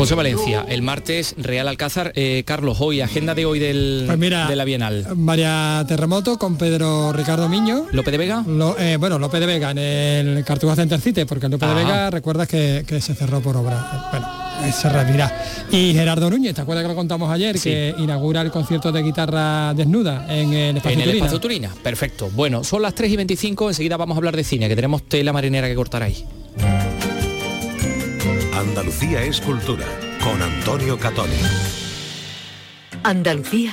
José 0.02 0.16
Valencia, 0.16 0.66
el 0.68 0.82
martes 0.82 1.36
Real 1.38 1.68
Alcázar. 1.68 2.10
Eh, 2.16 2.42
Carlos, 2.44 2.78
hoy, 2.80 3.00
agenda 3.00 3.36
de 3.36 3.46
hoy 3.46 3.60
del, 3.60 4.02
Pues 4.06 4.18
mira, 4.18 4.48
de 4.48 4.56
la 4.56 4.64
Bienal. 4.64 5.06
María 5.16 5.84
Terremoto 5.86 6.38
con 6.38 6.56
Pedro 6.56 7.12
Ricardo 7.12 7.48
Miño. 7.48 7.86
¿López 7.92 8.10
de 8.10 8.18
Vega? 8.18 8.42
Lo- 8.44 8.76
eh, 8.80 8.96
bueno, 8.96 9.20
López 9.20 9.38
de 9.38 9.46
Vega 9.46 9.70
en 9.70 9.78
el 9.78 10.44
Cartuja 10.44 10.74
Center 10.74 11.00
City, 11.00 11.24
porque 11.24 11.46
el 11.46 11.52
López 11.52 11.68
de 11.68 11.74
Ah. 11.74 11.78
Vega 11.84 12.10
recuerdas 12.10 12.48
que, 12.48 12.82
que 12.84 13.00
se 13.00 13.14
cerró 13.14 13.40
por 13.40 13.56
obra. 13.56 14.08
Bueno, 14.10 14.28
eh, 14.68 14.72
se 14.72 14.88
reabrirá. 14.88 15.40
Y 15.70 15.92
Gerardo 15.94 16.28
Núñez, 16.30 16.56
¿te 16.56 16.62
acuerdas 16.62 16.82
que 16.82 16.88
lo 16.88 16.96
contamos 16.96 17.30
ayer? 17.30 17.56
Sí. 17.56 17.70
Que 17.70 17.94
inaugura 17.98 18.40
el 18.42 18.50
concierto 18.50 18.90
de 18.90 19.04
guitarra 19.04 19.72
desnuda 19.72 20.26
en 20.36 20.52
el 20.52 20.76
espacio 20.78 20.94
En 20.94 20.98
el 21.00 21.04
Turina. 21.06 21.24
espacio 21.26 21.40
Turina, 21.40 21.70
perfecto. 21.80 22.28
Bueno, 22.34 22.64
son 22.64 22.82
las 22.82 22.92
3 22.96 23.08
y 23.12 23.16
25, 23.16 23.68
enseguida 23.70 23.96
vamos 23.96 24.16
a 24.16 24.18
hablar 24.18 24.34
de 24.34 24.42
cine, 24.42 24.68
que 24.68 24.74
tenemos 24.74 25.04
tela 25.04 25.32
marinera 25.32 25.68
que 25.68 25.76
cortar 25.76 26.02
ahí. 26.02 26.24
Andalucía 28.52 29.22
es 29.22 29.40
cultura 29.40 29.86
con 30.22 30.40
Antonio 30.42 30.98
Catoni. 30.98 31.32
Andalucía 33.02 33.72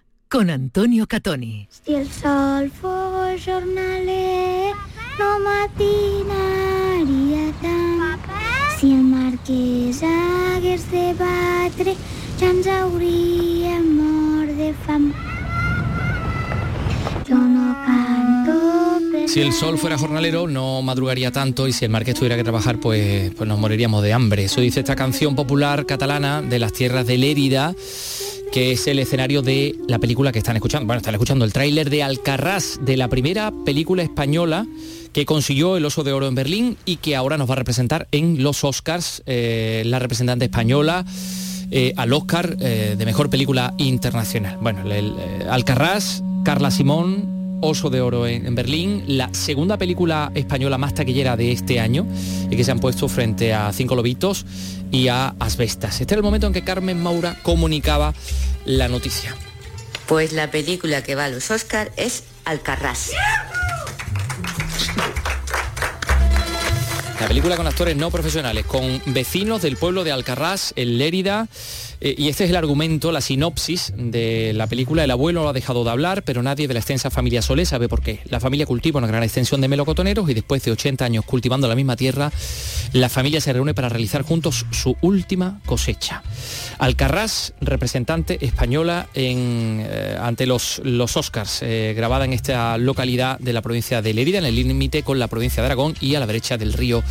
con 0.31 0.49
Antonio 0.49 1.07
Catoni. 1.07 1.67
Si 1.69 1.93
el 1.93 2.09
sol 2.09 2.71
fos 2.71 3.43
jornaler, 3.45 4.73
no 5.19 5.39
matinaria 5.43 6.31
tant. 7.61 7.91
Si 8.79 8.93
el 8.93 9.03
marquès 9.03 10.01
hagués 10.01 10.89
de 10.89 11.13
batre, 11.19 11.97
ja 12.39 12.47
ens 12.47 12.65
hauríem 12.65 13.83
mort 13.97 14.55
de 14.55 14.71
fam. 14.85 15.11
No 17.27 17.75
canto 17.85 19.27
Si 19.27 19.41
el 19.41 19.51
sol 19.53 19.77
fuera 19.77 19.97
jornalero 19.97 20.47
no 20.47 20.81
madrugaría 20.81 21.31
tanto 21.31 21.67
y 21.67 21.73
si 21.73 21.85
el 21.85 21.91
marqués 21.91 22.15
tuviera 22.15 22.37
que 22.37 22.43
trabajar 22.43 22.79
pues, 22.79 23.33
pues 23.35 23.47
nos 23.47 23.59
moriríamos 23.59 24.01
de 24.01 24.13
hambre. 24.13 24.45
Eso 24.45 24.61
dice 24.61 24.79
esta 24.79 24.95
canción 24.95 25.35
popular 25.35 25.85
catalana 25.85 26.41
de 26.41 26.57
las 26.57 26.71
tierras 26.71 27.05
de 27.05 27.17
Lérida 27.17 27.75
que 28.51 28.73
es 28.73 28.87
el 28.87 28.99
escenario 28.99 29.41
de 29.41 29.75
la 29.87 29.97
película 29.99 30.31
que 30.31 30.39
están 30.39 30.57
escuchando. 30.57 30.85
Bueno, 30.85 30.97
están 30.97 31.15
escuchando 31.15 31.45
el 31.45 31.53
tráiler 31.53 31.89
de 31.89 32.03
Alcarrás, 32.03 32.79
de 32.81 32.97
la 32.97 33.07
primera 33.07 33.51
película 33.65 34.03
española 34.03 34.67
que 35.13 35.25
consiguió 35.25 35.77
el 35.77 35.85
Oso 35.85 36.03
de 36.03 36.11
Oro 36.11 36.27
en 36.27 36.35
Berlín 36.35 36.77
y 36.85 36.97
que 36.97 37.15
ahora 37.15 37.37
nos 37.37 37.49
va 37.49 37.53
a 37.53 37.57
representar 37.57 38.07
en 38.11 38.43
los 38.43 38.63
Oscars, 38.63 39.23
eh, 39.25 39.83
la 39.85 39.99
representante 39.99 40.45
española 40.45 41.05
eh, 41.71 41.93
al 41.95 42.11
Oscar 42.13 42.57
eh, 42.59 42.95
de 42.97 43.05
Mejor 43.05 43.29
Película 43.29 43.73
Internacional. 43.77 44.57
Bueno, 44.61 44.89
el, 44.91 45.15
Alcarrás, 45.49 46.21
Carla 46.43 46.71
Simón, 46.71 47.40
Oso 47.61 47.89
de 47.89 48.01
Oro 48.01 48.27
en, 48.27 48.45
en 48.45 48.55
Berlín, 48.55 49.03
la 49.07 49.29
segunda 49.33 49.77
película 49.77 50.31
española 50.35 50.77
más 50.77 50.93
taquillera 50.93 51.37
de 51.37 51.51
este 51.51 51.79
año 51.79 52.05
y 52.49 52.55
que 52.55 52.63
se 52.63 52.71
han 52.71 52.79
puesto 52.79 53.07
frente 53.07 53.53
a 53.53 53.71
Cinco 53.71 53.95
Lobitos 53.95 54.45
y 54.91 55.07
a 55.07 55.35
Asbestas. 55.39 56.01
Este 56.01 56.13
era 56.13 56.19
el 56.19 56.23
momento 56.23 56.47
en 56.47 56.53
que 56.53 56.63
Carmen 56.63 57.01
Maura 57.01 57.37
comunicaba 57.43 58.13
la 58.65 58.87
noticia. 58.87 59.35
Pues 60.07 60.33
la 60.33 60.51
película 60.51 61.03
que 61.03 61.15
va 61.15 61.25
a 61.25 61.29
los 61.29 61.49
Oscar 61.51 61.91
es 61.95 62.23
Alcarrás. 62.43 63.11
La 67.21 67.27
película 67.27 67.55
con 67.55 67.67
actores 67.67 67.95
no 67.95 68.09
profesionales, 68.09 68.65
con 68.65 68.99
vecinos 69.05 69.61
del 69.61 69.77
pueblo 69.77 70.03
de 70.03 70.11
Alcarrás, 70.11 70.73
en 70.75 70.97
Lérida. 70.97 71.47
Eh, 72.03 72.15
y 72.17 72.29
este 72.29 72.45
es 72.45 72.49
el 72.49 72.55
argumento, 72.55 73.11
la 73.11 73.21
sinopsis 73.21 73.93
de 73.95 74.53
la 74.55 74.65
película. 74.65 75.03
El 75.03 75.11
abuelo 75.11 75.43
lo 75.43 75.49
ha 75.49 75.53
dejado 75.53 75.83
de 75.83 75.91
hablar, 75.91 76.23
pero 76.23 76.41
nadie 76.41 76.67
de 76.67 76.73
la 76.73 76.79
extensa 76.79 77.11
familia 77.11 77.43
Solé 77.43 77.63
sabe 77.63 77.87
por 77.87 78.01
qué. 78.01 78.21
La 78.25 78.39
familia 78.39 78.65
cultiva 78.65 78.97
una 78.97 79.07
gran 79.07 79.21
extensión 79.21 79.61
de 79.61 79.67
melocotoneros 79.67 80.27
y 80.27 80.33
después 80.33 80.63
de 80.63 80.71
80 80.71 81.05
años 81.05 81.25
cultivando 81.25 81.67
la 81.67 81.75
misma 81.75 81.95
tierra, 81.95 82.31
la 82.93 83.07
familia 83.07 83.39
se 83.39 83.53
reúne 83.53 83.75
para 83.75 83.87
realizar 83.87 84.23
juntos 84.23 84.65
su 84.71 84.97
última 85.01 85.61
cosecha. 85.67 86.23
Alcarrás, 86.79 87.53
representante 87.61 88.43
española 88.43 89.07
eh, 89.13 90.17
ante 90.19 90.47
los, 90.47 90.81
los 90.83 91.15
Oscars, 91.17 91.61
eh, 91.61 91.93
grabada 91.95 92.25
en 92.25 92.33
esta 92.33 92.79
localidad 92.79 93.37
de 93.37 93.53
la 93.53 93.61
provincia 93.61 94.01
de 94.01 94.15
Lérida, 94.15 94.39
en 94.39 94.45
el 94.45 94.55
límite 94.55 95.03
con 95.03 95.19
la 95.19 95.27
provincia 95.27 95.61
de 95.61 95.67
Aragón 95.67 95.93
y 96.01 96.15
a 96.15 96.19
la 96.19 96.25
derecha 96.25 96.57
del 96.57 96.73
río 96.73 97.03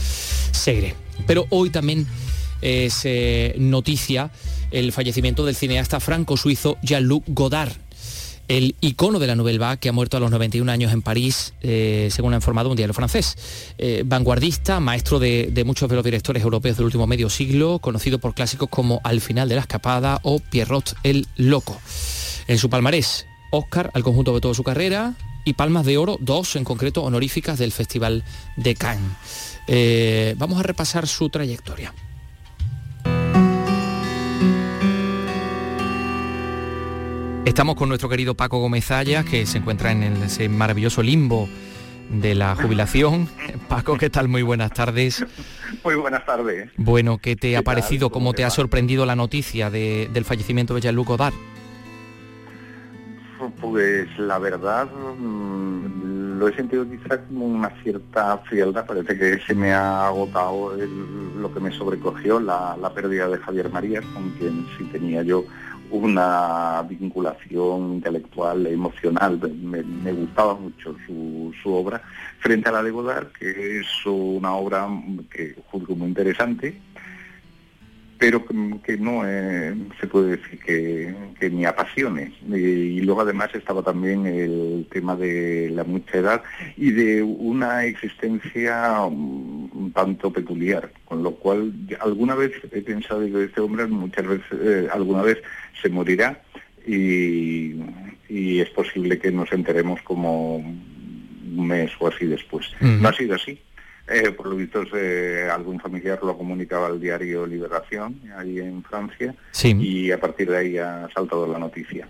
Segre. 0.51 0.97
Pero 1.29 1.47
hoy 1.51 1.71
también 1.71 2.09
es 2.61 3.07
noticia 3.57 4.31
el 4.71 4.93
fallecimiento 4.93 5.45
del 5.45 5.57
cineasta 5.57 6.01
franco-suizo 6.01 6.79
Jean-Luc 6.83 7.25
Godard, 7.29 7.73
el 8.51 8.75
icono 8.81 9.21
de 9.21 9.29
la 9.29 9.37
Nouvelle 9.37 9.59
Vague 9.59 9.79
que 9.79 9.89
ha 9.89 9.93
muerto 9.93 10.17
a 10.17 10.21
los 10.21 10.31
91 10.31 10.71
años 10.73 10.93
en 10.93 11.03
París, 11.03 11.55
eh, 11.63 12.09
según 12.11 12.33
ha 12.33 12.37
informado 12.37 12.69
un 12.69 12.77
diario 12.77 12.93
francés. 12.93 13.37
Eh, 13.79 14.03
vanguardista, 14.05 14.81
maestro 14.81 15.21
de, 15.21 15.63
muchos 15.65 15.89
de 15.89 15.95
los 15.95 16.05
directores 16.05 16.43
europeos 16.43 16.77
del 16.77 16.87
último 16.87 17.07
medio 17.07 17.31
siglo, 17.31 17.79
conocido 17.79 18.19
por 18.19 18.35
clásicos 18.35 18.69
como 18.69 19.01
Al 19.05 19.21
final 19.21 19.49
de 19.49 19.55
la 19.55 19.61
escapada 19.61 20.19
o 20.25 20.41
Pierrot 20.41 20.97
el 21.05 21.29
Loco. 21.37 21.81
En 22.49 22.59
su 22.59 22.69
palmarés, 22.69 23.27
Oscar 23.53 23.93
al 23.95 24.03
conjunto 24.03 24.35
de 24.35 24.41
toda 24.41 24.55
su 24.55 24.65
carrera 24.65 25.15
y 25.45 25.55
palmas 25.55 25.87
de 25.87 25.97
oro, 25.97 26.17
dos 26.21 26.57
en 26.57 26.65
concreto 26.65 27.05
honoríficas 27.05 27.59
del 27.59 27.71
Festival 27.71 28.25
de 28.57 28.75
Cannes. 28.75 29.59
Eh, 29.69 30.35
vamos 30.39 30.59
a 30.59 30.65
repasar 30.65 31.07
su 31.07 31.29
trayectoria. 31.29 31.95
Estamos 37.45 37.75
con 37.75 37.89
nuestro 37.89 38.09
querido 38.09 38.35
Paco 38.35 38.59
Gómez 38.59 38.91
Ayas, 38.91 39.25
que 39.25 39.47
se 39.47 39.59
encuentra 39.59 39.93
en 39.93 40.03
ese 40.23 40.49
maravilloso 40.49 41.03
limbo 41.03 41.49
de 42.11 42.35
la 42.35 42.55
jubilación. 42.55 43.29
Paco, 43.69 43.97
¿qué 43.99 44.11
tal? 44.11 44.29
Muy 44.29 44.43
buenas 44.43 44.73
tardes. 44.73 45.25
Muy 45.85 45.95
buenas 45.95 46.25
tardes. 46.27 46.71
Bueno, 46.77 47.19
¿qué 47.19 47.37
te 47.37 47.57
ha 47.57 47.63
parecido? 47.63 48.11
¿Cómo 48.11 48.35
te 48.35 48.45
ha 48.45 48.51
sorprendido 48.51 49.07
la 49.07 49.17
noticia 49.17 49.71
de- 49.71 50.09
del 50.13 50.25
fallecimiento 50.25 50.75
de 50.75 50.81
Jean-Luc 50.83 51.09
Godard? 51.09 51.35
Pues 53.61 54.07
la 54.19 54.39
verdad 54.39 54.87
mm, 55.19 56.39
lo 56.39 56.49
he 56.49 56.55
sentido 56.55 56.85
quizás 56.89 57.21
como 57.29 57.47
una 57.47 57.71
cierta 57.83 58.39
frialdad. 58.39 58.85
Parece 58.87 59.17
que 59.17 59.39
se 59.47 59.55
me 59.55 59.73
ha 59.73 60.07
agotado 60.09 60.75
el- 60.75 61.41
lo 61.41 61.53
que 61.53 61.61
me 61.61 61.73
sobrecogió, 61.73 62.39
la, 62.39 62.77
la 62.81 62.93
pérdida 62.93 63.29
de 63.29 63.39
Javier 63.39 63.71
Marías, 63.71 64.05
con 64.13 64.31
quien 64.33 64.67
sí 64.77 64.85
tenía 64.93 65.23
yo 65.23 65.45
una 65.91 66.83
vinculación 66.89 67.95
intelectual, 67.95 68.67
emocional. 68.67 69.41
Me, 69.63 70.13
gustaba 70.13 70.55
mucho 70.55 70.97
su, 71.07 71.53
su 71.63 71.73
obra 71.73 72.03
frente 72.39 72.69
a 72.69 72.73
la 72.73 72.83
de 72.83 72.91
Godard, 72.91 73.29
que 73.33 73.81
es 73.81 73.87
una 74.07 74.53
obra 74.55 74.89
que 75.31 75.57
juzgo 75.67 75.97
muy 75.97 76.09
interesante, 76.09 76.81
pero 78.21 78.45
que, 78.45 78.55
que 78.85 78.99
no 78.99 79.23
eh, 79.25 79.75
se 79.99 80.07
puede 80.07 80.37
decir 80.37 80.61
que, 80.61 81.15
que 81.41 81.49
me 81.49 81.67
apasione. 81.67 82.35
Y, 82.51 82.55
y 82.55 83.01
luego 83.01 83.23
además 83.23 83.49
estaba 83.55 83.83
también 83.83 84.27
el 84.27 84.87
tema 84.93 85.17
de 85.17 85.71
la 85.71 85.85
mucha 85.85 86.19
edad 86.19 86.43
y 86.77 86.91
de 86.91 87.23
una 87.23 87.87
existencia 87.87 89.07
mm, 89.11 89.71
un 89.73 89.93
tanto 89.95 90.31
peculiar, 90.31 90.93
con 91.07 91.23
lo 91.23 91.31
cual 91.37 91.73
alguna 92.01 92.35
vez 92.35 92.53
he 92.71 92.83
pensado 92.83 93.21
que 93.21 93.45
este 93.45 93.63
hombre 93.63 93.87
muchas 93.87 94.27
veces, 94.27 94.59
eh, 94.61 94.89
alguna 94.93 95.23
vez 95.23 95.39
se 95.81 95.89
morirá 95.89 96.43
y, 96.87 97.77
y 98.29 98.61
es 98.61 98.69
posible 98.69 99.19
que 99.19 99.33
nos 99.33 99.51
enteremos 99.51 100.03
como 100.03 100.57
un 100.57 101.67
mes 101.67 101.91
o 101.99 102.09
así 102.09 102.27
después. 102.27 102.67
No 102.81 103.09
ha 103.09 103.15
sido 103.15 103.35
así. 103.35 103.59
Eh, 104.13 104.33
por 104.33 104.49
lo 104.49 104.57
visto, 104.57 104.83
eh, 104.97 105.49
algún 105.53 105.79
familiar 105.79 106.19
lo 106.25 106.37
comunicaba 106.37 106.89
al 106.89 107.01
diario 107.01 107.47
Liberación, 107.47 108.21
ahí 108.37 108.59
en 108.59 108.83
Francia, 108.83 109.35
Sí. 109.53 109.77
y 109.81 110.11
a 110.11 110.19
partir 110.19 110.51
de 110.51 110.57
ahí 110.59 110.79
ha 110.79 111.09
saltado 111.15 111.47
la 111.47 111.59
noticia. 111.61 112.09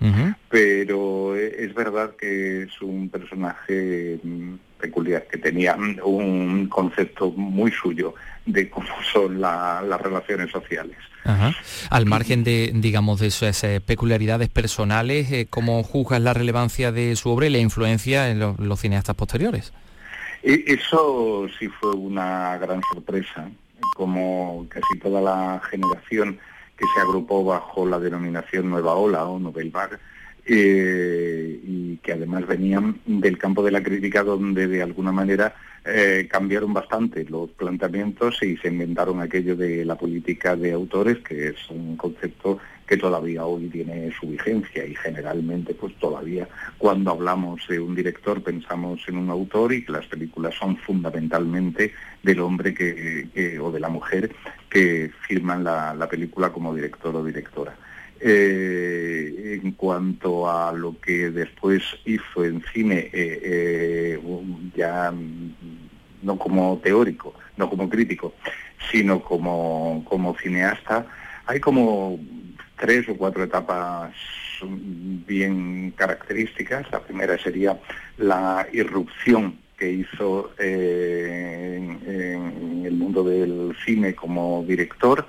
Pero 0.49 1.37
eh, 1.37 1.57
es 1.59 1.75
verdad 1.75 2.13
que 2.19 2.63
es 2.63 2.81
un 2.83 3.09
personaje 3.11 4.19
mm, 4.23 4.55
peculiar, 4.81 5.27
que 5.31 5.37
tenía 5.39 5.77
mm, 5.77 5.99
un 6.05 6.69
concepto 6.69 7.31
muy 7.33 7.71
suyo 7.71 8.15
de 8.47 8.71
cómo 8.71 8.87
son 9.13 9.41
la- 9.41 9.83
las 9.87 10.01
relaciones 10.01 10.51
sociales. 10.51 10.97
Ajá. 11.25 11.53
Al 11.91 12.07
margen 12.07 12.45
de, 12.45 12.73
digamos, 12.75 13.21
de 13.21 13.27
esas 13.27 13.63
eh, 13.65 13.81
peculiaridades 13.85 14.49
personales, 14.49 15.29
¿cómo 15.51 15.83
juzgas 15.83 16.23
la 16.23 16.33
relevancia 16.33 16.93
de 16.93 17.15
su 17.15 17.29
obra 17.29 17.47
y 17.47 17.51
la 17.51 17.59
influencia 17.59 18.31
en 18.31 18.39
lo- 18.39 18.57
los 18.59 18.81
cineastas 18.81 19.17
posteriores? 19.17 19.73
E- 20.43 20.65
Eso 20.67 21.47
sí 21.59 21.69
fue 21.69 21.93
una 21.93 22.57
gran 22.59 22.81
sorpresa, 22.93 23.51
como 23.97 24.67
casi 24.69 24.99
toda 25.01 25.21
la 25.21 25.61
generación 25.71 26.39
que 26.77 26.85
se 26.95 27.01
agrupó 27.01 27.45
bajo 27.45 27.87
la 27.87 27.99
denominación 27.99 28.71
Nueva 28.71 28.95
Ola 28.95 29.25
o 29.27 29.39
Novel 29.39 29.71
Vague, 29.71 29.97
eh, 30.47 31.50
además 32.31 32.49
venían 32.49 33.01
del 33.07 33.39
campo 33.39 33.63
de 33.63 33.73
la 33.73 33.83
crítica 33.83 34.23
donde 34.23 34.69
de 34.69 34.83
alguna 34.83 35.11
manera 35.11 35.55
eh, 35.85 36.29
cambiaron 36.31 36.73
bastante 36.73 37.25
los 37.25 37.51
planteamientos 37.51 38.43
y 38.43 38.57
se 38.59 38.69
inventaron 38.69 39.21
aquello 39.21 39.57
de 39.57 39.85
la 39.85 39.97
política 39.97 40.55
de 40.55 40.73
autores, 40.73 41.19
que 41.19 41.49
es 41.49 41.57
un 41.71 41.97
concepto 41.97 42.59
que 42.87 42.97
todavía 42.97 43.45
hoy 43.45 43.69
tiene 43.69 44.13
su 44.19 44.29
vigencia 44.29 44.85
y 44.85 44.95
generalmente 44.95 45.75
pues 45.75 45.95
todavía 45.97 46.49
cuando 46.77 47.13
hablamos 47.13 47.67
de 47.69 47.81
un 47.81 47.95
director 47.95 48.43
pensamos 48.43 49.01
en 49.09 49.17
un 49.17 49.31
autor 49.31 49.73
y 49.73 49.85
que 49.85 49.93
las 49.93 50.07
películas 50.07 50.55
son 50.55 50.77
fundamentalmente 50.77 51.93
del 52.23 52.41
hombre 52.41 52.75
que, 52.75 53.59
o 53.61 53.71
de 53.73 53.81
la 53.81 53.89
mujer 53.89 54.31
que 54.69 55.11
firman 55.27 55.65
la 55.65 56.09
película 56.09 56.53
como 56.53 56.75
director 56.75 57.15
o 57.15 57.25
directora. 57.25 57.77
Eh, 58.23 59.61
en 59.63 59.73
cuanto 59.73 60.51
a 60.51 60.73
lo 60.75 61.01
que 61.01 61.31
después 61.31 61.83
hizo 62.05 62.45
en 62.45 62.63
cine, 62.71 63.09
eh, 63.15 63.41
eh, 63.43 64.21
ya 64.77 65.11
no 66.23 66.37
como 66.37 66.79
teórico, 66.85 67.33
no 67.57 67.71
como 67.71 67.89
crítico, 67.89 68.35
sino 68.91 69.23
como, 69.23 70.05
como 70.07 70.37
cineasta, 70.37 71.07
hay 71.47 71.61
como 71.61 72.21
tres 72.79 73.09
o 73.09 73.17
cuatro 73.17 73.43
etapas 73.43 74.15
bien 75.27 75.95
características. 75.97 76.91
La 76.93 77.01
primera 77.01 77.39
sería 77.39 77.81
la 78.19 78.67
irrupción 78.71 79.59
que 79.79 79.91
hizo 79.91 80.53
en 80.59 82.01
el 82.85 82.93
mundo 82.93 83.25
del 83.25 83.75
cine 83.87 84.15
como 84.15 84.63
director, 84.69 85.27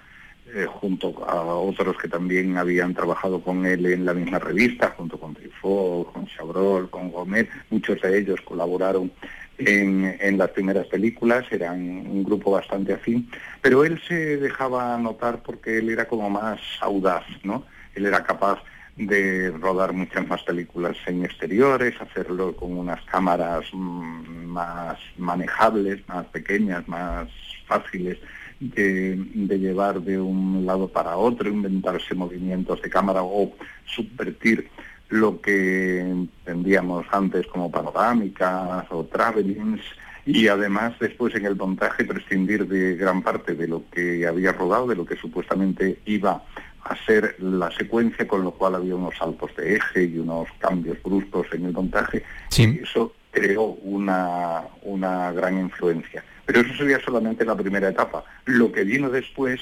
eh, 0.53 0.65
junto 0.65 1.23
a 1.25 1.43
otros 1.43 1.97
que 1.97 2.07
también 2.07 2.57
habían 2.57 2.93
trabajado 2.93 3.41
con 3.41 3.65
él 3.65 3.85
en 3.85 4.05
la 4.05 4.13
misma 4.13 4.39
revista, 4.39 4.93
junto 4.97 5.17
con 5.17 5.33
Trifot, 5.33 6.11
con 6.11 6.27
Chabrol, 6.27 6.89
con 6.89 7.09
Gómez, 7.09 7.47
muchos 7.69 8.01
de 8.01 8.19
ellos 8.19 8.41
colaboraron 8.41 9.11
en, 9.57 10.17
en, 10.19 10.37
las 10.37 10.49
primeras 10.49 10.87
películas, 10.87 11.45
eran 11.51 11.79
un 11.79 12.23
grupo 12.23 12.51
bastante 12.51 12.93
afín, 12.93 13.29
pero 13.61 13.85
él 13.85 14.01
se 14.07 14.37
dejaba 14.37 14.97
notar 14.97 15.41
porque 15.41 15.77
él 15.77 15.89
era 15.89 16.07
como 16.07 16.29
más 16.29 16.59
audaz, 16.81 17.23
¿no? 17.43 17.65
Él 17.95 18.05
era 18.05 18.23
capaz 18.23 18.61
de 18.97 19.51
rodar 19.51 19.93
muchas 19.93 20.27
más 20.27 20.43
películas 20.43 20.97
en 21.05 21.23
exteriores, 21.23 21.99
hacerlo 22.01 22.55
con 22.55 22.77
unas 22.77 23.01
cámaras 23.05 23.65
mm, 23.71 24.45
más 24.45 24.97
manejables, 25.17 26.07
más 26.09 26.25
pequeñas, 26.27 26.87
más 26.87 27.29
fáciles 27.67 28.17
de, 28.61 29.57
llevar 29.59 30.01
de 30.01 30.19
un 30.19 30.65
lado 30.65 30.87
para 30.87 31.17
otro, 31.17 31.49
inventarse 31.49 32.13
movimientos 32.13 32.81
de 32.81 32.89
cámara 32.89 33.23
o 33.23 33.51
subvertir 33.85 34.69
lo 35.09 35.41
que 35.41 35.99
entendíamos 35.99 37.05
antes 37.11 37.45
como 37.47 37.69
panorámicas 37.69 38.85
o 38.91 39.03
travelings 39.05 39.81
y 40.25 40.47
además 40.47 40.93
después 40.99 41.33
en 41.35 41.45
el 41.45 41.55
montaje 41.55 42.05
prescindir 42.05 42.67
de 42.67 42.95
gran 42.95 43.23
parte 43.23 43.55
de 43.55 43.67
lo 43.67 43.83
que 43.89 44.25
había 44.27 44.53
rodado, 44.53 44.87
de 44.87 44.95
lo 44.95 45.05
que 45.05 45.17
supuestamente 45.17 45.99
iba 46.05 46.43
a 46.83 46.95
ser 47.05 47.35
la 47.39 47.71
secuencia, 47.71 48.27
con 48.27 48.43
lo 48.43 48.51
cual 48.51 48.75
había 48.75 48.95
unos 48.95 49.17
saltos 49.17 49.55
de 49.55 49.75
eje 49.75 50.03
y 50.05 50.19
unos 50.19 50.47
cambios 50.59 51.01
bruscos 51.03 51.47
en 51.51 51.65
el 51.65 51.73
montaje. 51.73 52.23
Y 52.55 52.79
eso 52.79 53.13
creó 53.31 53.63
una, 53.83 54.63
una 54.83 55.31
gran 55.31 55.59
influencia. 55.59 56.23
Pero 56.45 56.61
eso 56.61 56.75
sería 56.75 56.99
solamente 56.99 57.45
la 57.45 57.55
primera 57.55 57.89
etapa. 57.89 58.23
Lo 58.45 58.71
que 58.71 58.83
vino 58.83 59.09
después 59.09 59.61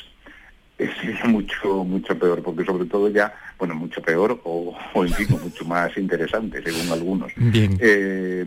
sería 0.77 1.25
mucho 1.25 1.83
mucho 1.83 2.17
peor, 2.17 2.41
porque 2.41 2.63
sobre 2.63 2.85
todo 2.85 3.09
ya, 3.09 3.33
bueno, 3.57 3.75
mucho 3.75 4.01
peor 4.01 4.39
o, 4.43 4.75
o 4.93 5.05
en 5.05 5.13
fin, 5.13 5.27
mucho 5.41 5.65
más 5.65 5.95
interesante, 5.97 6.63
según 6.63 6.91
algunos. 6.91 7.31
Eh, 7.53 8.45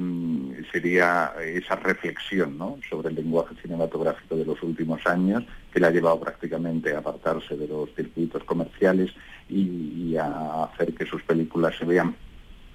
sería 0.72 1.32
esa 1.44 1.76
reflexión 1.76 2.56
¿no? 2.56 2.78
sobre 2.88 3.10
el 3.10 3.16
lenguaje 3.16 3.54
cinematográfico 3.60 4.36
de 4.36 4.46
los 4.46 4.62
últimos 4.62 5.06
años, 5.06 5.44
que 5.72 5.80
le 5.80 5.86
ha 5.86 5.90
llevado 5.90 6.20
prácticamente 6.20 6.94
a 6.94 6.98
apartarse 6.98 7.56
de 7.56 7.68
los 7.68 7.94
circuitos 7.94 8.42
comerciales 8.44 9.10
y 9.48 10.16
a 10.16 10.64
hacer 10.64 10.94
que 10.94 11.04
sus 11.04 11.22
películas 11.22 11.74
se 11.78 11.84
vean 11.84 12.14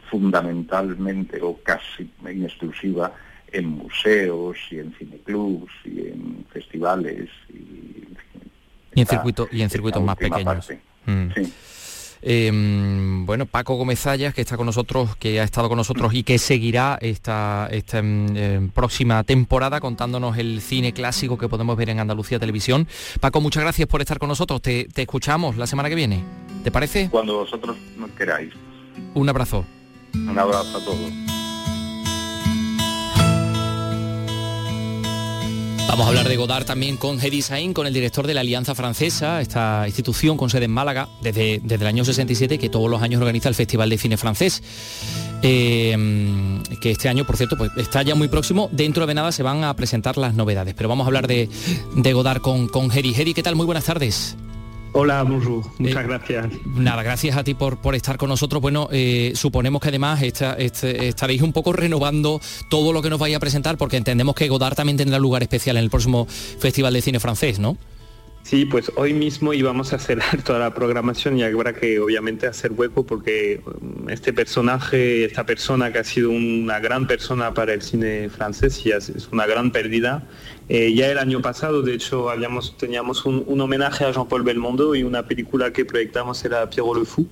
fundamentalmente 0.09 1.41
o 1.41 1.57
casi 1.63 2.09
en 2.25 2.43
exclusiva 2.43 3.11
en 3.51 3.69
museos 3.69 4.57
y 4.71 4.79
en 4.79 4.93
cineclubs 4.93 5.71
y 5.85 5.99
en 6.07 6.45
festivales 6.51 7.29
y, 7.49 8.07
en 8.99 9.05
circuitos 9.05 9.47
y 9.51 9.61
en 9.61 9.69
circuitos 9.69 10.03
más 10.03 10.15
pequeños. 10.15 10.69
Mm. 11.05 11.29
Em, 12.21 13.25
bueno, 13.25 13.45
Paco 13.45 13.75
Gómez 13.75 14.05
Ayas, 14.07 14.33
que 14.33 14.41
está 14.41 14.57
con 14.57 14.65
nosotros, 14.65 15.15
que 15.17 15.39
ha 15.39 15.43
estado 15.43 15.69
con 15.69 15.77
nosotros 15.77 16.13
y 16.13 16.23
que 16.23 16.39
seguirá 16.39 16.97
esta, 16.99 17.67
esta 17.71 17.99
em, 17.99 18.35
em, 18.35 18.69
próxima 18.69 19.23
temporada 19.23 19.79
contándonos 19.79 20.37
el 20.37 20.61
cine 20.61 20.93
clásico 20.93 21.37
que 21.37 21.47
podemos 21.47 21.77
ver 21.77 21.89
en 21.89 21.99
Andalucía 21.99 22.39
Televisión. 22.39 22.87
Paco, 23.19 23.39
muchas 23.39 23.63
gracias 23.63 23.87
por 23.87 24.01
estar 24.01 24.17
con 24.17 24.29
nosotros. 24.29 24.61
Te, 24.61 24.85
te 24.85 25.03
escuchamos 25.03 25.57
la 25.57 25.67
semana 25.67 25.89
que 25.89 25.95
viene. 25.95 26.23
¿Te 26.63 26.71
parece? 26.71 27.09
Cuando 27.09 27.37
vosotros 27.37 27.77
queráis. 28.17 28.51
Un 29.13 29.29
abrazo. 29.29 29.65
Un 30.15 30.37
abrazo 30.37 30.77
a 30.77 30.83
todos. 30.83 31.36
Vamos 35.87 36.05
a 36.05 36.09
hablar 36.09 36.27
de 36.27 36.35
Godard 36.35 36.65
también 36.65 36.97
con 36.97 37.19
Hedy 37.19 37.41
Sain, 37.41 37.73
con 37.73 37.87
el 37.87 37.93
director 37.93 38.27
de 38.27 38.33
la 38.33 38.41
Alianza 38.41 38.75
Francesa, 38.75 39.39
esta 39.39 39.83
institución 39.87 40.35
con 40.37 40.49
sede 40.49 40.65
en 40.65 40.71
Málaga 40.71 41.07
desde, 41.21 41.61
desde 41.63 41.83
el 41.83 41.87
año 41.87 42.03
67 42.03 42.59
que 42.59 42.69
todos 42.69 42.89
los 42.89 43.01
años 43.01 43.19
organiza 43.21 43.47
el 43.47 43.55
Festival 43.55 43.89
de 43.89 43.97
Cine 43.97 44.17
Francés. 44.17 44.61
Eh, 45.41 45.95
que 46.81 46.91
este 46.91 47.07
año, 47.07 47.25
por 47.25 47.37
cierto, 47.37 47.57
pues 47.57 47.71
está 47.77 48.03
ya 48.03 48.15
muy 48.15 48.27
próximo. 48.27 48.69
Dentro 48.71 49.07
de 49.07 49.13
nada 49.13 49.31
se 49.31 49.43
van 49.43 49.63
a 49.63 49.73
presentar 49.75 50.17
las 50.17 50.33
novedades. 50.33 50.73
Pero 50.75 50.89
vamos 50.89 51.05
a 51.05 51.07
hablar 51.07 51.25
de, 51.25 51.49
de 51.95 52.13
Godard 52.13 52.41
con, 52.41 52.67
con 52.67 52.91
Hedy. 52.91 53.13
Hedy, 53.15 53.33
¿qué 53.33 53.43
tal? 53.43 53.55
Muy 53.55 53.65
buenas 53.65 53.85
tardes. 53.85 54.35
Hola, 54.93 55.23
bonjour. 55.23 55.63
Muchas 55.77 56.03
eh, 56.03 56.07
gracias. 56.07 56.47
Nada, 56.65 57.03
gracias 57.03 57.37
a 57.37 57.43
ti 57.43 57.53
por, 57.53 57.77
por 57.77 57.95
estar 57.95 58.17
con 58.17 58.29
nosotros. 58.29 58.61
Bueno, 58.61 58.89
eh, 58.91 59.33
suponemos 59.35 59.81
que 59.81 59.89
además 59.89 60.21
este, 60.21 61.07
estaréis 61.07 61.41
un 61.41 61.53
poco 61.53 61.73
renovando 61.73 62.41
todo 62.69 62.93
lo 62.93 63.01
que 63.01 63.09
nos 63.09 63.19
vaya 63.19 63.37
a 63.37 63.39
presentar, 63.39 63.77
porque 63.77 63.97
entendemos 63.97 64.35
que 64.35 64.47
Godard 64.47 64.75
también 64.75 64.97
tendrá 64.97 65.19
lugar 65.19 65.43
especial 65.43 65.77
en 65.77 65.83
el 65.83 65.89
próximo 65.89 66.25
Festival 66.27 66.93
de 66.93 67.01
Cine 67.01 67.19
Francés, 67.19 67.59
¿no? 67.59 67.77
Sí, 68.47 68.63
pues 68.63 68.93
hoy 68.95 69.13
mismo 69.13 69.53
íbamos 69.53 69.91
a 69.91 69.99
cerrar 69.99 70.41
toda 70.41 70.59
la 70.59 70.73
programación 70.73 71.37
y 71.37 71.43
habrá 71.43 71.73
que 71.73 71.99
obviamente 71.99 72.47
hacer 72.47 72.71
hueco 72.71 73.05
porque 73.05 73.61
um, 73.65 74.09
este 74.09 74.31
personaje, 74.31 75.25
esta 75.25 75.45
persona 75.45 75.91
que 75.91 75.99
ha 75.99 76.03
sido 76.05 76.29
una 76.29 76.79
gran 76.79 77.07
persona 77.07 77.53
para 77.53 77.73
el 77.73 77.81
cine 77.81 78.29
francés 78.29 78.85
y 78.85 78.91
es 78.91 79.27
una 79.33 79.45
gran 79.45 79.71
pérdida. 79.71 80.25
Eh, 80.69 80.93
ya 80.93 81.09
el 81.09 81.17
año 81.17 81.41
pasado, 81.41 81.81
de 81.81 81.93
hecho, 81.93 82.29
habíamos, 82.29 82.77
teníamos 82.77 83.25
un, 83.25 83.61
homenaje 83.61 84.03
a 84.03 84.11
Jean-Paul 84.11 84.43
Belmondo 84.43 84.95
y 84.95 85.03
una 85.03 85.25
película 85.25 85.71
que 85.71 85.85
proyectamos 85.85 86.43
era 86.43 86.69
Pierrot 86.69 86.97
le 86.97 87.05
Fou 87.05 87.27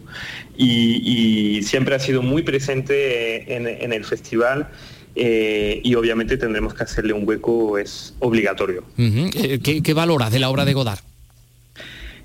y, 0.58 1.62
siempre 1.64 1.96
ha 1.96 2.00
sido 2.00 2.22
muy 2.22 2.44
presente 2.44 3.56
en, 3.56 3.92
el 3.92 4.06
festival. 4.06 4.70
Eh, 5.18 5.80
y 5.82 5.96
obviamente 5.96 6.38
tendremos 6.38 6.74
que 6.74 6.84
hacerle 6.84 7.14
un 7.14 7.28
hueco, 7.28 7.78
es 7.78 8.14
obligatorio. 8.20 8.84
Eh, 8.98 9.60
¿Qué, 9.64 9.82
¿Qué, 9.82 9.94
valoras 9.94 10.32
de 10.32 10.40
la 10.40 10.50
obra 10.50 10.66
de 10.66 10.74
Godard? 10.74 11.00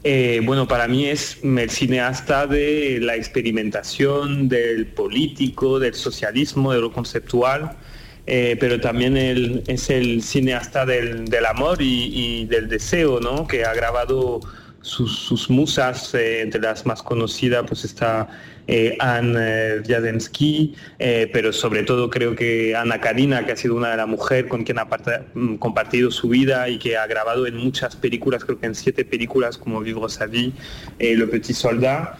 Eh, 0.03 0.41
bueno, 0.45 0.67
para 0.67 0.89
mí 0.89 1.07
es 1.07 1.39
el 1.43 1.71
cineasta 1.71 2.47
de 2.47 3.01
la 3.03 3.17
experimentación, 3.17 4.49
del 4.49 4.87
político, 4.87 5.79
del 5.79 5.95
socialismo, 5.95 6.73
de 6.73 6.81
lo 6.81 6.91
conceptual, 6.91 7.77
pero 8.27 8.81
también 8.81 9.17
es 9.17 9.91
el 9.91 10.23
cineasta 10.23 10.87
del, 10.87 11.47
amor 11.47 11.79
y, 11.81 12.47
del 12.47 12.69
deseo, 12.69 13.21
¿no? 13.21 13.47
Que 13.47 13.65
ha 13.65 13.75
grabado 13.75 14.41
sus, 14.83 15.51
musas, 15.51 16.15
entre 16.15 16.61
las 16.61 16.87
más 16.87 17.03
conocidas, 17.03 17.65
pues 17.67 17.85
está 17.85 18.29
eh, 18.73 18.97
Anne 19.01 19.83
Jadensky, 19.85 20.77
eh, 21.01 21.29
pero 21.33 21.53
sobre 21.53 21.83
todo 21.83 22.09
creo 22.09 22.37
que 22.37 22.77
Ana 22.77 23.01
Karina, 23.01 23.45
que 23.45 23.51
ha 23.51 23.57
sido 23.57 23.75
una 23.75 23.91
de 23.91 23.97
las 23.97 24.07
mujeres 24.07 24.49
con 24.49 24.63
quien 24.63 24.79
ha 24.79 24.87
mm, 25.35 25.57
compartido 25.57 26.13
su 26.13 26.29
vida 26.29 26.69
y 26.69 26.79
que 26.79 26.97
ha 26.97 27.05
grabado 27.09 27.49
en 27.49 27.57
muchas 27.57 27.97
películas, 27.97 28.45
creo 28.45 28.61
que 28.61 28.67
en 28.67 28.77
siete 28.77 29.05
películas 29.05 29.59
como 29.59 29.81
Vivre 29.81 30.09
sa 30.09 30.27
vie, 30.27 30.53
eh, 31.01 31.17
Le 31.17 31.27
Petit 31.27 31.57
Soldat. 31.57 32.17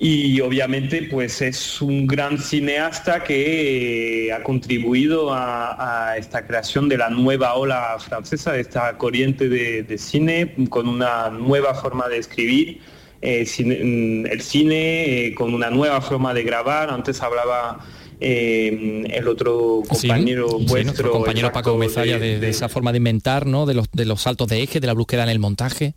Y 0.00 0.40
obviamente 0.40 1.08
pues 1.10 1.42
es 1.42 1.82
un 1.82 2.06
gran 2.06 2.38
cineasta 2.38 3.24
que 3.24 4.32
ha 4.32 4.42
contribuido 4.44 5.30
a, 5.32 6.14
esta 6.16 6.46
creación 6.46 6.88
de 6.88 6.98
la 6.98 7.10
nueva 7.10 7.54
ola 7.54 7.96
francesa, 7.98 8.52
de 8.52 8.60
esta 8.60 8.96
corriente 8.96 9.48
de 9.48 9.98
cine 9.98 10.54
con 10.70 10.88
una 10.88 11.30
nueva 11.30 11.74
forma 11.74 12.08
de 12.08 12.18
escribir 12.18 12.80
eh, 13.20 13.44
mm, 13.44 14.26
el 14.26 14.40
cine 14.40 15.26
eh, 15.26 15.34
con 15.34 15.52
una 15.54 15.70
nueva 15.70 16.00
forma 16.00 16.34
de 16.34 16.42
grabar. 16.44 16.90
Antes 16.90 17.20
hablaba 17.22 17.84
eh, 18.20 19.04
el 19.10 19.28
otro 19.28 19.82
compañero 19.88 20.48
Sí, 20.58 20.66
vuestro, 20.68 21.10
compañero 21.10 21.52
Paco 21.52 21.76
Mezalla 21.76 22.18
de, 22.18 22.38
de 22.38 22.48
esa 22.48 22.68
forma 22.68 22.92
de 22.92 22.98
inventar, 22.98 23.46
¿no? 23.46 23.66
De 23.66 23.74
los, 23.74 23.90
de 23.92 24.04
los 24.04 24.22
saltos 24.22 24.48
de 24.48 24.62
eje, 24.62 24.80
de 24.80 24.86
la 24.86 24.94
búsqueda 24.94 25.22
en 25.22 25.28
el 25.28 25.38
montaje. 25.38 25.94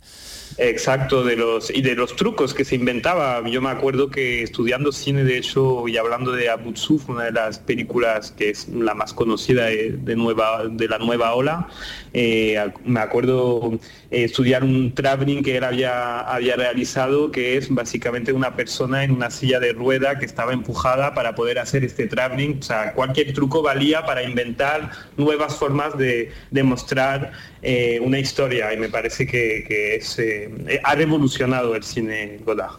Exacto, 0.58 1.24
de 1.24 1.36
los 1.36 1.70
y 1.70 1.82
de 1.82 1.94
los 1.94 2.14
trucos 2.16 2.54
que 2.54 2.64
se 2.64 2.74
inventaba. 2.74 3.42
Yo 3.48 3.60
me 3.62 3.70
acuerdo 3.70 4.10
que 4.10 4.42
estudiando 4.42 4.92
cine, 4.92 5.24
de 5.24 5.38
hecho, 5.38 5.88
y 5.88 5.96
hablando 5.96 6.32
de 6.32 6.50
Abu 6.50 6.76
Suf, 6.76 7.08
una 7.08 7.24
de 7.24 7.32
las 7.32 7.58
películas 7.58 8.32
que 8.32 8.50
es 8.50 8.68
la 8.68 8.94
más 8.94 9.14
conocida 9.14 9.66
de, 9.66 9.92
de 9.92 10.16
nueva, 10.16 10.64
de 10.68 10.88
la 10.88 10.98
nueva 10.98 11.34
ola, 11.34 11.68
eh, 12.12 12.58
me 12.84 13.00
acuerdo 13.00 13.78
eh, 14.10 14.24
estudiar 14.24 14.62
un 14.62 14.94
traveling 14.94 15.42
que 15.42 15.56
él 15.56 15.64
había, 15.64 16.20
había 16.20 16.56
realizado, 16.56 17.30
que 17.30 17.56
es 17.56 17.70
básicamente 17.70 18.32
una 18.32 18.54
persona 18.54 19.04
en 19.04 19.12
una 19.12 19.30
silla 19.30 19.58
de 19.60 19.72
rueda 19.72 20.18
que 20.18 20.26
estaba 20.26 20.52
empujada 20.52 21.14
para 21.14 21.34
poder 21.34 21.58
hacer 21.58 21.84
este 21.84 22.06
traveling. 22.12 22.58
O 22.60 22.62
sea, 22.62 22.92
cualquier 22.92 23.32
truco 23.32 23.62
valía 23.62 24.04
para 24.04 24.22
inventar 24.22 24.90
nuevas 25.16 25.56
formas 25.56 25.96
de, 25.96 26.30
de 26.50 26.62
mostrar 26.62 27.32
eh, 27.62 28.00
una 28.02 28.18
historia 28.18 28.74
y 28.74 28.76
me 28.76 28.88
parece 28.88 29.26
que, 29.26 29.64
que 29.66 29.94
es, 29.94 30.18
eh, 30.18 30.50
ha 30.84 30.94
revolucionado 30.94 31.74
el 31.74 31.82
cine 31.82 32.38
Godard. 32.44 32.72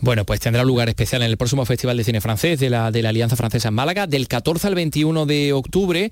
Bueno, 0.00 0.24
pues 0.24 0.40
tendrá 0.40 0.62
lugar 0.62 0.88
especial 0.88 1.22
en 1.22 1.30
el 1.30 1.36
próximo 1.36 1.64
Festival 1.64 1.96
de 1.96 2.04
Cine 2.04 2.20
Francés 2.20 2.60
de 2.60 2.70
la, 2.70 2.90
de 2.90 3.02
la 3.02 3.08
Alianza 3.08 3.34
Francesa 3.34 3.68
en 3.68 3.74
Málaga, 3.74 4.06
del 4.06 4.28
14 4.28 4.68
al 4.68 4.74
21 4.74 5.26
de 5.26 5.52
octubre. 5.52 6.10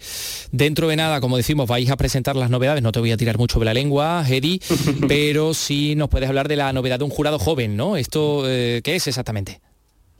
Dentro 0.50 0.88
de 0.88 0.96
nada, 0.96 1.20
como 1.20 1.36
decimos, 1.36 1.68
vais 1.68 1.90
a 1.90 1.96
presentar 1.96 2.34
las 2.34 2.50
novedades. 2.50 2.82
No 2.82 2.92
te 2.92 3.00
voy 3.00 3.12
a 3.12 3.16
tirar 3.16 3.38
mucho 3.38 3.58
de 3.58 3.66
la 3.66 3.74
lengua, 3.74 4.24
Hedy, 4.26 4.60
pero 5.08 5.54
sí 5.54 5.94
nos 5.94 6.08
puedes 6.08 6.28
hablar 6.28 6.48
de 6.48 6.56
la 6.56 6.72
novedad 6.72 6.98
de 6.98 7.04
un 7.04 7.10
jurado 7.10 7.38
joven, 7.38 7.76
¿no? 7.76 7.96
¿Esto 7.96 8.44
eh, 8.46 8.80
qué 8.82 8.96
es 8.96 9.06
exactamente? 9.06 9.60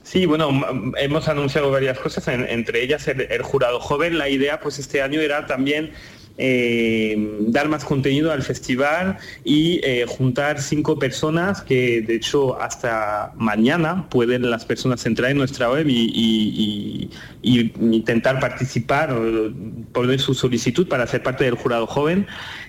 Sí, 0.05 0.27
bueno, 0.27 0.51
hemos 0.99 1.29
anunciado 1.29 1.71
varias 1.71 1.99
cosas, 1.99 2.29
en- 2.29 2.47
entre 2.49 2.83
ellas 2.83 3.09
el, 3.09 3.23
el 3.23 3.43
jurado 3.43 3.81
joven. 3.81 4.19
La 4.19 4.29
idea, 4.29 4.61
pues 4.61 4.79
este 4.79 5.01
año 5.01 5.21
era 5.21 5.47
también 5.47 5.93
eh, 6.37 7.39
dar 7.43 7.69
más 7.69 7.85
contenido 7.85 8.33
al 8.33 8.43
festival 8.43 9.19
y 9.45 9.81
eh, 9.85 10.05
juntar 10.09 10.61
cinco 10.61 10.99
personas 10.99 11.63
que, 11.63 12.03
de 12.03 12.17
hecho, 12.17 12.61
hasta 12.61 13.33
mañana 13.37 14.09
pueden 14.09 14.51
las 14.51 14.65
personas 14.65 15.07
entrar 15.07 15.31
en 15.31 15.39
nuestra 15.39 15.71
web 15.71 15.87
y, 15.89 17.09
intentar 17.43 18.41
participar 18.41 19.13
o 19.13 19.53
poner 19.93 20.19
su 20.19 20.35
solicitud 20.35 20.89
para 20.89 21.07
ser 21.07 21.23
parte 21.23 21.45
del 21.45 21.55
jurado 21.55 21.87
joven. 21.87 22.27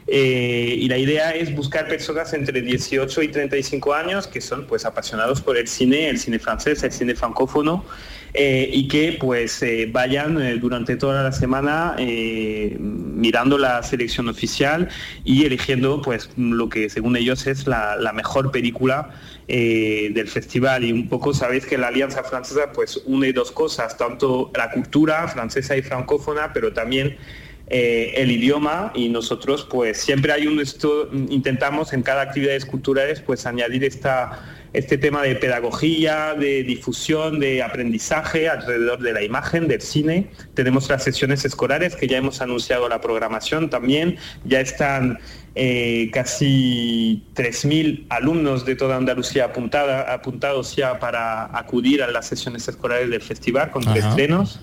Eh, 0.07 0.76
y 0.80 0.88
la 0.88 0.99
idea 0.99 1.32
es 1.32 1.55
buscar 1.55 1.88
personas 1.88 2.34
entre 2.34 2.61
18 2.61 3.24
y 3.24 3.28
35 3.30 3.93
años 3.95 4.28
que 4.28 4.41
son 4.41 4.68
pues 4.68 4.86
apasionados 4.86 5.41
por 5.41 5.57
el 5.57 5.68
cine, 5.68 6.09
el 6.09 6.20
cine 6.20 6.38
francés, 6.38 6.84
el 6.84 6.91
cine 6.91 7.16
francófono 7.16 7.84
eh, 8.38 8.69
y 8.71 8.89
que 8.89 9.17
pues 9.17 9.63
eh, 9.63 9.88
vayan 9.89 10.41
eh, 10.41 10.57
durante 10.57 10.97
toda 10.97 11.23
la 11.23 11.31
semana 11.31 11.95
mirando 11.97 13.57
la 13.57 13.81
selección 13.81 14.27
oficial 14.27 14.89
y 15.23 15.45
eligiendo 15.45 16.01
pues 16.01 16.29
lo 16.36 16.67
que 16.67 16.89
según 16.89 17.15
ellos 17.15 17.47
es 17.47 17.65
la, 17.65 18.11
mejor 18.13 18.51
película 18.51 19.11
del 19.47 20.27
festival. 20.27 20.83
Y 20.83 20.91
un 20.91 21.07
poco 21.07 21.33
sabéis 21.33 21.65
que 21.65 21.77
la 21.77 21.88
Alianza 21.88 22.23
Francesa 22.23 22.71
pues 22.73 23.01
une 23.05 23.31
dos 23.31 23.51
cosas, 23.51 23.97
tanto 23.97 24.51
la 24.55 24.71
cultura 24.71 25.27
francesa 25.27 25.77
y 25.77 25.81
francófona, 25.81 26.51
pero 26.53 26.73
también 26.73 27.17
el 27.67 28.31
idioma. 28.31 28.91
Y 28.95 29.09
nosotros 29.09 29.67
pues 29.69 29.97
siempre 29.97 30.33
hay 30.33 30.47
un 30.47 30.59
esto 30.59 31.09
intentamos 31.11 31.93
en 31.93 32.03
cada 32.03 32.21
actividades 32.23 32.65
culturales 32.65 33.21
pues 33.21 33.45
añadir 33.45 33.83
esta 33.83 34.43
este 34.76 34.97
tema 34.97 35.23
de 35.23 35.36
pedagogía, 35.36 36.34
de 36.34 36.63
difusión, 36.63 37.39
de 37.39 37.63
aprendizaje 37.63 38.49
alrededor 38.49 38.99
de 38.99 39.13
la 39.13 39.23
imagen, 39.23 39.67
del 39.67 39.82
cine. 39.82 40.28
Tenemos 40.53 40.89
las 40.89 41.03
sesiones 41.03 41.45
escolares 41.45 41.95
que 41.95 42.07
ya 42.07 42.17
hemos 42.17 42.41
anunciado 42.41 42.89
la 42.89 42.99
programación 43.01 43.69
también. 43.69 44.17
Ya 44.43 44.59
están 44.59 45.19
eh, 45.55 46.09
casi 46.11 47.23
3.000 47.36 48.07
alumnos 48.09 48.65
de 48.65 48.76
toda 48.76 48.97
Andalucía 48.97 49.45
apuntada, 49.45 50.13
apuntados 50.13 50.76
ya 50.76 50.99
para 50.99 51.57
acudir 51.57 52.03
a 52.03 52.11
las 52.11 52.28
sesiones 52.28 52.67
escolares 52.67 53.09
del 53.09 53.21
festival 53.21 53.71
con 53.71 53.84
tres 53.84 54.05
estrenos 54.05 54.59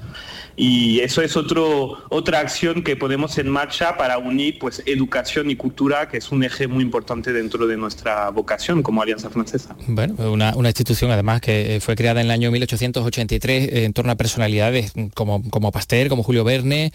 y 0.57 1.01
eso 1.01 1.23
es 1.23 1.37
otro, 1.37 2.05
otra 2.11 2.41
acción 2.41 2.83
que 2.83 2.97
ponemos 2.97 3.39
en 3.39 3.49
marcha 3.49 3.97
para 3.97 4.19
unir 4.19 4.59
pues 4.59 4.83
educación 4.87 5.51
y 5.51 5.57
cultura 5.57 6.09
que 6.09 6.19
es 6.19 6.31
un 6.31 6.45
eje 6.45 6.67
muy 6.67 6.83
importante 6.83 7.33
dentro 7.33 7.67
de 7.67 7.77
nuestra 7.77 8.31
vocación 8.31 8.83
como 8.83 9.03
Alianza 9.03 9.31
Francesa. 9.31 9.75
Bueno, 9.87 10.15
una, 10.31 10.55
una 10.57 10.69
institución 10.69 11.11
además 11.11 11.41
que 11.41 11.77
eh, 11.77 11.81
fue 11.81 11.97
creada 11.97 12.21
en 12.21 12.27
el 12.27 12.31
año 12.31 12.51
1883 12.51 13.69
eh, 13.69 13.85
en 13.85 13.93
torno 13.93 14.13
a 14.13 14.17
personalidades 14.17 14.93
como, 15.15 15.43
como 15.51 15.73
Pasteur, 15.73 16.09
como 16.09 16.23
Julio 16.23 16.45
Verne, 16.45 16.93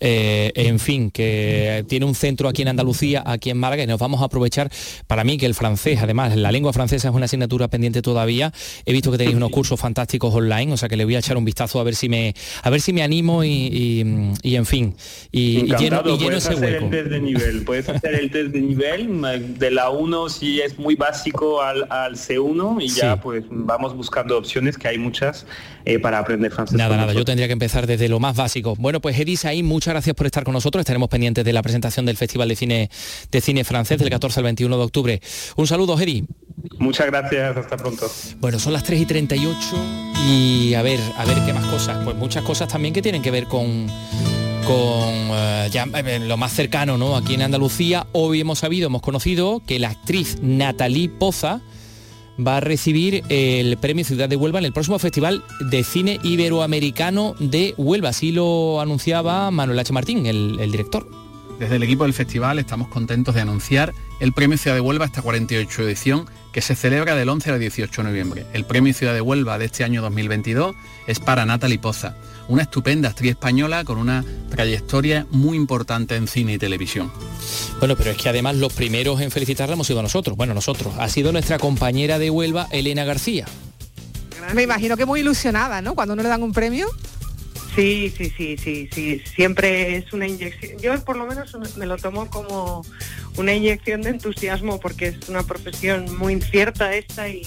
eh, 0.00 0.52
en 0.54 0.78
fin, 0.78 1.10
que 1.10 1.84
tiene 1.88 2.06
un 2.06 2.14
centro 2.14 2.48
aquí 2.48 2.62
en 2.62 2.68
Andalucía, 2.68 3.22
aquí 3.26 3.50
en 3.50 3.58
Málaga, 3.58 3.82
y 3.82 3.86
nos 3.86 4.00
vamos 4.00 4.22
a 4.22 4.26
aprovechar 4.26 4.70
para 5.06 5.24
mí 5.24 5.36
que 5.36 5.46
el 5.46 5.54
francés, 5.54 6.00
además, 6.02 6.36
la 6.36 6.50
lengua 6.52 6.72
francesa 6.72 7.08
es 7.08 7.14
una 7.14 7.26
asignatura 7.26 7.68
pendiente 7.68 8.02
todavía. 8.02 8.52
He 8.86 8.92
visto 8.92 9.10
que 9.10 9.18
tenéis 9.18 9.36
unos 9.36 9.50
cursos 9.50 9.78
fantásticos 9.78 10.34
online, 10.34 10.72
o 10.72 10.76
sea 10.76 10.88
que 10.88 10.96
le 10.96 11.04
voy 11.04 11.16
a 11.16 11.18
echar 11.18 11.36
un 11.36 11.44
vistazo 11.44 11.80
a 11.80 11.84
ver 11.84 11.94
si 11.94 12.08
me, 12.08 12.34
a 12.62 12.70
ver 12.70 12.80
si 12.80 12.92
me 12.94 13.02
animo 13.02 13.44
y, 13.44 13.48
y- 13.50 14.32
y, 14.42 14.56
en 14.56 14.64
fin, 14.66 14.94
y, 15.32 15.40
y 15.72 15.76
lleno, 15.76 16.02
lleno 16.16 16.36
ese 16.36 16.52
hacer 16.54 16.62
hueco. 16.82 16.84
el 16.86 16.90
test 16.90 17.10
de 17.10 17.20
nivel, 17.20 17.62
puedes 17.64 17.88
hacer 17.88 18.14
el 18.14 18.30
test 18.30 18.52
de 18.52 18.60
nivel 18.62 19.58
de 19.58 19.70
la 19.70 19.90
1 19.90 20.28
si 20.30 20.60
es 20.60 20.78
muy 20.78 20.94
básico 20.94 21.60
al, 21.62 21.86
al 21.90 22.16
C1 22.16 22.82
y 22.82 22.88
ya 22.88 23.20
pues 23.20 23.44
vamos 23.50 23.94
buscando 23.96 24.38
opciones 24.38 24.78
que 24.78 24.88
hay 24.88 24.98
muchas 24.98 25.46
eh, 25.84 25.98
para 25.98 26.18
aprender 26.18 26.50
francés. 26.52 26.78
Nada, 26.78 26.96
nada, 26.96 27.12
yo 27.12 27.24
tendría 27.24 27.46
que 27.46 27.52
empezar 27.52 27.86
desde 27.86 28.08
lo 28.08 28.18
más 28.20 28.34
básico. 28.36 28.74
Bueno, 28.78 29.00
pues 29.00 29.18
Edis 29.18 29.44
ahí, 29.44 29.62
muchas 29.62 29.92
gracias 29.92 30.14
por 30.16 30.24
estar 30.26 30.44
con 30.44 30.54
nosotros. 30.54 30.80
Estaremos 30.80 31.08
pendientes 31.10 31.44
de 31.44 31.52
la 31.52 31.62
presentación 31.62 32.06
del 32.06 32.16
Festival 32.16 32.48
de 32.48 32.56
Cine 32.56 32.90
de 33.30 33.40
Cine 33.40 33.64
Francés 33.64 33.98
del 33.98 34.08
14 34.10 34.40
al 34.40 34.44
21 34.44 34.76
de 34.78 34.82
octubre. 34.84 35.20
Un 35.56 35.66
saludo, 35.66 36.00
Edi. 36.00 36.24
Muchas 36.78 37.06
gracias, 37.06 37.56
hasta 37.56 37.76
pronto. 37.76 38.06
Bueno, 38.40 38.58
son 38.58 38.72
las 38.72 38.84
3 38.84 39.00
y 39.02 39.06
38 39.06 39.58
y 40.24 40.74
a 40.74 40.82
ver, 40.82 41.00
a 41.16 41.24
ver 41.24 41.44
qué 41.44 41.52
más 41.52 41.66
cosas. 41.66 42.02
Pues 42.04 42.16
muchas 42.16 42.42
cosas 42.42 42.68
también 42.68 42.94
que 42.94 43.02
tienen 43.02 43.22
que 43.22 43.30
ver 43.30 43.46
con 43.46 43.86
con 44.66 45.14
eh, 45.30 45.68
ya 45.70 45.86
eh, 45.94 46.20
lo 46.20 46.36
más 46.36 46.52
cercano, 46.52 46.96
¿no? 46.96 47.16
Aquí 47.16 47.34
en 47.34 47.42
Andalucía 47.42 48.06
hoy 48.12 48.40
hemos 48.40 48.60
sabido, 48.60 48.86
hemos 48.86 49.02
conocido 49.02 49.60
que 49.66 49.78
la 49.78 49.90
actriz 49.90 50.38
Natalie 50.40 51.10
Poza 51.10 51.60
va 52.44 52.56
a 52.56 52.60
recibir 52.60 53.22
el 53.28 53.76
premio 53.76 54.04
Ciudad 54.04 54.28
de 54.28 54.36
Huelva 54.36 54.58
en 54.58 54.64
el 54.64 54.72
próximo 54.72 54.98
Festival 54.98 55.44
de 55.60 55.84
Cine 55.84 56.18
Iberoamericano 56.22 57.34
de 57.38 57.74
Huelva. 57.76 58.08
Así 58.08 58.32
lo 58.32 58.80
anunciaba 58.80 59.50
Manuel 59.50 59.78
H. 59.78 59.92
Martín, 59.92 60.26
el, 60.26 60.58
el 60.58 60.70
director. 60.70 61.06
Desde 61.58 61.76
el 61.76 61.82
equipo 61.82 62.04
del 62.04 62.14
festival 62.14 62.58
estamos 62.58 62.88
contentos 62.88 63.34
de 63.34 63.42
anunciar 63.42 63.92
el 64.18 64.32
Premio 64.32 64.56
Ciudad 64.56 64.74
de 64.74 64.80
Huelva 64.80 65.04
esta 65.04 65.22
48 65.22 65.82
edición 65.82 66.26
que 66.54 66.60
se 66.60 66.76
celebra 66.76 67.16
del 67.16 67.28
11 67.28 67.50
al 67.50 67.58
18 67.58 68.02
de 68.02 68.08
noviembre. 68.08 68.46
El 68.52 68.64
Premio 68.64 68.94
Ciudad 68.94 69.12
de 69.12 69.20
Huelva 69.20 69.58
de 69.58 69.64
este 69.64 69.82
año 69.82 70.00
2022 70.02 70.76
es 71.08 71.18
para 71.18 71.44
Natalie 71.44 71.80
Poza, 71.80 72.14
una 72.46 72.62
estupenda 72.62 73.08
actriz 73.08 73.32
española 73.32 73.82
con 73.82 73.98
una 73.98 74.24
trayectoria 74.50 75.26
muy 75.30 75.56
importante 75.56 76.14
en 76.14 76.28
cine 76.28 76.52
y 76.52 76.58
televisión. 76.58 77.10
Bueno, 77.80 77.96
pero 77.96 78.12
es 78.12 78.16
que 78.16 78.28
además 78.28 78.54
los 78.54 78.72
primeros 78.72 79.20
en 79.20 79.32
felicitarla 79.32 79.74
hemos 79.74 79.88
sido 79.88 80.00
nosotros. 80.00 80.36
Bueno, 80.36 80.54
nosotros. 80.54 80.94
Ha 80.96 81.08
sido 81.08 81.32
nuestra 81.32 81.58
compañera 81.58 82.20
de 82.20 82.30
Huelva, 82.30 82.68
Elena 82.70 83.04
García. 83.04 83.46
Me 84.54 84.62
imagino 84.62 84.96
que 84.96 85.06
muy 85.06 85.20
ilusionada, 85.20 85.82
¿no? 85.82 85.96
Cuando 85.96 86.14
uno 86.14 86.22
le 86.22 86.28
dan 86.28 86.44
un 86.44 86.52
premio. 86.52 86.86
Sí, 87.74 88.12
sí, 88.16 88.32
sí, 88.36 88.56
sí, 88.56 88.88
sí. 88.92 89.22
Siempre 89.34 89.96
es 89.96 90.12
una 90.12 90.26
inyección. 90.28 90.78
Yo 90.78 91.02
por 91.04 91.16
lo 91.16 91.26
menos 91.26 91.56
me 91.76 91.86
lo 91.86 91.96
tomo 91.96 92.30
como 92.30 92.84
una 93.36 93.52
inyección 93.52 94.02
de 94.02 94.10
entusiasmo 94.10 94.78
porque 94.78 95.08
es 95.08 95.28
una 95.28 95.42
profesión 95.42 96.16
muy 96.16 96.34
incierta 96.34 96.94
esta 96.94 97.28
y, 97.28 97.42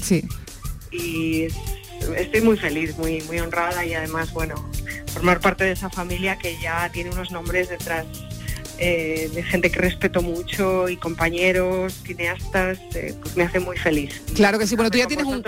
y 0.91 1.43
es- 1.43 1.55
estoy 2.17 2.41
muy 2.41 2.57
feliz, 2.57 2.97
muy, 2.97 3.21
muy 3.21 3.39
honrada 3.39 3.85
y 3.85 3.93
además, 3.93 4.33
bueno, 4.33 4.69
formar 5.13 5.39
parte 5.39 5.63
de 5.63 5.71
esa 5.71 5.89
familia 5.89 6.37
que 6.37 6.57
ya 6.61 6.89
tiene 6.91 7.09
unos 7.11 7.31
nombres 7.31 7.69
detrás 7.69 8.05
eh, 8.79 9.31
de 9.33 9.43
gente 9.43 9.71
que 9.71 9.79
respeto 9.79 10.21
mucho 10.21 10.87
y 10.89 10.97
compañeros, 10.97 11.93
cineastas, 12.05 12.77
eh, 12.93 13.15
pues 13.21 13.35
me 13.37 13.43
hace 13.45 13.59
muy 13.59 13.77
feliz. 13.77 14.21
Claro 14.35 14.59
que 14.59 14.67
sí. 14.67 14.75
Bueno, 14.75 14.91
tú 14.91 14.97
ya 14.99 15.07
tienes 15.07 15.25
un... 15.25 15.41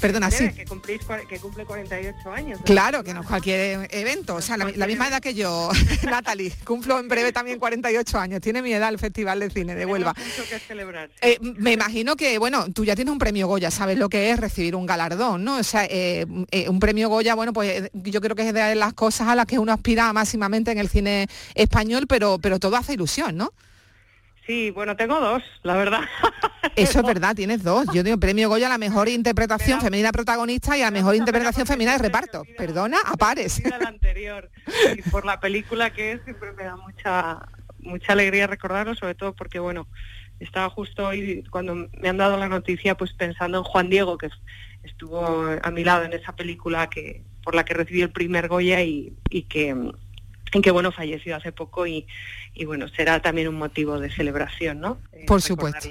Perdona, 0.00 0.30
sí. 0.30 0.50
Que, 0.50 0.64
cumplís, 0.64 1.00
que 1.28 1.38
cumple 1.38 1.64
48 1.64 2.32
años. 2.32 2.60
Claro, 2.64 3.02
que 3.02 3.12
no 3.12 3.22
es 3.22 3.26
cualquier 3.26 3.88
evento, 3.90 4.36
o 4.36 4.40
sea, 4.40 4.56
la, 4.56 4.70
la 4.74 4.86
misma 4.86 5.08
edad 5.08 5.20
que 5.20 5.34
yo, 5.34 5.70
Natalie, 6.04 6.52
cumplo 6.64 6.98
en 6.98 7.08
breve 7.08 7.32
también 7.32 7.58
48 7.58 8.18
años, 8.18 8.40
tiene 8.40 8.62
mi 8.62 8.72
edad 8.72 8.88
el 8.90 8.98
Festival 8.98 9.40
de 9.40 9.50
Cine 9.50 9.74
de 9.74 9.86
Huelva. 9.86 10.14
Tenemos 10.14 10.38
mucho 10.38 10.48
que 10.48 10.58
celebrar. 10.60 11.10
Eh, 11.20 11.38
me 11.40 11.72
imagino 11.72 12.16
que, 12.16 12.38
bueno, 12.38 12.66
tú 12.72 12.84
ya 12.84 12.94
tienes 12.94 13.12
un 13.12 13.18
premio 13.18 13.48
Goya, 13.48 13.70
sabes 13.70 13.98
lo 13.98 14.08
que 14.08 14.30
es 14.30 14.38
recibir 14.38 14.76
un 14.76 14.86
galardón, 14.86 15.44
¿no? 15.44 15.56
O 15.56 15.62
sea, 15.62 15.84
eh, 15.84 16.26
eh, 16.50 16.68
un 16.68 16.78
premio 16.78 17.08
Goya, 17.08 17.34
bueno, 17.34 17.52
pues 17.52 17.90
yo 17.92 18.20
creo 18.20 18.36
que 18.36 18.46
es 18.46 18.54
de 18.54 18.74
las 18.74 18.92
cosas 18.94 19.28
a 19.28 19.34
las 19.34 19.46
que 19.46 19.58
uno 19.58 19.72
aspira 19.72 20.12
máximamente 20.12 20.70
en 20.70 20.78
el 20.78 20.88
cine 20.88 21.28
español, 21.54 22.06
pero, 22.06 22.38
pero 22.38 22.58
todo 22.58 22.76
hace 22.76 22.94
ilusión, 22.94 23.36
¿no? 23.36 23.52
Sí, 24.48 24.70
bueno, 24.70 24.96
tengo 24.96 25.20
dos, 25.20 25.42
la 25.62 25.76
verdad. 25.76 26.00
Eso 26.74 27.00
es 27.00 27.06
verdad, 27.06 27.36
tienes 27.36 27.62
dos. 27.62 27.86
Yo 27.92 28.02
tengo 28.02 28.18
premio 28.18 28.48
Goya 28.48 28.64
a 28.64 28.70
la 28.70 28.78
mejor 28.78 29.06
interpretación 29.10 29.78
femenina 29.78 30.10
protagonista 30.10 30.74
y 30.74 30.80
a 30.80 30.86
la 30.86 30.90
mejor 30.90 31.16
interpretación 31.16 31.66
femenina 31.66 31.92
de 31.92 31.98
reparto. 31.98 32.44
Perdona, 32.56 32.96
a 33.04 33.14
pares. 33.18 33.62
La 33.62 33.76
anterior. 33.86 34.50
Y 34.96 35.02
por 35.10 35.26
la 35.26 35.38
película 35.38 35.90
que 35.90 36.12
es, 36.12 36.22
siempre 36.24 36.52
me 36.52 36.64
da 36.64 36.76
mucha, 36.76 37.40
mucha 37.80 38.14
alegría 38.14 38.46
recordarlo, 38.46 38.94
sobre 38.94 39.14
todo 39.14 39.34
porque, 39.34 39.58
bueno, 39.58 39.86
estaba 40.40 40.70
justo 40.70 41.08
hoy, 41.08 41.44
cuando 41.50 41.74
me 41.74 42.08
han 42.08 42.16
dado 42.16 42.38
la 42.38 42.48
noticia, 42.48 42.96
pues 42.96 43.12
pensando 43.12 43.58
en 43.58 43.64
Juan 43.64 43.90
Diego, 43.90 44.16
que 44.16 44.30
estuvo 44.82 45.58
a 45.62 45.70
mi 45.70 45.84
lado 45.84 46.04
en 46.04 46.14
esa 46.14 46.34
película 46.34 46.88
que 46.88 47.22
por 47.44 47.54
la 47.54 47.66
que 47.66 47.74
recibí 47.74 48.00
el 48.00 48.12
primer 48.12 48.48
Goya 48.48 48.80
y, 48.82 49.12
y 49.28 49.42
que 49.42 49.76
que 50.50 50.70
bueno 50.70 50.92
falleció 50.92 51.36
hace 51.36 51.52
poco 51.52 51.86
y, 51.86 52.06
y, 52.54 52.64
bueno 52.64 52.88
será 52.88 53.20
también 53.20 53.48
un 53.48 53.56
motivo 53.56 53.98
de 53.98 54.10
celebración 54.10 54.80
no 54.80 54.98
eh, 55.12 55.24
por 55.26 55.42
supuesto. 55.42 55.88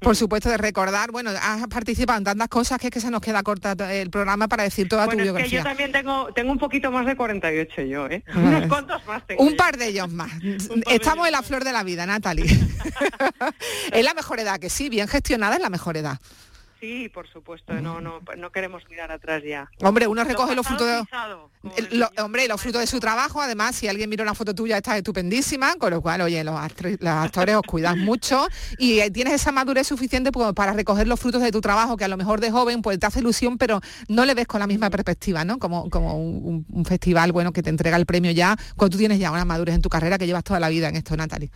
por 0.00 0.16
supuesto 0.16 0.48
de 0.48 0.56
recordar 0.56 1.10
bueno 1.10 1.30
has 1.30 1.66
participado 1.68 2.18
en 2.18 2.24
tantas 2.24 2.48
cosas 2.48 2.78
que 2.78 2.86
es 2.88 2.92
que 2.92 3.00
se 3.00 3.10
nos 3.10 3.20
queda 3.20 3.42
corta 3.42 3.74
el 3.92 4.10
programa 4.10 4.48
para 4.48 4.62
decir 4.62 4.88
toda 4.88 5.08
tu 5.08 5.16
biografía 5.16 5.44
es 5.44 5.50
que 5.50 5.56
yo 5.56 5.62
también 5.62 5.92
tengo 5.92 6.32
tengo 6.34 6.52
un 6.52 6.58
poquito 6.58 6.90
más 6.90 7.06
de 7.06 7.16
48 7.16 7.82
yo 7.82 8.06
¿eh? 8.06 8.22
unos 8.34 8.66
cuantos 8.68 9.04
más 9.06 9.26
tengo 9.26 9.42
un 9.42 9.56
par 9.56 9.76
de 9.76 9.88
ellos 9.88 10.10
más. 10.10 10.30
Estamos 10.90 11.26
en 11.26 11.32
la 11.32 11.42
flor 11.42 11.64
de 11.64 11.72
la 11.72 11.82
vida 11.82 12.06
Natalie. 12.06 12.46
Es 13.92 14.04
la 14.04 14.14
mejor 14.14 14.40
edad 14.40 14.58
que 14.58 14.70
sí 14.70 14.88
bien 14.88 15.08
gestionada 15.08 15.56
es 15.56 15.62
la 15.62 15.70
mejor 15.70 15.96
edad 15.96 16.18
Sí, 16.80 17.08
por 17.08 17.26
supuesto, 17.28 17.72
no, 17.80 18.02
no, 18.02 18.20
no 18.36 18.50
queremos 18.50 18.82
mirar 18.90 19.10
atrás 19.10 19.42
ya. 19.42 19.70
Hombre, 19.82 20.06
uno 20.06 20.22
recoge 20.24 20.54
los 20.54 20.66
frutos 20.66 20.86
de, 20.86 22.06
hombre, 22.18 22.46
los 22.48 22.60
frutos 22.60 22.82
de 22.82 22.86
su 22.86 23.00
trabajo, 23.00 23.40
además, 23.40 23.76
si 23.76 23.88
alguien 23.88 24.10
mira 24.10 24.22
una 24.22 24.34
foto 24.34 24.54
tuya 24.54 24.76
está 24.76 24.96
estupendísima, 24.96 25.76
con 25.76 25.90
lo 25.90 26.02
cual, 26.02 26.20
oye, 26.20 26.44
los, 26.44 26.54
actores 26.54 27.54
os 27.54 27.62
cuidan 27.62 28.00
mucho 28.00 28.46
y 28.78 29.00
eh, 29.00 29.10
tienes 29.10 29.32
esa 29.32 29.52
madurez 29.52 29.86
suficiente 29.86 30.32
pues, 30.32 30.52
para 30.52 30.74
recoger 30.74 31.08
los 31.08 31.18
frutos 31.18 31.40
de 31.40 31.50
tu 31.50 31.62
trabajo, 31.62 31.96
que 31.96 32.04
a 32.04 32.08
lo 32.08 32.18
mejor 32.18 32.40
de 32.40 32.50
joven 32.50 32.82
pues 32.82 32.98
te 32.98 33.06
hace 33.06 33.20
ilusión, 33.20 33.56
pero 33.56 33.80
no 34.08 34.26
le 34.26 34.34
ves 34.34 34.46
con 34.46 34.60
la 34.60 34.66
misma 34.66 34.90
perspectiva, 34.90 35.44
¿no? 35.46 35.58
Como, 35.58 35.88
como 35.88 36.18
un, 36.18 36.66
un 36.70 36.84
festival 36.84 37.32
bueno 37.32 37.52
que 37.52 37.62
te 37.62 37.70
entrega 37.70 37.96
el 37.96 38.04
premio 38.04 38.32
ya, 38.32 38.54
cuando 38.76 38.94
tú 38.94 38.98
tienes 38.98 39.18
ya 39.18 39.30
una 39.30 39.46
madurez 39.46 39.74
en 39.76 39.82
tu 39.82 39.88
carrera 39.88 40.18
que 40.18 40.26
llevas 40.26 40.44
toda 40.44 40.60
la 40.60 40.68
vida 40.68 40.88
en 40.88 40.96
esto, 40.96 41.16
Natalie. 41.16 41.50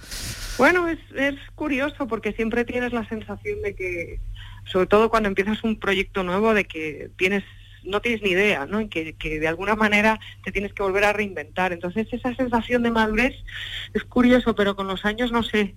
Bueno, 0.56 0.88
es, 0.88 0.98
es 1.14 1.34
curioso 1.54 2.06
porque 2.06 2.32
siempre 2.32 2.64
tienes 2.64 2.92
la 2.94 3.06
sensación 3.08 3.60
de 3.62 3.74
que 3.74 4.20
sobre 4.64 4.86
todo 4.86 5.10
cuando 5.10 5.28
empiezas 5.28 5.64
un 5.64 5.78
proyecto 5.78 6.22
nuevo 6.22 6.54
de 6.54 6.64
que 6.64 7.10
tienes 7.16 7.44
no 7.84 8.00
tienes 8.00 8.22
ni 8.22 8.30
idea, 8.30 8.66
¿no? 8.66 8.88
Que, 8.88 9.14
que 9.14 9.40
de 9.40 9.48
alguna 9.48 9.74
manera 9.74 10.18
te 10.44 10.52
tienes 10.52 10.72
que 10.72 10.82
volver 10.82 11.04
a 11.04 11.12
reinventar. 11.12 11.72
Entonces 11.72 12.06
esa 12.12 12.34
sensación 12.34 12.82
de 12.82 12.90
madurez 12.90 13.34
es 13.94 14.04
curioso, 14.04 14.54
pero 14.54 14.76
con 14.76 14.86
los 14.86 15.04
años 15.04 15.32
no 15.32 15.42
sé, 15.42 15.74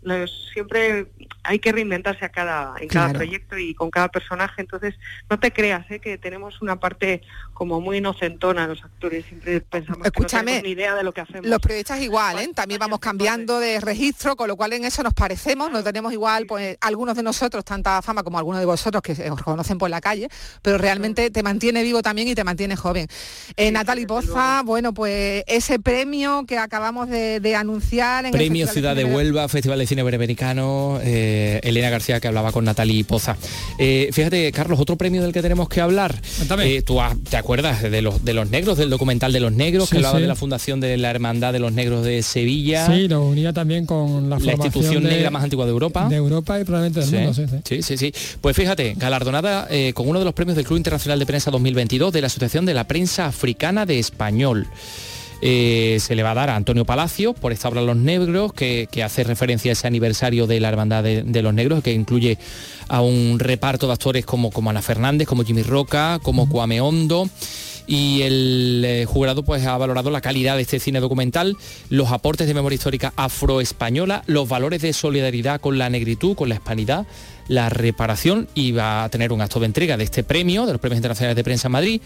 siempre 0.54 1.08
hay 1.44 1.60
que 1.60 1.72
reinventarse 1.72 2.26
a 2.26 2.30
cada, 2.30 2.76
en 2.80 2.88
cada 2.88 3.14
proyecto 3.14 3.58
y 3.58 3.74
con 3.74 3.90
cada 3.90 4.10
personaje. 4.10 4.62
Entonces 4.62 4.96
no 5.30 5.40
te 5.40 5.52
creas 5.52 5.90
¿eh? 5.92 6.00
que 6.00 6.18
tenemos 6.18 6.62
una 6.62 6.80
parte 6.80 7.22
como 7.54 7.82
muy 7.82 7.98
inocentona 7.98 8.68
los 8.68 8.84
actores, 8.84 9.26
siempre 9.26 9.62
pensamos 9.62 10.06
Escúchame, 10.06 10.54
que 10.54 10.58
no 10.58 10.64
ni 10.64 10.72
idea 10.72 10.96
de 10.96 11.04
lo 11.04 11.12
que 11.12 11.22
hacemos. 11.22 11.46
Los 11.46 11.60
periodistas 11.60 12.02
igual, 12.02 12.40
¿eh? 12.40 12.50
También 12.54 12.80
vamos 12.80 13.00
cambiando 13.00 13.60
de 13.60 13.80
registro, 13.80 14.36
con 14.36 14.48
lo 14.48 14.56
cual 14.56 14.74
en 14.74 14.86
eso 14.86 15.04
nos 15.04 15.14
parecemos, 15.14 15.72
no 15.72 15.84
tenemos 15.84 16.14
igual, 16.14 16.46
pues 16.46 16.78
algunos 16.82 17.16
de 17.16 17.24
nosotros 17.24 17.64
tanta 17.64 18.02
fama 18.02 18.24
como 18.24 18.38
algunos 18.38 18.60
de 18.60 18.66
vosotros 18.66 19.02
que 19.04 19.30
os 19.30 19.42
conocen 19.42 19.78
por 19.78 19.90
la 19.90 20.02
calle, 20.02 20.30
pero 20.62 20.78
realmente 20.78 21.30
te 21.30 21.44
mantiene 21.44 21.84
vivo 21.84 21.93
también 22.02 22.28
y 22.28 22.36
te 22.36 22.44
mantiene 22.44 22.76
joven. 22.76 23.08
Eh, 23.58 23.72
Natalie 23.72 24.08
Poza, 24.08 24.62
bueno, 24.64 24.94
pues 24.94 25.44
ese 25.48 25.80
premio 25.80 26.46
que 26.48 26.58
acabamos 26.58 27.10
de, 27.10 27.56
anunciar 27.56 28.26
en 28.26 28.32
Premio 28.32 28.68
Ciudad 28.68 28.96
de, 28.96 29.06
Huelva, 29.06 29.48
Festival 29.48 29.80
de 29.80 29.86
Cine 29.86 30.02
Iberoamericano, 30.02 31.00
eh, 31.04 31.60
Elena 31.64 31.90
García 31.90 32.20
que 32.20 32.28
hablaba 32.28 32.52
con 32.52 32.66
Natalie 32.66 33.04
Poza. 33.04 33.38
Eh, 33.78 34.10
fíjate, 34.12 34.52
Carlos, 34.52 34.80
otro 34.80 34.98
premio 34.98 35.22
del 35.22 35.34
que 35.34 35.42
tenemos 35.42 35.70
que 35.70 35.82
hablar. 35.82 36.20
tú 36.86 37.00
te 37.30 37.38
acuerdas 37.38 37.82
de 37.84 38.02
los, 38.02 38.26
de 38.26 38.34
los 38.34 38.50
negros, 38.50 38.78
del 38.78 38.90
documental 38.90 39.32
de 39.32 39.40
los 39.40 39.52
negros, 39.52 39.90
que 39.90 39.98
hablaba 39.98 40.20
de 40.20 40.28
la 40.28 40.36
fundación 40.36 40.80
de 40.80 40.98
la 40.98 41.12
Hermandad 41.12 41.54
de 41.54 41.60
los 41.60 41.74
Negros 41.74 42.04
de 42.04 42.24
Sevilla. 42.24 42.88
Sí, 42.88 43.08
lo 43.08 43.26
unía 43.26 43.54
también 43.54 43.86
con 43.86 44.30
la, 44.30 44.40
la 44.40 44.54
institución 44.54 45.04
negra 45.04 45.30
más 45.30 45.44
antigua 45.44 45.66
de 45.66 45.72
Europa. 45.72 46.08
De 46.10 46.16
Europa 46.16 46.60
y 46.60 46.64
probablemente 46.64 47.02
del 47.02 47.12
mundo, 47.12 47.34
sí, 47.64 47.82
sí. 47.84 47.98
Sí, 47.98 48.14
Pues 48.42 48.56
fíjate, 48.56 48.96
galardonada 48.98 49.68
con 49.94 50.08
uno 50.08 50.20
de 50.20 50.26
los 50.26 50.34
premios 50.34 50.56
del 50.56 50.66
Club 50.66 50.78
Internacional 50.78 51.20
de 51.20 51.26
Prensa 51.26 51.52
2022 51.84 52.14
de 52.14 52.22
la 52.22 52.28
Asociación 52.28 52.66
de 52.66 52.74
la 52.74 52.86
Prensa 52.86 53.26
Africana 53.26 53.86
de 53.86 54.00
Español. 54.00 54.68
Eh, 55.42 55.98
se 56.00 56.16
le 56.16 56.24
va 56.24 56.32
a 56.32 56.36
dar 56.36 56.50
a 56.50 56.56
Antonio 56.56 56.86
Palacio 56.86 57.34
por 57.34 57.52
esta 57.52 57.68
obra 57.68 57.82
Los 57.82 57.98
Negros, 57.98 58.54
que, 58.54 58.88
hace 59.04 59.26
referencia 59.26 59.72
a 59.72 59.74
ese 59.74 59.88
aniversario 59.88 60.48
de 60.48 60.62
la 60.62 60.70
Hermandad 60.70 61.04
de, 61.04 61.42
los 61.42 61.54
Negros, 61.54 61.84
que 61.84 61.92
incluye 61.92 62.38
a 62.88 63.02
un 63.02 63.38
reparto 63.40 63.88
de 63.88 63.94
actores 63.94 64.26
como, 64.26 64.52
como 64.52 64.70
Ana 64.70 64.82
Fernández, 64.82 65.28
como 65.28 65.44
Jimmy 65.44 65.64
Roca, 65.64 66.20
como 66.24 66.48
Cuame 66.48 66.80
Hondo 66.80 67.30
y 67.88 68.22
el 68.22 68.84
eh, 68.86 69.06
jurado 69.06 69.44
pues 69.44 69.66
ha 69.66 69.78
valorado 69.78 70.10
la 70.10 70.22
calidad 70.22 70.56
de 70.56 70.62
este 70.62 70.80
cine 70.80 71.00
documental, 71.00 71.58
los 71.90 72.12
aportes 72.12 72.48
de 72.48 72.54
memoria 72.54 72.76
histórica 72.76 73.14
afroespañola, 73.16 74.24
los 74.28 74.48
valores 74.48 74.82
de 74.82 74.94
solidaridad 74.94 75.62
con 75.62 75.78
la 75.78 75.90
negritud, 75.90 76.36
con 76.36 76.50
la 76.50 76.56
hispanidad, 76.56 77.06
la 77.48 77.70
reparación 77.70 78.48
y 78.54 78.72
va 78.72 79.04
a 79.04 79.10
tener 79.10 79.34
un 79.34 79.42
acto 79.42 79.60
de 79.60 79.66
entrega 79.66 79.98
de 79.98 80.04
este 80.04 80.24
premio, 80.24 80.66
de 80.66 80.74
los 80.74 80.82
premios 80.82 80.98
internacionales 80.98 81.36
de 81.36 81.44
prensa 81.44 81.68
en 81.68 81.72
Madrid, 81.74 82.02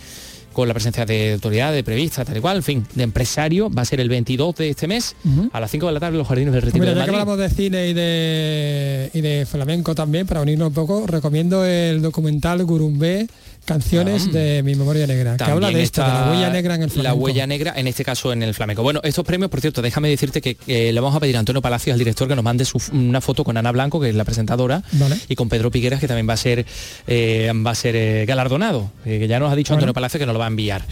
con 0.57 0.67
la 0.67 0.73
presencia 0.73 1.05
de 1.05 1.33
autoridades, 1.33 1.75
de 1.75 1.83
previstas, 1.83 2.25
tal 2.25 2.37
y 2.37 2.39
cual, 2.39 2.57
en 2.57 2.63
fin, 2.63 2.87
de 2.95 3.03
empresario, 3.03 3.69
va 3.69 3.83
a 3.83 3.85
ser 3.85 3.99
el 3.99 4.09
22 4.09 4.55
de 4.55 4.69
este 4.71 4.87
mes, 4.87 5.15
a 5.51 5.59
las 5.59 5.69
5 5.69 5.85
de 5.85 5.91
la 5.93 5.99
tarde, 5.99 6.15
en 6.15 6.17
los 6.17 6.27
Jardines 6.27 6.51
del 6.51 6.63
Retiro 6.63 6.81
Mira, 6.81 6.95
de 6.95 6.99
ya 6.99 7.05
que 7.05 7.11
hablamos 7.11 7.37
de 7.37 7.49
cine 7.51 7.89
y 7.89 7.93
de, 7.93 9.11
y 9.13 9.21
de 9.21 9.45
flamenco 9.45 9.93
también, 9.93 10.25
para 10.25 10.41
unirnos 10.41 10.69
un 10.69 10.73
poco, 10.73 11.05
recomiendo 11.05 11.63
el 11.63 12.01
documental 12.01 12.65
Gurumbé, 12.65 13.27
canciones 13.67 14.31
de 14.31 14.63
mi 14.63 14.73
memoria 14.73 15.05
negra, 15.05 15.37
que 15.37 15.43
habla 15.43 15.69
de 15.69 15.83
esta, 15.83 16.07
de 16.07 16.13
la 16.13 16.31
huella 16.31 16.49
negra 16.49 16.75
en 16.75 16.83
el 16.83 16.89
flamenco. 16.89 17.15
La 17.15 17.21
huella 17.21 17.45
negra, 17.45 17.73
en 17.75 17.85
este 17.85 18.03
caso 18.03 18.33
en 18.33 18.41
el 18.41 18.55
flamenco. 18.55 18.81
Bueno, 18.81 19.01
estos 19.03 19.23
premios, 19.23 19.51
por 19.51 19.61
cierto, 19.61 19.83
déjame 19.83 20.09
decirte 20.09 20.41
que 20.41 20.57
le 20.67 20.99
vamos 20.99 21.15
a 21.15 21.19
pedir 21.19 21.35
a 21.35 21.39
Antonio 21.39 21.61
Palacios, 21.61 21.93
al 21.93 21.99
director, 21.99 22.27
que 22.27 22.35
nos 22.35 22.43
mande 22.43 22.65
una 22.93 23.21
foto 23.21 23.43
con 23.43 23.57
Ana 23.57 23.71
Blanco, 23.71 23.99
que 23.99 24.09
es 24.09 24.15
la 24.15 24.25
presentadora, 24.25 24.81
y 25.29 25.35
con 25.35 25.49
Pedro 25.49 25.69
Pigueras, 25.69 25.99
que 25.99 26.07
también 26.07 26.27
va 26.27 26.33
a 26.33 26.37
ser 26.37 26.65
eh, 27.07 27.51
va 27.65 27.71
a 27.71 27.75
ser 27.75 27.95
eh, 27.95 28.25
galardonado, 28.25 28.91
eh, 29.05 29.19
que 29.19 29.27
ya 29.27 29.39
nos 29.39 29.51
ha 29.51 29.55
dicho 29.55 29.73
Antonio 29.73 29.93
Palacios 29.93 30.19
que 30.19 30.25
nos 30.25 30.33
lo 30.33 30.39
va 30.39 30.45
a 30.45 30.49
enviar. 30.49 30.85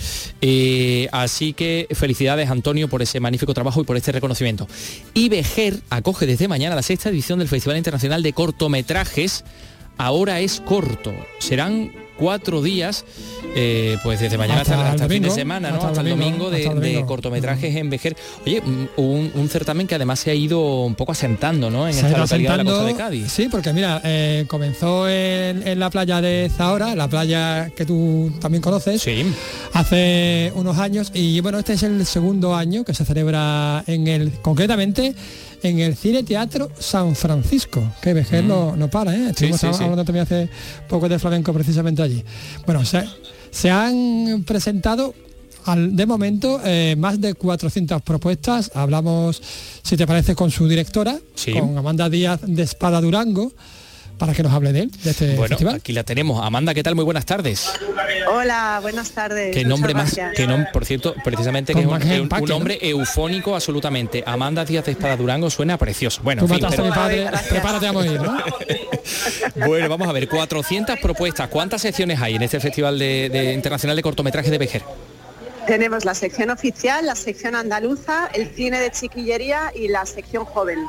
así 1.12 1.54
que 1.54 1.88
felicidades, 1.92 2.50
Antonio, 2.50 2.88
por 2.90 3.02
ese 3.02 3.20
magnífico 3.20 3.54
trabajo 3.54 3.82
y 3.82 3.84
por 3.86 3.98
este 3.98 4.12
reconocimiento. 4.12 4.68
Y 5.14 5.30
Vejer 5.30 5.80
acoge 5.90 6.26
desde 6.26 6.48
mañana 6.48 6.76
la 6.76 6.82
sexta 6.82 7.10
edición 7.10 7.40
del 7.40 7.48
Festival 7.48 7.78
Internacional 7.78 8.24
de 8.24 8.34
Cortometrajes. 8.34 9.44
Ahora 9.98 10.40
es 10.40 10.62
corto. 10.62 11.14
Serán 11.40 11.92
cuatro 12.18 12.62
días, 12.62 13.06
eh, 13.56 13.98
pues 14.04 14.20
desde 14.20 14.38
mañana 14.38 14.62
hasta, 14.62 14.94
el 14.94 15.10
fin 15.10 15.24
de 15.24 15.30
semana, 15.30 15.72
¿no? 15.72 15.82
hasta, 15.82 16.02
el 16.02 16.10
domingo, 16.10 16.50
de, 16.50 17.04
cortometrajes 17.06 17.76
en 17.76 17.90
Vejer. 17.90 18.16
Oye, 18.46 18.62
un, 18.98 19.50
certamen 19.50 19.88
que 19.88 19.96
además 19.96 20.20
se 20.20 20.32
ha 20.32 20.34
ido 20.34 20.84
un 20.84 20.96
poco 20.96 21.12
asentando, 21.12 21.70
¿no? 21.70 21.88
En 21.88 21.96
esta 21.96 22.18
localidad 22.18 22.58
de 22.58 22.64
la 22.64 22.72
costa 22.72 22.86
de 22.86 22.96
Cádiz. 22.96 23.32
Sí, 23.32 23.48
porque 23.50 23.74
mira, 23.74 24.02
eh, 24.04 24.46
comenzó 24.48 25.08
en, 25.10 25.80
la 25.80 25.90
playa 25.90 26.22
de 26.22 26.50
Zahora, 26.56 26.96
la 26.96 27.08
playa 27.08 27.70
que 27.76 27.86
tú 27.86 28.32
también 28.40 28.62
conoces, 28.62 29.02
sí. 29.02 29.26
hace 29.74 30.52
unos 30.56 30.78
años, 30.78 31.12
y 31.14 31.40
bueno, 31.42 31.60
este 31.60 31.74
es 31.74 31.84
el 31.84 32.06
segundo 32.06 32.56
año 32.56 32.84
que 32.84 32.94
se 32.94 33.06
celebra 33.06 33.84
en 33.88 34.08
el, 34.08 34.32
concretamente, 34.42 35.16
en 35.66 35.80
el 35.80 35.96
Cine 35.96 36.24
Teatro 36.24 36.72
San 36.80 37.16
Francisco, 37.16 37.84
que 38.02 38.14
Vejer 38.14 38.44
mm. 38.44 38.78
no, 38.78 38.88
para, 38.90 39.16
¿eh? 39.16 39.30
Estuvimos 39.30 39.64
hablando 39.64 40.06
también 40.06 40.24
hace 40.24 40.50
poco 40.88 41.10
de 41.10 41.20
flamenco 41.20 41.54
precisamente 41.54 42.02
allí. 42.02 42.24
Bueno, 42.66 42.84
se, 42.86 43.72
han 43.72 44.44
presentado 44.46 45.14
al, 45.66 45.96
de 45.96 46.06
momento 46.06 46.62
eh, 46.64 46.96
más 46.98 47.20
de 47.20 47.34
400 47.34 48.02
propuestas. 48.02 48.72
Hablamos, 48.76 49.42
si 49.82 49.98
te 49.98 50.06
parece, 50.06 50.36
con 50.36 50.52
su 50.52 50.68
directora, 50.68 51.18
con 51.54 51.78
Amanda 51.78 52.10
Díaz 52.10 52.42
de 52.44 52.64
Espada 52.64 53.02
Durango 53.02 53.52
para 54.18 54.34
que 54.34 54.44
nos 54.44 54.54
hable 54.54 54.74
de 54.74 54.82
él, 54.82 54.92
de 55.04 55.12
este 55.12 55.36
bueno, 55.36 55.58
Aquí 55.72 55.94
la 55.94 56.04
tenemos. 56.04 56.44
Amanda, 56.46 56.74
¿qué 56.74 56.84
tal? 56.84 56.96
Muy 56.96 57.04
buenas 57.04 57.26
tardes. 57.26 57.72
Hola, 58.32 58.80
buenas 58.82 59.12
tardes. 59.12 59.56
Qué 59.56 59.66
nombre 59.66 59.94
más, 59.94 60.18
que 60.36 60.48
nombre, 60.48 60.70
por 60.72 60.86
cierto, 60.86 61.16
precisamente 61.24 61.74
que 61.74 61.82
es 61.82 61.86
un, 61.86 62.30
nombre 62.48 62.78
eufónico 62.82 63.56
absolutamente. 63.56 64.24
Amanda 64.26 64.66
Díaz 64.66 64.86
de 64.86 64.92
Espada 64.94 65.18
Durango 65.18 65.50
suena 65.50 65.78
precioso. 65.78 66.22
Bueno, 66.24 66.46
prepárate 66.48 67.88
a 67.88 67.94
morir, 67.94 68.20
bueno, 69.56 69.90
vamos 69.90 70.08
a 70.08 70.12
ver, 70.12 70.28
400 70.28 71.00
propuestas. 71.00 71.50
¿Cuántas 71.50 71.82
secciones 71.82 72.22
hay 72.22 72.36
en 72.36 72.44
este 72.44 72.60
Festival 72.60 72.98
de, 72.98 73.54
Internacional 73.54 73.96
de 73.96 74.02
Cortometrajes 74.02 74.52
de 74.52 74.58
Vejer? 74.58 74.84
Tenemos 75.68 76.06
la 76.06 76.14
sección 76.14 76.50
oficial, 76.50 77.06
la 77.06 77.16
sección 77.16 77.56
andaluza, 77.56 78.28
el 78.34 78.50
cine 78.50 78.80
de 78.80 78.92
chiquillería 78.92 79.72
y 79.76 79.88
la 79.88 80.06
sección 80.06 80.46
joven. 80.46 80.80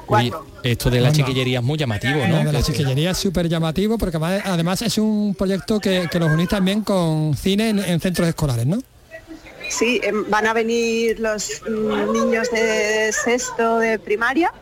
esto 0.63 0.91
de 0.91 1.01
la 1.01 1.13
chiquillería 1.13 1.59
es 1.61 1.65
muy 1.65 1.79
llamativo, 1.79 2.27
¿no? 2.27 2.53
la 2.53 2.63
chiquillería 2.63 3.11
es 3.11 3.19
súper 3.19 3.49
llamativo 3.49 3.99
porque 3.99 4.19
además 4.45 4.83
es 4.83 4.99
un 4.99 5.35
proyecto 5.35 5.81
que, 5.81 6.09
que 6.11 6.19
los 6.19 6.31
unís 6.31 6.49
también 6.49 6.83
con 6.83 7.35
cine 7.35 7.71
en, 7.71 8.01
centros 8.01 8.29
escolares, 8.29 8.67
¿no? 8.67 8.79
Sí, 9.69 10.01
em, 10.05 10.29
van 10.31 10.47
a 10.47 10.53
venir 10.53 11.19
los 11.19 11.63
mm, 11.69 12.13
niños 12.13 12.51
de 12.53 13.11
sexto 13.13 13.79
de 13.79 13.99
primaria 13.99 14.53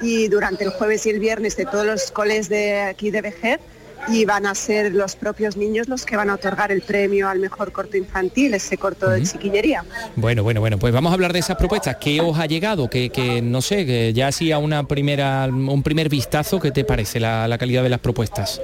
y 0.00 0.28
durante 0.28 0.64
el 0.64 0.70
jueves 0.70 1.06
y 1.06 1.10
el 1.10 1.20
viernes 1.20 1.56
de 1.56 1.66
todos 1.66 1.86
los 1.86 2.10
coles 2.10 2.48
de 2.48 2.80
aquí 2.80 3.10
de 3.10 3.20
Vejer 3.20 3.60
y 4.06 4.24
van 4.24 4.46
a 4.46 4.54
ser 4.54 4.94
los 4.94 5.16
propios 5.16 5.56
niños 5.56 5.88
los 5.88 6.04
que 6.04 6.16
van 6.16 6.30
a 6.30 6.34
otorgar 6.34 6.70
el 6.72 6.82
premio 6.82 7.28
al 7.28 7.38
mejor 7.38 7.72
corto 7.72 7.96
infantil, 7.96 8.54
ese 8.54 8.78
corto 8.78 9.08
de 9.10 9.22
chiquillería. 9.22 9.84
Bueno, 10.16 10.42
bueno, 10.42 10.60
bueno, 10.60 10.78
pues 10.78 10.92
vamos 10.92 11.10
a 11.10 11.14
hablar 11.14 11.32
de 11.32 11.40
esas 11.40 11.56
propuestas. 11.56 11.96
¿Qué 11.96 12.20
os 12.20 12.38
ha 12.38 12.46
llegado? 12.46 12.88
Que, 12.88 13.10
que 13.10 13.42
no 13.42 13.60
sé, 13.60 13.84
que 13.84 14.12
ya 14.12 14.28
así 14.28 14.52
a 14.52 14.58
una 14.58 14.86
primera, 14.86 15.46
un 15.46 15.82
primer 15.82 16.08
vistazo, 16.08 16.60
¿qué 16.60 16.70
te 16.70 16.84
parece 16.84 17.20
la, 17.20 17.48
la 17.48 17.58
calidad 17.58 17.82
de 17.82 17.88
las 17.88 18.00
propuestas? 18.00 18.60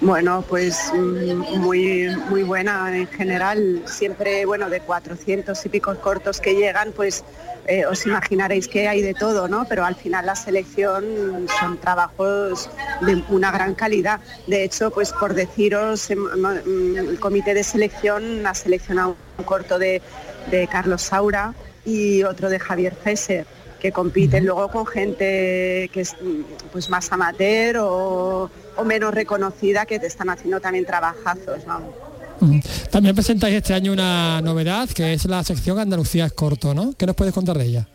Bueno, 0.00 0.44
pues 0.48 0.92
mm, 0.94 1.58
muy, 1.58 2.08
muy 2.28 2.42
buena 2.42 2.96
en 2.96 3.06
general. 3.08 3.82
Siempre, 3.86 4.44
bueno, 4.46 4.68
de 4.70 4.80
400 4.80 5.64
y 5.64 5.68
picos 5.68 5.98
cortos 5.98 6.40
que 6.40 6.54
llegan, 6.54 6.92
pues 6.92 7.24
eh, 7.68 7.84
os 7.86 8.06
imaginaréis 8.06 8.68
que 8.68 8.86
hay 8.86 9.02
de 9.02 9.14
todo, 9.14 9.48
¿no? 9.48 9.66
Pero 9.68 9.84
al 9.84 9.96
final 9.96 10.26
la 10.26 10.36
selección 10.36 11.46
son 11.58 11.78
trabajos 11.78 12.70
de 13.00 13.22
una 13.28 13.50
gran 13.50 13.74
calidad. 13.74 14.20
De 14.46 14.64
hecho, 14.66 14.90
pues 14.90 15.12
por 15.12 15.34
deciros, 15.34 16.10
em, 16.10 16.18
mm, 16.18 16.96
el 16.98 17.18
comité 17.18 17.54
de 17.54 17.64
selección 17.64 18.46
ha 18.46 18.54
seleccionado 18.54 19.16
un 19.38 19.44
corto 19.44 19.78
de, 19.78 20.02
de 20.50 20.68
Carlos 20.68 21.02
Saura 21.02 21.54
y 21.84 22.22
otro 22.22 22.48
de 22.48 22.58
Javier 22.58 22.94
Fesser 22.94 23.46
que 23.80 23.92
compiten 23.92 24.46
luego 24.46 24.68
con 24.68 24.86
gente 24.86 25.90
que 25.92 26.00
es 26.00 26.14
mm, 26.14 26.70
pues 26.72 26.88
más 26.90 27.10
amateur 27.12 27.78
o, 27.78 28.50
o 28.76 28.84
menos 28.84 29.14
reconocida 29.14 29.86
que 29.86 29.98
te 29.98 30.06
están 30.06 30.30
haciendo 30.30 30.60
también 30.60 30.84
trabajazos. 30.84 31.64
También 32.90 33.14
presentáis 33.14 33.54
este 33.56 33.72
año 33.74 33.92
una 33.92 34.40
novedad 34.42 34.88
que 34.90 35.14
es 35.14 35.24
la 35.24 35.42
sección 35.42 35.78
Andalucía 35.78 36.26
es 36.26 36.32
corto, 36.32 36.74
¿no? 36.74 36.92
¿Qué 36.96 37.06
nos 37.06 37.16
puedes 37.16 37.32
contar 37.32 37.56
de 37.56 37.64
ella? 37.64 37.88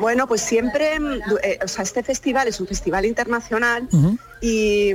Bueno, 0.00 0.26
pues 0.26 0.40
siempre, 0.40 0.98
mm, 0.98 1.20
eh, 1.42 1.58
o 1.64 1.68
sea, 1.68 1.84
este 1.84 2.02
festival 2.02 2.48
es 2.48 2.60
un 2.60 2.66
festival 2.66 3.04
internacional 3.04 3.88
y 4.42 4.92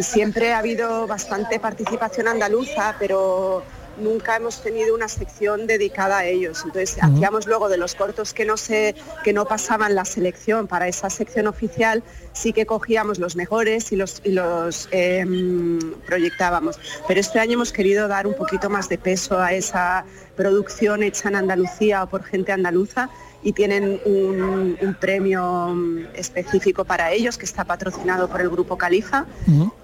siempre 0.00 0.54
ha 0.54 0.58
habido 0.58 1.06
bastante 1.06 1.60
participación 1.60 2.26
andaluza, 2.28 2.96
pero 2.98 3.62
nunca 3.98 4.36
hemos 4.36 4.62
tenido 4.62 4.94
una 4.94 5.08
sección 5.08 5.66
dedicada 5.66 6.18
a 6.18 6.24
ellos. 6.24 6.62
Entonces 6.64 6.96
hacíamos 7.00 7.46
luego 7.46 7.68
de 7.68 7.76
los 7.76 7.94
cortos 7.94 8.32
que 8.32 8.44
no 8.44 8.56
se, 8.56 8.94
que 9.22 9.32
no 9.32 9.44
pasaban 9.44 9.94
la 9.94 10.04
selección 10.04 10.66
para 10.66 10.88
esa 10.88 11.10
sección 11.10 11.46
oficial, 11.46 12.02
sí 12.32 12.52
que 12.52 12.66
cogíamos 12.66 13.18
los 13.18 13.36
mejores 13.36 13.92
y 13.92 13.96
los, 13.96 14.20
y 14.24 14.30
los 14.30 14.88
em, 14.90 15.94
proyectábamos. 16.06 16.78
Pero 17.06 17.20
este 17.20 17.40
año 17.40 17.54
hemos 17.54 17.72
querido 17.72 18.08
dar 18.08 18.26
un 18.26 18.34
poquito 18.34 18.70
más 18.70 18.88
de 18.88 18.98
peso 18.98 19.38
a 19.38 19.52
esa 19.52 20.04
producción 20.36 21.02
hecha 21.02 21.28
en 21.28 21.36
Andalucía 21.36 22.02
o 22.02 22.08
por 22.08 22.24
gente 22.24 22.52
andaluza 22.52 23.10
y 23.44 23.52
tienen 23.52 24.00
un, 24.06 24.76
un 24.80 24.94
premio 24.94 25.68
mm, 25.74 26.06
específico 26.14 26.84
para 26.84 27.12
ellos 27.12 27.36
que 27.36 27.44
está 27.44 27.64
patrocinado 27.64 28.28
por 28.28 28.40
el 28.40 28.48
grupo 28.48 28.76
Califa 28.78 29.26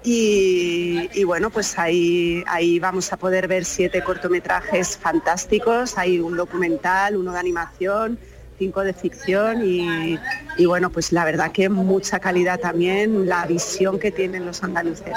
y, 0.03 1.09
y 1.13 1.23
bueno 1.23 1.51
pues 1.51 1.77
ahí, 1.77 2.43
ahí 2.47 2.79
vamos 2.79 3.13
a 3.13 3.17
poder 3.17 3.47
ver 3.47 3.63
siete 3.63 4.03
cortometrajes 4.03 4.97
fantásticos, 4.97 5.97
hay 5.97 6.19
un 6.19 6.35
documental, 6.35 7.15
uno 7.15 7.31
de 7.31 7.39
animación, 7.39 8.17
cinco 8.61 8.81
de 8.81 8.93
ficción 8.93 9.65
y, 9.65 10.19
bueno 10.67 10.91
pues 10.91 11.11
la 11.11 11.25
verdad 11.25 11.51
que 11.51 11.67
mucha 11.67 12.19
calidad 12.19 12.59
también 12.59 13.27
la 13.27 13.47
visión 13.47 13.97
que 13.97 14.11
tienen 14.11 14.45
los 14.45 14.61
andaluces. 14.61 15.15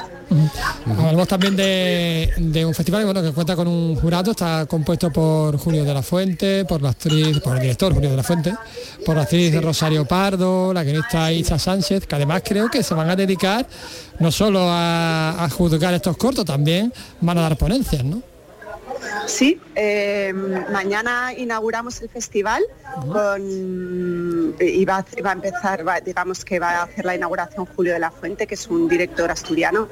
También 1.29 1.55
de, 1.55 2.65
un 2.67 2.73
festival 2.73 3.05
bueno, 3.05 3.23
que 3.23 3.33
cuenta 3.33 3.55
con 3.55 3.69
un 3.69 3.97
jurado, 3.97 4.31
está 4.31 4.65
compuesto 4.65 5.11
por 5.11 5.59
Julio 5.59 5.85
de 5.85 5.93
la 5.93 6.03
Fuente, 6.03 6.65
por 6.65 6.81
la 6.81 6.91
actriz, 6.91 7.39
por 7.41 7.57
el 7.57 7.63
director 7.63 7.93
Julio 7.93 8.11
de 8.11 8.17
la 8.17 8.23
Fuente, 8.23 8.55
por 9.05 9.17
la 9.17 9.23
actriz 9.23 9.55
Rosario 9.63 10.07
Pardo, 10.07 10.73
la 10.73 10.83
guionista 10.83 11.31
Isa 11.31 11.59
Sánchez, 11.59 12.07
que 12.07 12.15
además 12.15 12.43
creo 12.43 12.71
que 12.71 12.83
se 12.83 12.95
van 12.95 13.11
a 13.11 13.17
dedicar 13.17 13.67
no 14.21 14.31
solo 14.31 14.61
a, 14.63 15.45
a 15.45 15.51
juzgar 15.51 15.93
estos 15.93 16.17
cortos, 16.17 16.47
también 16.47 16.91
van 17.21 17.37
a 17.37 17.43
dar 17.43 17.59
ponencias, 17.59 18.05
¿no? 18.05 18.34
Sí, 19.27 19.61
eh, 19.75 20.33
mañana 20.73 21.33
inauguramos 21.37 22.01
el 22.03 22.09
festival 22.09 22.63
con 23.11 24.55
y 24.61 24.85
va, 24.85 24.99
a- 24.99 25.23
va 25.23 25.31
a 25.31 25.33
empezar, 25.33 25.87
va- 25.87 26.01
digamos 26.01 26.45
que 26.45 26.59
va 26.59 26.71
a 26.71 26.83
hacer 26.85 27.05
la 27.05 27.15
inauguración 27.15 27.67
Julio 27.67 27.93
de 27.95 27.99
la 27.99 28.11
Fuente, 28.11 28.47
que 28.47 28.55
es 28.55 28.67
un 28.69 28.89
director 28.89 29.31
asturiano, 29.31 29.89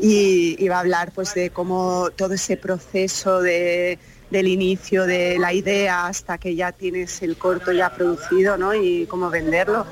y, 0.00 0.56
y 0.62 0.68
va 0.68 0.76
a 0.76 0.80
hablar 0.80 1.12
pues 1.14 1.34
de 1.34 1.50
cómo 1.50 2.10
todo 2.14 2.34
ese 2.34 2.56
proceso 2.56 3.40
de, 3.40 3.98
del 4.30 4.48
inicio 4.48 5.06
de 5.06 5.38
la 5.38 5.52
idea 5.52 6.06
hasta 6.06 6.36
que 6.38 6.54
ya 6.54 6.72
tienes 6.72 7.22
el 7.22 7.36
corto 7.38 7.72
ya 7.72 7.94
producido, 7.94 8.56
¿no? 8.58 8.74
Y 8.74 9.06
cómo 9.06 9.30
venderlo. 9.30 9.86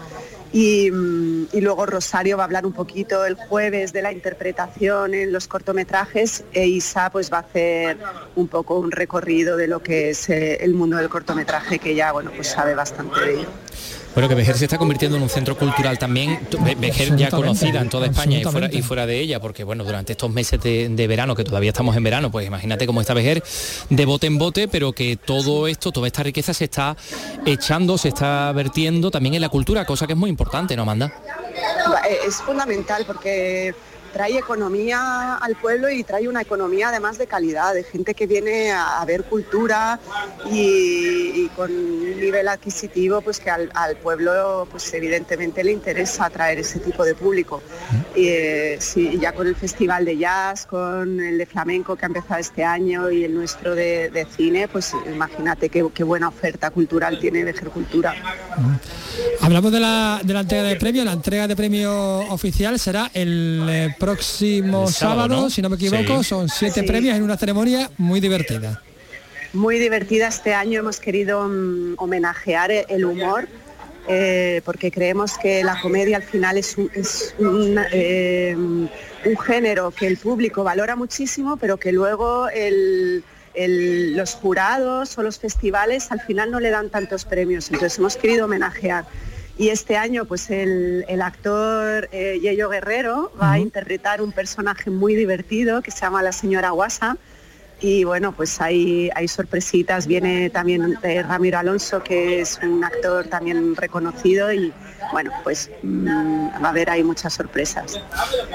Y, 0.57 0.89
mm, 0.89 1.49
y 1.53 1.61
luego 1.63 1.85
Rosario 1.85 2.37
va 2.37 2.45
a 2.45 2.47
hablar 2.47 2.65
un 2.65 2.73
poquito 2.73 3.27
el 3.27 3.35
jueves 3.35 3.93
de 3.93 4.03
la 4.03 4.13
interpretación 4.13 5.13
en 5.13 5.33
los 5.33 5.49
cortometrajes 5.49 6.45
e 6.53 6.69
Isa 6.69 7.11
pues 7.11 7.33
va 7.33 7.39
a 7.39 7.41
hacer 7.41 7.99
un 8.37 8.47
poco 8.47 8.79
un 8.79 8.93
recorrido 8.93 9.57
de 9.57 9.67
lo 9.67 9.83
que 9.83 10.11
es 10.11 10.29
eh, 10.31 10.59
el 10.61 10.75
mundo 10.75 10.97
del 10.97 11.09
cortometraje 11.09 11.81
que 11.81 11.97
ya 11.97 12.13
bueno 12.13 12.31
pues 12.37 12.47
sabe 12.47 12.77
bastante 12.77 13.19
de 13.19 13.35
ello. 13.35 13.49
Bueno, 14.15 14.29
que 14.29 14.35
Vejer 14.37 14.57
se 14.57 14.65
está 14.67 14.79
convirtiendo 14.79 15.17
en 15.17 15.25
un 15.25 15.29
centro 15.29 15.57
cultural 15.59 15.99
también, 15.99 16.39
Vejer 16.79 17.17
ya 17.17 17.31
conocida 17.31 17.81
en 17.81 17.89
toda 17.89 18.07
España 18.07 18.39
y 18.39 18.43
fuera, 18.43 18.49
absolutamente. 18.49 18.77
y 18.79 18.83
fuera 18.83 19.07
de 19.07 19.19
ella, 19.19 19.41
porque 19.41 19.65
bueno, 19.65 19.83
durante 19.83 20.13
estos 20.13 20.31
meses 20.31 20.61
de, 20.63 20.89
de 20.89 21.07
verano, 21.09 21.35
que 21.35 21.43
todavía 21.43 21.71
estamos 21.71 21.97
en 21.97 22.05
verano, 22.05 22.31
pues 22.31 22.47
imagínate 22.47 22.87
cómo 22.87 23.01
está 23.01 23.13
Vejer 23.15 23.43
de 23.91 24.05
bote 24.07 24.27
en 24.29 24.39
bote, 24.39 24.69
pero 24.69 24.93
que 24.93 25.17
todo 25.17 25.67
esto, 25.67 25.91
toda 25.91 26.07
esta 26.07 26.23
riqueza 26.23 26.55
se 26.55 26.65
está 26.65 26.97
echando, 27.45 27.99
se 27.99 28.09
está 28.09 28.53
vertiendo 28.53 29.11
también 29.11 29.35
en 29.35 29.41
la 29.41 29.49
cultura, 29.49 29.85
cosa 29.85 30.07
que 30.07 30.13
es 30.13 30.19
muy 30.19 30.31
importante, 30.31 30.77
¿no, 30.77 30.83
Amanda? 30.83 31.13
Eh, 32.09 32.19
Es 32.29 32.37
fundamental 32.37 33.05
porque 33.07 33.75
trae 34.15 34.39
economía 34.39 35.35
al 35.35 35.57
pueblo 35.57 35.91
y 35.91 36.05
trae 36.05 36.29
una 36.29 36.41
economía 36.41 36.89
además 36.89 37.19
de 37.19 37.27
calidad, 37.27 37.75
de 37.75 37.83
gente 37.83 38.15
que 38.15 38.27
viene 38.27 38.71
a, 38.73 39.01
a 39.01 39.05
ver 39.05 39.25
cultura 39.25 39.99
y, 40.51 41.33
y 41.35 41.51
con 41.57 41.71
un 41.71 42.21
nivel 42.21 42.47
adquisitivo 42.49 43.21
pues 43.21 43.41
que 43.41 43.51
al, 43.51 43.71
al 43.75 43.97
pueblo 43.97 44.69
pues 44.71 44.95
evidentemente 44.95 45.65
le 45.65 45.73
interesa 45.73 46.27
atraer 46.27 46.61
ese 46.61 46.79
tipo 46.79 47.05
de 47.05 47.15
público. 47.15 47.61
Y, 48.15 48.29
eh, 48.29 48.77
sí, 48.81 49.19
ya 49.21 49.33
con 49.33 49.47
el 49.49 49.57
festival 49.57 50.05
de 50.05 50.17
jazz, 50.17 50.67
con 50.67 51.19
el 51.21 51.37
de 51.37 51.47
flamenco 51.47 51.97
que 51.97 52.05
ha 52.05 52.09
empezado 52.09 52.41
este 52.41 52.65
año 52.65 53.11
y 53.11 53.25
el 53.25 53.35
nuestro 53.35 53.75
de, 53.75 54.11
de 54.11 54.27
cine, 54.27 54.69
pues 54.69 54.93
imagínate 55.13 55.69
qué, 55.69 55.85
qué 55.93 56.05
buena 56.05 56.29
oferta 56.29 56.71
cultural 56.71 57.19
tiene 57.19 57.43
Vejer 57.43 57.71
Cultura. 57.71 58.15
Hablamos 59.41 59.73
de 59.73 59.81
la, 59.81 60.21
de 60.23 60.33
la 60.33 60.41
entrega 60.41 60.63
de 60.63 60.77
premio. 60.77 61.05
La 61.05 61.13
entrega 61.13 61.49
de 61.49 61.57
premio 61.57 62.21
oficial 62.31 62.79
será 62.79 63.11
el 63.13 63.67
eh, 63.69 63.97
próximo 64.05 64.87
El 64.87 64.93
sábado, 64.93 65.21
sábado, 65.23 65.43
¿no? 65.45 65.51
si 65.51 65.63
no 65.63 65.69
me 65.71 65.77
equivoco. 65.77 66.23
Sí. 66.23 66.29
Son 66.29 66.49
siete 66.49 66.81
Sí. 66.81 66.87
premios 66.87 67.17
en 67.17 67.23
una 67.23 67.37
ceremonia 67.37 67.91
muy 67.99 68.21
divertida. 68.21 68.81
muy 69.53 69.79
divertida 69.79 70.29
este 70.29 70.53
año. 70.53 70.81
Hemos 70.81 70.99
querido 70.99 71.47
mm, 71.49 71.95
homenajear 71.99 72.71
e- 72.73 72.87
el 72.89 73.05
humor 73.05 73.47
eh, 74.09 74.61
porque 74.65 74.91
creemos 74.91 75.39
que 75.39 75.63
la 75.65 75.81
comedia 75.81 76.17
al 76.19 76.23
final 76.25 76.59
es 76.59 76.77
un, 76.77 76.91
es 76.95 77.35
un, 77.39 77.79
eh, 77.93 78.55
un 78.57 79.39
género 79.47 79.91
que 79.93 80.07
el 80.09 80.17
público 80.19 80.63
valora 80.65 80.95
muchísimo, 80.97 81.57
pero 81.57 81.77
que 81.79 81.91
luego 81.93 82.49
el- 82.51 83.23
el- 83.55 84.17
los 84.17 84.35
jurados 84.35 85.17
o 85.17 85.23
los 85.23 85.39
festivales 85.39 86.11
al 86.11 86.21
final 86.21 86.51
no 86.51 86.59
le 86.61 86.71
dan 86.71 86.91
tantos 86.91 87.25
premios. 87.25 87.71
Entonces 87.71 87.99
hemos 87.99 88.17
querido 88.17 88.45
homenajear. 88.47 89.05
Y 89.57 89.69
este 89.69 89.97
año 89.97 90.25
pues 90.25 90.51
el, 90.51 91.05
el 91.09 91.23
actor 91.23 92.09
eh, 92.11 92.39
Yello 92.43 92.69
Guerrero 92.69 93.33
va 93.41 93.53
a 93.53 93.59
interpretar 93.59 94.21
un 94.21 94.33
personaje 94.33 94.91
muy 94.91 95.15
divertido 95.15 95.81
que 95.81 95.91
se 95.91 96.01
llama 96.01 96.23
la 96.23 96.33
señora 96.33 96.71
Guasa 96.71 97.17
y 97.81 98.05
bueno, 98.05 98.33
pues 98.33 98.61
hay, 98.61 99.11
hay 99.15 99.29
sorpresitas. 99.29 100.07
Viene 100.07 100.49
también 100.51 100.97
eh, 101.03 101.23
Ramiro 101.23 101.59
Alonso, 101.59 102.03
que 102.03 102.41
es 102.41 102.59
un 102.63 102.83
actor 102.83 103.27
también 103.27 103.77
reconocido 103.77 104.53
y 104.53 104.73
bueno, 105.13 105.31
pues 105.43 105.71
mm, 105.83 106.07
va 106.63 106.67
a 106.67 106.71
haber 106.71 106.91
ahí 106.91 107.03
muchas 107.03 107.33
sorpresas. 107.35 108.01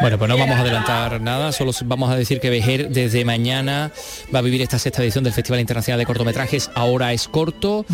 Bueno, 0.02 0.18
pues 0.18 0.30
no 0.30 0.38
vamos 0.38 0.58
a 0.58 0.62
adelantar 0.62 1.22
nada, 1.22 1.52
solo 1.52 1.72
vamos 1.86 2.10
a 2.10 2.16
decir 2.16 2.40
que 2.40 2.50
Vejer 2.50 2.90
desde 2.90 3.26
mañana 3.26 3.92
va 4.34 4.40
a 4.40 4.42
vivir 4.42 4.62
esta 4.62 4.80
sexta 4.80 5.04
edición 5.04 5.24
del 5.24 5.34
Festival 5.34 5.60
Internacional 5.60 6.00
de 6.00 6.06
Cortometrajes, 6.06 6.72
ahora 6.76 7.14
es 7.14 7.28
corto, 7.28 7.86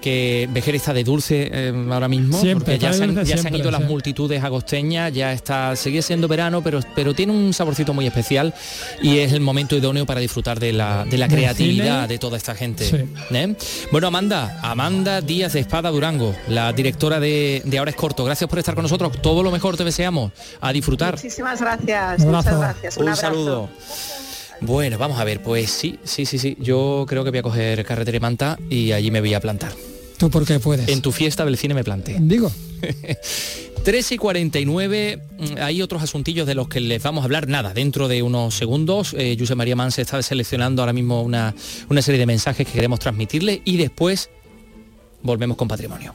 que 0.00 0.48
Vejer 0.52 0.74
está 0.74 0.92
de 0.92 1.04
dulce 1.04 1.50
eh, 1.52 1.88
ahora 1.90 2.08
mismo, 2.08 2.38
Siempre, 2.40 2.74
porque 2.74 2.78
ya, 2.78 2.92
se 2.92 3.04
han, 3.04 3.14
dulce 3.14 3.30
ya 3.30 3.36
se 3.36 3.40
han 3.48 3.54
siempre, 3.54 3.60
ido 3.60 3.70
las 3.70 3.88
multitudes 3.88 4.42
agosteñas, 4.42 5.12
ya 5.12 5.32
está, 5.32 5.76
sigue 5.76 6.02
siendo 6.02 6.28
verano, 6.28 6.62
pero, 6.62 6.80
pero 6.94 7.14
tiene 7.14 7.32
un 7.32 7.52
saborcito 7.52 7.94
muy 7.94 8.06
especial 8.06 8.54
y 9.02 9.18
es 9.18 9.32
el 9.32 9.40
momento 9.40 9.76
idóneo 9.76 10.06
para 10.06 10.20
disfrutar 10.20 10.60
de 10.60 10.72
la, 10.72 11.04
de 11.04 11.18
la 11.18 11.28
creatividad 11.28 12.02
cine. 12.02 12.08
de 12.08 12.18
toda 12.18 12.36
esta 12.36 12.54
gente. 12.54 12.84
Sí. 12.84 12.96
¿eh? 13.34 13.56
Bueno, 13.92 14.08
Amanda, 14.08 14.58
Amanda 14.62 15.20
Díaz 15.20 15.52
de 15.52 15.60
Espada 15.60 15.90
Durango, 15.90 16.34
la 16.48 16.72
directora 16.72 17.20
de, 17.20 17.62
de 17.64 17.78
Ahora 17.78 17.90
es 17.90 17.96
Corto, 18.00 18.24
gracias 18.24 18.48
por 18.48 18.58
estar 18.58 18.74
con 18.74 18.82
nosotros, 18.82 19.20
todo 19.20 19.42
lo 19.42 19.50
mejor 19.50 19.76
te 19.76 19.84
deseamos, 19.84 20.32
a 20.62 20.72
disfrutar. 20.72 21.16
Muchísimas 21.16 21.60
gracias, 21.60 22.22
Un 22.22 22.30
muchas 22.30 22.58
gracias. 22.58 22.96
Un, 22.96 23.14
saludo. 23.14 23.68
Bueno, 24.62 24.96
vamos 24.96 25.20
a 25.20 25.24
ver, 25.24 25.42
pues 25.42 25.70
sí, 25.70 25.98
sí, 26.02 26.24
sí, 26.24 26.38
sí. 26.38 26.56
Yo 26.60 27.04
creo 27.06 27.24
que 27.24 27.30
voy 27.30 27.40
a 27.40 27.42
coger 27.42 27.84
carretera 27.84 28.16
y 28.16 28.20
manta 28.20 28.58
y 28.70 28.92
allí 28.92 29.10
me 29.10 29.20
voy 29.20 29.34
a 29.34 29.40
plantar. 29.40 29.72
Tú 30.16 30.30
porque 30.30 30.58
puedes. 30.60 30.88
En 30.88 31.02
tu 31.02 31.12
fiesta 31.12 31.44
del 31.44 31.58
cine 31.58 31.74
me 31.74 31.84
planté. 31.84 32.16
Digo. 32.18 32.50
3 33.84 34.12
y 34.12 34.16
49, 34.16 35.22
mm, 35.38 35.44
hay 35.60 35.82
otros 35.82 36.02
asuntillos 36.02 36.46
de 36.46 36.54
los 36.54 36.68
que 36.68 36.80
les 36.80 37.02
vamos 37.02 37.20
a 37.20 37.24
hablar, 37.26 37.48
nada, 37.48 37.74
dentro 37.74 38.08
de 38.08 38.22
unos 38.22 38.54
segundos. 38.54 39.14
Eh, 39.18 39.36
José 39.38 39.56
María 39.56 39.76
Manse 39.76 40.00
está 40.00 40.22
seleccionando 40.22 40.80
ahora 40.80 40.94
mismo 40.94 41.20
una, 41.20 41.54
una 41.90 42.00
serie 42.00 42.18
de 42.18 42.24
mensajes 42.24 42.66
que 42.66 42.72
queremos 42.72 42.98
transmitirle 42.98 43.60
y 43.66 43.76
después 43.76 44.30
volvemos 45.22 45.58
con 45.58 45.68
patrimonio. 45.68 46.14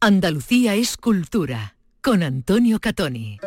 Andalucía 0.00 0.76
es 0.76 0.96
cultura. 0.96 1.74
Con 2.00 2.22
Antonio 2.22 2.78
Catoni. 2.78 3.40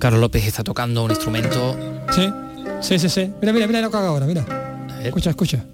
Carlos 0.00 0.20
López 0.20 0.44
está 0.44 0.64
tocando 0.64 1.04
un 1.04 1.12
instrumento. 1.12 1.76
Sí, 2.10 2.28
sí, 2.80 2.98
sí, 2.98 3.08
sí. 3.08 3.32
Mira, 3.40 3.52
mira, 3.52 3.66
mira 3.68 3.80
lo 3.82 3.90
que 3.92 3.96
hago 3.96 4.08
ahora, 4.08 4.26
mira. 4.26 4.44
Escucha, 5.00 5.30
escucha. 5.30 5.64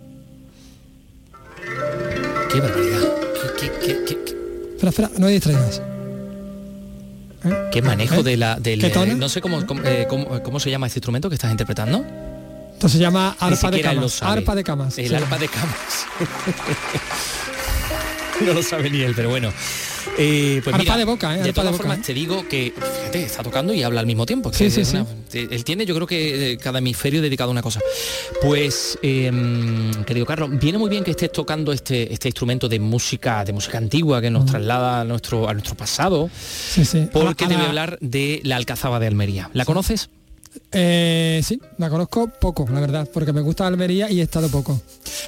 Qué 2.53 2.61
barbaridad. 2.61 2.94
Espera, 4.89 5.09
espera, 5.09 5.21
no 5.21 5.27
me 5.27 5.33
distraigas. 5.33 5.83
qué 7.73 7.83
manejo 7.83 8.17
¿Eh? 8.17 8.23
de 8.23 8.37
la... 8.37 8.57
Del, 8.57 8.85
eh, 8.85 9.15
no 9.17 9.29
sé 9.29 9.41
cómo, 9.41 9.65
cómo, 9.67 9.83
eh, 9.85 10.07
cómo- 10.09 10.43
cómo 10.43 10.61
se 10.61 10.71
llama 10.71 10.87
este 10.87 10.99
instrumento 10.99 11.29
que 11.29 11.35
estás 11.37 11.51
interpretando. 11.51 12.05
Esto 12.75 12.89
se 12.89 12.99
llama 12.99 13.37
arpa 13.39 13.71
de 13.71 13.81
camas. 13.81 14.23
Arpa 14.23 14.55
de 14.55 14.65
camas. 14.65 14.99
El 14.99 15.15
arpa 15.15 15.39
de 15.39 15.49
camas. 15.49 16.07
no 18.47 18.53
lo 18.53 18.63
sabe 18.63 18.91
ni 18.91 19.01
él, 19.01 19.13
pero 19.15 19.31
bueno. 19.31 19.53
Eh, 20.19 20.61
pues 20.63 20.75
Arpa 20.75 20.79
mira, 20.85 20.97
de 20.97 21.05
boca, 21.05 21.35
¿eh? 21.35 21.35
De 21.35 21.41
Arpa 21.41 21.47
de 21.49 21.53
todas 21.53 21.71
boca, 21.73 21.83
formas, 21.83 21.99
¿eh? 21.99 22.03
te 22.07 22.15
digo 22.15 22.47
que, 22.49 22.73
fíjate, 22.77 23.23
está 23.25 23.43
tocando 23.43 23.73
y 23.75 23.83
habla 23.83 24.01
al 24.01 24.07
mismo 24.07 24.27
tiempo. 24.27 24.51
que 24.51 24.57
Sí, 24.59 24.71
sí, 24.71 24.85
sí. 24.85 24.97
una- 24.97 25.07
eh, 25.33 25.49
él 25.51 25.65
tiene, 25.65 25.87
yo 25.87 25.95
creo 25.95 26.07
que 26.07 26.53
eh, 26.53 26.59
cada 26.59 26.79
hemisferio 26.79 27.21
dedicado 27.23 27.51
a 27.51 27.53
una 27.53 27.63
cosa. 27.63 27.81
Pues, 28.43 28.99
eh, 29.03 29.31
querido 30.07 30.27
Carlos, 30.27 30.51
viene 30.59 30.79
muy 30.79 30.91
bien 30.91 31.05
que 31.05 31.11
estés 31.13 31.33
tocando 31.33 31.73
este, 31.73 32.13
este 32.13 32.29
instrumento 32.29 32.69
de 32.69 32.79
música, 32.79 33.45
de 33.45 33.53
música 33.53 33.79
antigua 33.79 34.21
que 34.21 34.31
nos 34.31 34.47
traslada 34.47 35.01
a 35.01 35.05
nuestro, 35.05 35.49
a 35.49 35.53
nuestro 35.53 35.75
pasado, 35.75 36.31
Sí, 36.71 36.85
sí. 36.85 37.09
porque 37.13 37.45
A 37.45 37.49
la- 37.49 37.59
la- 37.59 37.65
hablar 37.69 37.99
de 38.01 38.41
la 38.45 38.57
Alcazaba 38.57 38.99
de 39.01 39.07
Almería. 39.07 39.51
¿La 39.55 39.65
conoces? 39.65 40.09
Eh, 40.73 41.41
sí, 41.45 41.61
la 41.79 41.89
conozco 41.89 42.29
poco, 42.41 42.67
la 42.73 42.81
verdad, 42.81 43.09
porque 43.13 43.33
me 43.33 43.41
gusta 43.41 43.67
Almería 43.67 44.11
y 44.11 44.21
he 44.21 44.23
estado 44.23 44.49
poco. 44.49 44.81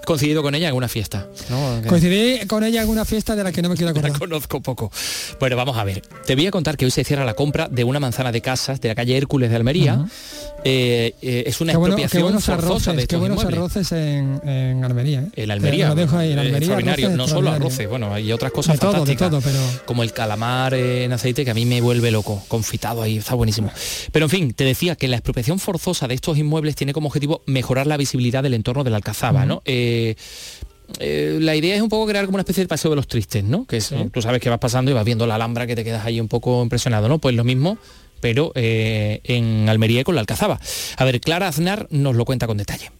Coincidido 0.05 0.43
con 0.43 0.55
ella 0.55 0.67
en 0.67 0.69
alguna 0.69 0.89
fiesta. 0.89 1.27
¿no? 1.51 1.83
Coincidí 1.89 2.47
con 2.47 2.65
ella 2.65 2.83
en 2.83 2.89
una 2.89 3.05
fiesta 3.05 3.37
de 3.37 3.45
la 3.45 3.53
que 3.53 3.63
no 3.63 3.69
me 3.69 3.77
quiero 3.77 3.91
acordar. 3.91 4.11
La 4.13 4.19
conozco 4.19 4.61
poco. 4.61 4.91
Bueno, 5.39 5.57
vamos 5.57 5.77
a 5.77 5.85
ver. 5.85 6.03
Te 6.27 6.35
voy 6.35 6.47
a 6.47 6.51
contar 6.51 6.77
que 6.77 6.85
hoy 6.85 6.91
se 6.91 7.05
cierra 7.05 7.25
la 7.25 7.35
compra 7.35 7.69
de 7.69 7.85
una 7.85 8.01
manzana 8.01 8.33
de 8.33 8.41
casas 8.41 8.81
de 8.81 8.89
la 8.89 8.95
calle 8.95 9.17
Hércules 9.17 9.51
de 9.51 9.57
Almería. 9.57 10.05
Eh, 10.65 11.15
eh, 11.23 11.45
es 11.47 11.61
una 11.61 11.73
Qué, 11.73 11.79
bueno- 11.79 11.95
qué 11.97 12.03
expropiación 12.03 12.23
buenos 12.25 12.45
forzosa 12.45 12.91
arroces, 12.91 12.97
de 12.97 13.07
qué 13.07 13.17
buenos 13.17 13.45
arroces 13.45 13.93
en, 13.93 14.41
en 14.49 14.85
Almería. 14.85 15.25
El 15.37 15.51
Almería, 15.53 15.85
Te 15.91 15.95
lo 15.95 16.01
dejo 16.01 16.19
ahí, 16.19 16.33
el 16.33 16.39
Almería, 16.41 16.59
extraordinario, 16.59 17.11
no 17.11 17.29
solo 17.29 17.51
arroces, 17.53 17.89
bueno, 17.89 18.13
hay 18.13 18.33
otras 18.33 18.51
cosas 18.51 18.75
De 18.75 18.79
todo, 18.81 18.91
de 18.93 18.97
fantásticas, 19.17 19.31
todo, 19.31 19.41
pero- 19.43 19.85
como 19.87 20.03
el 20.03 20.13
calamar 20.13 20.75
en 20.75 21.13
aceite 21.13 21.45
que 21.45 21.53
a 21.53 21.55
mí 21.55 21.65
me 21.67 21.81
vuelve 21.81 22.11
loco, 22.11 22.43
confitado 22.49 23.03
ahí, 23.03 23.19
está 23.19 23.35
buenísimo. 23.35 23.71
Pero 24.11 24.27
en 24.27 24.31
fin, 24.31 24.55
te 24.55 24.65
decía 24.65 24.97
que 24.97 25.07
la 25.07 25.16
expropiación 25.17 25.59
forzosa 25.59 26.09
de 26.09 26.15
estos 26.15 26.39
inmuebles 26.39 26.75
tiene 26.77 26.93
como 26.93 27.09
objetivo 27.09 27.43
mejorar 27.47 27.87
la 27.87 27.97
visibilidad 27.97 28.43
del 28.43 28.55
entorno 28.55 28.85
de 28.85 28.91
la 28.91 28.97
Alcazaba, 28.97 29.47
¿no? 29.47 29.63
Eh, 29.65 30.15
eh, 30.99 31.39
la 31.41 31.57
idea 31.57 31.75
es 31.75 31.83
un 31.83 31.89
poco 31.89 32.07
crear 32.07 32.25
como 32.27 32.37
una 32.37 32.43
especie 32.43 32.63
de 32.63 32.69
paseo 32.69 32.91
de 32.91 32.97
los 32.97 33.09
tristes, 33.09 33.45
¿no? 33.45 33.67
Que 33.67 33.79
es, 33.79 33.93
tú 34.13 34.23
sabes 34.23 34.41
que 34.41 34.49
vas 34.49 34.59
pasando 34.59 34.91
y 34.91 34.95
vas 34.95 35.05
viendo 35.05 35.27
la 35.27 35.35
Alhambra 35.35 35.67
que 35.67 35.75
te 35.75 35.85
quedas 35.85 36.05
ahí 36.07 36.21
un 36.21 36.29
poco 36.29 36.63
impresionado, 36.63 37.09
¿no? 37.09 37.19
Pues 37.19 37.35
lo 37.35 37.45
mismo, 37.45 37.79
pero 38.21 38.53
eh, 38.55 39.21
en 39.25 39.69
Almería 39.69 40.01
y 40.01 40.05
con 40.05 40.15
la 40.15 40.21
Alcazaba. 40.21 40.61
A 40.97 41.05
ver, 41.05 41.21
Clara 41.21 41.49
Aznar 41.49 41.87
nos 41.91 42.15
lo 42.15 42.25
cuenta 42.25 42.47
con 42.47 42.57
detalle. 42.57 42.91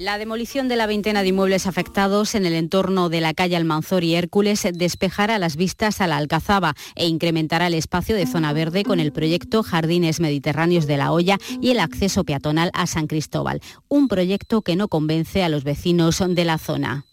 La 0.00 0.16
demolición 0.16 0.66
de 0.68 0.76
la 0.76 0.86
veintena 0.86 1.20
de 1.20 1.28
inmuebles 1.28 1.66
afectados 1.66 2.34
en 2.34 2.46
el 2.46 2.54
entorno 2.54 3.10
de 3.10 3.20
la 3.20 3.34
calle 3.34 3.54
Almanzor 3.54 4.02
y 4.02 4.14
Hércules 4.14 4.66
despejará 4.72 5.38
las 5.38 5.56
vistas 5.56 6.00
a 6.00 6.06
la 6.06 6.16
Alcazaba 6.16 6.72
e 6.94 7.06
incrementará 7.06 7.66
el 7.66 7.74
espacio 7.74 8.16
de 8.16 8.26
zona 8.26 8.54
verde 8.54 8.82
con 8.82 8.98
el 8.98 9.12
proyecto 9.12 9.62
Jardines 9.62 10.18
Mediterráneos 10.18 10.86
de 10.86 10.96
la 10.96 11.12
Hoya 11.12 11.36
y 11.60 11.72
el 11.72 11.80
acceso 11.80 12.24
peatonal 12.24 12.70
a 12.72 12.86
San 12.86 13.08
Cristóbal. 13.08 13.60
Un 13.88 14.08
proyecto 14.08 14.62
que 14.62 14.74
no 14.74 14.88
convence 14.88 15.42
a 15.42 15.50
los 15.50 15.64
vecinos 15.64 16.24
de 16.26 16.44
la 16.46 16.56
zona. 16.56 17.04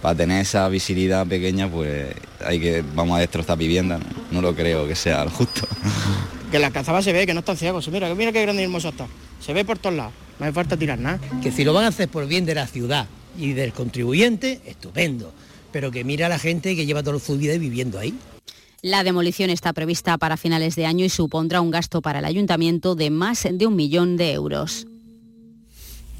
para 0.00 0.16
tener 0.16 0.42
esa 0.42 0.68
visibilidad 0.68 1.26
pequeña, 1.26 1.68
pues 1.68 2.14
hay 2.44 2.60
que 2.60 2.84
vamos 2.94 3.16
a 3.16 3.22
destrozar 3.22 3.58
viviendas. 3.58 4.00
No, 4.00 4.06
No 4.30 4.42
lo 4.42 4.54
creo 4.54 4.86
que 4.86 4.94
sea 4.94 5.24
lo 5.24 5.32
justo. 5.32 5.66
Que 6.52 6.60
la 6.60 6.70
cazaba 6.70 7.02
se 7.02 7.12
ve, 7.12 7.26
que 7.26 7.34
no 7.34 7.40
están 7.40 7.56
ciegos. 7.56 7.88
Mira, 7.88 8.14
mira 8.14 8.30
qué 8.30 8.40
grande 8.40 8.62
y 8.62 8.66
hermoso 8.66 8.90
está. 8.90 9.08
Se 9.40 9.52
ve 9.52 9.64
por 9.64 9.78
todos 9.78 9.96
lados. 9.96 10.25
No 10.38 10.46
hace 10.46 10.52
falta 10.52 10.76
tirar 10.76 10.98
nada. 10.98 11.20
Que 11.42 11.50
si 11.50 11.64
lo 11.64 11.72
van 11.72 11.84
a 11.84 11.88
hacer 11.88 12.08
por 12.08 12.26
bien 12.26 12.44
de 12.44 12.54
la 12.54 12.66
ciudad 12.66 13.06
y 13.38 13.52
del 13.52 13.72
contribuyente, 13.72 14.60
estupendo. 14.66 15.32
Pero 15.72 15.90
que 15.90 16.04
mira 16.04 16.26
a 16.26 16.28
la 16.28 16.38
gente 16.38 16.76
que 16.76 16.86
lleva 16.86 17.02
toda 17.02 17.18
su 17.18 17.36
vida 17.36 17.56
viviendo 17.58 17.98
ahí. 17.98 18.14
La 18.82 19.02
demolición 19.02 19.50
está 19.50 19.72
prevista 19.72 20.16
para 20.18 20.36
finales 20.36 20.76
de 20.76 20.86
año 20.86 21.04
y 21.04 21.08
supondrá 21.08 21.60
un 21.60 21.70
gasto 21.70 22.02
para 22.02 22.20
el 22.20 22.24
ayuntamiento 22.24 22.94
de 22.94 23.10
más 23.10 23.46
de 23.50 23.66
un 23.66 23.74
millón 23.74 24.16
de 24.16 24.32
euros. 24.32 24.86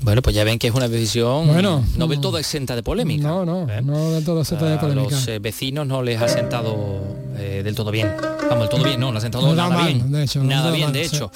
Bueno, 0.03 0.23
pues 0.23 0.37
ya 0.37 0.45
ven 0.45 0.59
que 0.59 0.69
es 0.69 0.75
una 0.75 0.89
decisión 0.89 1.49
Bueno, 1.49 1.83
no 1.97 2.07
del 2.07 2.21
todo 2.21 2.39
exenta 2.39 2.77
de 2.77 2.83
polémica. 2.83 3.27
No, 3.27 3.45
no, 3.45 3.67
no 3.83 4.11
del 4.13 4.25
todo 4.25 4.45
se 4.45 4.55
A 4.55 4.59
de 4.59 4.79
polémica. 4.79 5.11
los 5.17 5.29
eh, 5.29 5.39
vecinos 5.39 5.87
no 5.87 6.03
les 6.03 6.21
ha 6.21 6.29
sentado 6.29 7.01
eh, 7.39 7.63
del 7.65 7.75
todo 7.75 7.91
bien. 7.91 8.13
Vamos, 8.49 8.61
del 8.61 8.69
todo 8.69 8.85
bien, 8.85 9.01
no, 9.01 9.11
no 9.11 9.19
ha 9.19 9.21
sentado 9.21 9.55
Nada 9.55 9.69
nada 9.71 9.83
mal, 9.83 9.93
bien. 9.95 10.13
de 10.13 10.23
hecho, 10.25 10.45
nada 10.45 10.71
bien, 10.71 10.85
mal, 10.85 10.93
de 10.93 11.09
sí. 11.09 11.17
hecho. 11.17 11.31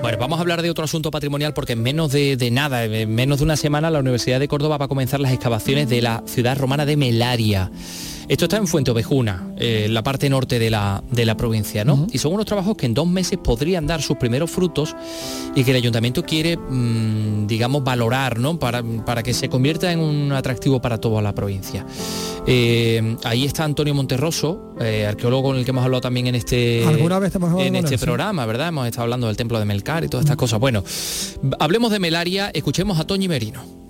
Bueno, 0.00 0.18
vamos 0.18 0.38
a 0.38 0.42
hablar 0.42 0.62
de 0.62 0.70
otro 0.70 0.84
asunto 0.84 1.10
patrimonial 1.10 1.54
porque 1.54 1.72
en 1.72 1.82
menos 1.82 2.12
de, 2.12 2.36
de 2.36 2.50
nada, 2.50 2.84
en 2.84 3.14
menos 3.14 3.38
de 3.38 3.44
una 3.44 3.56
semana, 3.56 3.90
la 3.90 3.98
Universidad 4.00 4.38
de 4.38 4.48
Córdoba 4.48 4.76
va 4.78 4.84
a 4.84 4.88
comenzar 4.88 5.18
las 5.20 5.32
excavaciones 5.32 5.88
de 5.88 6.02
la 6.02 6.22
ciudad 6.26 6.56
romana 6.58 6.86
de 6.86 6.96
Melaria. 6.96 7.70
Esto 8.28 8.46
está 8.46 8.56
en 8.56 8.66
Fuente 8.66 8.90
Ovejuna, 8.90 9.52
eh, 9.58 9.86
la 9.90 10.02
parte 10.02 10.30
norte 10.30 10.58
de 10.58 10.70
la, 10.70 11.02
de 11.10 11.26
la 11.26 11.36
provincia, 11.36 11.84
¿no? 11.84 12.06
Y 12.10 12.18
son 12.18 12.32
unos 12.32 12.46
trabajos 12.46 12.76
que 12.76 12.86
en 12.86 12.94
dos 12.94 13.06
meses 13.06 13.38
podrían 13.42 13.86
dar 13.86 14.00
sus 14.00 14.16
primeros 14.16 14.50
frutos 14.50 14.96
y 15.54 15.62
que 15.62 15.72
el 15.72 15.76
ayuntamiento 15.76 16.22
quiere, 16.22 16.56
mm, 16.56 17.46
digamos, 17.46 17.84
valorar, 17.84 18.38
¿no? 18.38 18.58
Para, 18.58 18.82
para 18.82 19.22
que 19.22 19.34
se 19.34 19.48
convierta 19.48 19.92
en 19.92 20.00
un 20.00 20.32
atractivo 20.32 20.80
para 20.80 20.98
toda 20.98 21.20
la 21.20 21.34
provincia. 21.34 21.84
Eh, 22.46 23.16
ahí 23.24 23.44
está 23.44 23.64
Antonio 23.64 23.94
Monterroso, 23.94 24.74
eh, 24.80 25.06
arqueólogo 25.06 25.48
con 25.48 25.56
el 25.56 25.64
que 25.64 25.70
hemos 25.70 25.84
hablado 25.84 26.00
también 26.00 26.26
en 26.26 26.34
este, 26.34 26.84
Alguna 26.86 27.18
vez 27.18 27.34
hemos 27.34 27.50
hablado 27.50 27.66
en 27.66 27.76
este 27.76 27.98
programa, 27.98 28.46
¿verdad? 28.46 28.68
Hemos 28.68 28.86
estado 28.86 29.02
hablando 29.04 29.26
del 29.26 29.36
templo 29.36 29.58
de 29.58 29.66
Melcar 29.66 30.04
y 30.04 30.08
todas 30.08 30.24
estas 30.24 30.36
cosas. 30.36 30.60
Bueno, 30.60 30.82
hablemos 31.58 31.90
de 31.92 31.98
Melaria, 31.98 32.50
escuchemos 32.54 32.98
a 32.98 33.06
Toñi 33.06 33.28
Merino. 33.28 33.83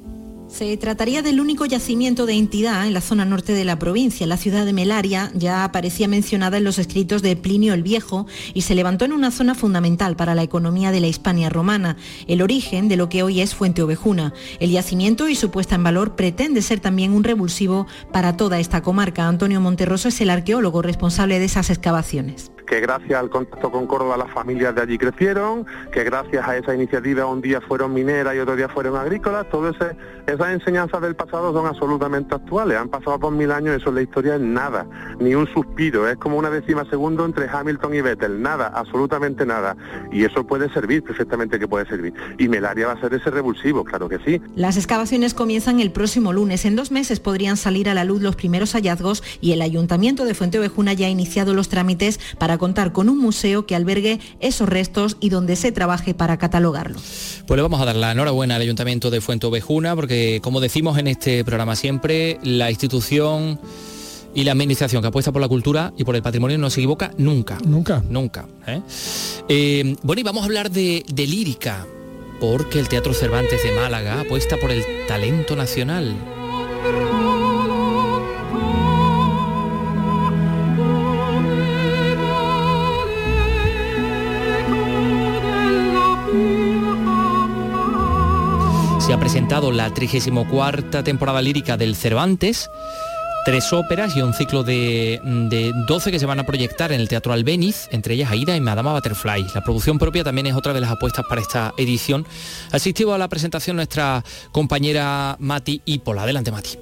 Se 0.55 0.77
trataría 0.77 1.21
del 1.21 1.41
único 1.41 1.67
yacimiento 1.67 2.27
de 2.27 2.35
entidad 2.35 2.87
en 2.87 2.95
la 2.95 3.01
zona 3.01 3.25
norte 3.25 3.55
de 3.55 3.65
la 3.65 3.77
provincia. 3.77 4.25
La 4.25 4.37
ciudad 4.37 4.65
de 4.65 4.73
Melaria 4.73 5.33
ya 5.35 5.65
aparecía 5.65 6.07
mencionada 6.07 6.59
en 6.59 6.63
los 6.63 6.79
escritos 6.79 7.23
de 7.23 7.35
Plinio 7.35 7.75
el 7.75 7.83
Viejo 7.83 8.29
y 8.55 8.63
se 8.63 8.77
levantó 8.77 9.05
en 9.05 9.13
una 9.13 9.33
zona 9.33 9.57
fundamental 9.57 10.15
para 10.15 10.37
la 10.37 10.45
economía 10.45 10.93
de 10.93 11.01
la 11.01 11.09
Hispania 11.09 11.51
romana, 11.51 11.97
el 12.29 12.41
origen 12.41 12.87
de 12.87 12.97
lo 12.97 13.09
que 13.09 13.25
hoy 13.25 13.41
es 13.41 13.53
Fuente 13.53 13.83
Ovejuna. 13.83 14.33
El 14.61 14.71
yacimiento 14.71 15.29
y 15.29 15.35
su 15.35 15.51
puesta 15.51 15.75
en 15.75 15.83
valor 15.83 16.15
pretende 16.15 16.63
ser 16.63 16.79
también 16.79 17.15
un 17.15 17.25
revulsivo 17.25 17.89
para 18.13 18.37
toda 18.37 18.61
esta 18.61 18.81
comarca. 18.81 19.27
Antonio 19.27 19.61
Monterroso 19.61 20.07
es 20.07 20.21
el 20.21 20.31
arqueólogo 20.31 20.83
responsable 20.83 21.41
de 21.41 21.47
esas 21.47 21.69
excavaciones. 21.69 22.54
Que 22.75 22.81
gracias 22.81 23.21
al 23.21 23.31
contacto 23.31 23.71
con 23.71 23.87
Córdoba 23.87 24.17
las 24.17 24.33
familias 24.33 24.75
de 24.75 24.83
allí 24.83 24.99
crecieron, 24.99 25.65
que 25.93 26.03
gracias 26.03 26.45
a 26.45 26.57
esa 26.57 26.75
iniciativa 26.75 27.25
un 27.25 27.41
día 27.41 27.61
fueron 27.61 27.95
mineras 27.95 28.35
y 28.35 28.41
otro 28.41 28.57
día 28.57 28.69
fueron 28.69 28.97
agrícolas, 28.97 29.49
todas 29.49 29.77
esas 30.27 30.49
enseñanzas 30.49 31.01
del 31.01 31.15
pasado 31.15 31.53
son 31.53 31.67
absolutamente 31.67 32.35
actuales, 32.35 32.77
han 32.77 32.89
pasado 32.89 33.21
por 33.21 33.33
mil 33.33 33.53
años, 33.53 33.77
eso 33.77 33.91
en 33.91 33.95
la 33.95 34.03
historia 34.03 34.35
es 34.35 34.41
nada, 34.41 34.89
ni 35.21 35.37
un 35.37 35.47
suspiro, 35.47 36.09
es 36.09 36.17
como 36.17 36.37
una 36.37 36.51
décima 36.51 36.85
segundo 36.91 37.25
entre 37.25 37.49
Hamilton 37.49 37.95
y 37.95 38.01
Vettel, 38.01 38.43
nada, 38.43 38.73
absolutamente 38.75 39.47
nada, 39.47 39.77
y 40.11 40.25
eso 40.25 40.45
puede 40.45 40.69
servir, 40.73 41.05
perfectamente 41.05 41.61
que 41.61 41.69
puede 41.69 41.87
servir, 41.87 42.13
y 42.39 42.49
Melaria 42.49 42.89
va 42.89 42.95
a 42.95 43.01
ser 43.01 43.15
ese 43.15 43.31
revulsivo, 43.31 43.85
claro 43.85 44.09
que 44.09 44.19
sí. 44.25 44.43
Las 44.57 44.77
excavaciones 44.77 45.33
comienzan 45.33 45.79
el 45.79 45.93
próximo 45.93 46.33
lunes, 46.33 46.65
en 46.65 46.75
dos 46.75 46.91
meses 46.91 47.21
podrían 47.21 47.57
salir 47.57 47.89
a 47.89 47.95
la 47.95 48.03
luz 48.03 48.21
los 48.21 48.35
primeros 48.35 48.73
hallazgos 48.73 49.23
y 49.41 49.53
el 49.53 49.63
Ayuntamiento 49.63 50.25
de 50.25 50.35
Fuente 50.35 50.59
Ovejuna 50.59 50.93
ya 50.93 51.07
ha 51.07 51.11
iniciado 51.11 51.55
los 51.55 51.69
trámites 51.69 52.19
para 52.37 52.59
contar 52.65 52.93
con 52.93 53.11
un 53.11 53.19
museo 53.19 53.67
que 53.67 53.75
albergue 53.75 54.21
esos 54.41 54.67
restos 54.67 55.19
y 55.21 55.29
donde 55.29 55.55
se 55.55 55.71
trabaje 55.71 56.15
para 56.15 56.39
catalogarlos. 56.39 57.43
Pues 57.47 57.59
le 57.59 57.63
vamos 57.63 57.79
a 57.79 57.85
dar 57.85 57.95
la 57.95 58.13
enhorabuena 58.13 58.57
al 58.57 58.63
Ayuntamiento 58.63 59.11
de 59.11 59.21
Fuente 59.21 59.47
Ovejuna 59.47 59.95
porque 59.95 60.41
como 60.43 60.61
decimos 60.61 60.97
en 60.97 61.09
este 61.09 61.45
programa 61.45 61.77
siempre, 61.77 62.39
la 62.43 62.71
institución 62.71 63.61
y 64.35 64.45
la 64.45 64.53
administración 64.53 65.03
que 65.03 65.09
apuesta 65.09 65.31
por 65.31 65.43
la 65.43 65.49
cultura 65.49 65.93
y 65.99 66.05
por 66.05 66.17
el 66.17 66.23
patrimonio 66.23 66.57
no 66.57 66.71
se 66.71 66.81
equivoca 66.81 67.11
nunca. 67.19 67.59
Nunca. 67.67 68.03
Nunca. 68.09 68.47
¿eh? 68.67 68.81
Eh, 69.51 69.97
bueno, 70.03 70.21
y 70.21 70.23
vamos 70.23 70.41
a 70.41 70.47
hablar 70.47 70.71
de, 70.71 71.05
de 71.07 71.27
lírica, 71.27 71.87
porque 72.41 72.81
el 72.81 72.89
Teatro 72.89 73.13
Cervantes 73.13 73.63
de 73.63 73.73
Málaga 73.73 74.23
apuesta 74.23 74.57
por 74.57 74.71
el 74.71 74.83
talento 75.07 75.55
nacional. 75.55 76.17
Ha 89.15 89.21
presentado 89.21 89.71
la 89.71 89.95
34 89.95 91.05
temporada 91.05 91.41
lírica 91.41 91.77
del 91.77 91.95
Cervantes, 91.95 92.69
tres 93.45 93.73
óperas 93.73 94.17
y 94.17 94.23
un 94.23 94.35
ciclo 94.35 94.65
de, 94.65 95.21
de 95.23 95.73
12 95.87 96.11
que 96.11 96.19
se 96.19 96.27
van 96.27 96.41
a 96.41 96.47
proyectar 96.47 96.91
en 96.91 97.01
el 97.01 97.09
Teatro 97.09 97.33
Albeniz, 97.33 97.87
entre 97.93 98.15
ellas 98.15 98.33
Aida 98.33 98.57
y 98.57 98.61
Madama 98.61 98.93
Butterfly. 98.93 99.47
La 99.55 99.63
producción 99.63 100.01
propia 100.01 100.25
también 100.25 100.49
es 100.49 100.57
otra 100.57 100.73
de 100.73 100.81
las 100.81 100.91
apuestas 100.91 101.25
para 101.29 101.41
esta 101.41 101.73
edición. 101.77 102.27
Asistió 102.73 103.15
a 103.15 103.19
la 103.19 103.29
presentación 103.29 103.77
nuestra 103.77 104.25
compañera 104.51 105.37
Mati 105.39 105.81
Ipola. 105.85 106.25
Adelante, 106.25 106.51
Mati. 106.51 106.79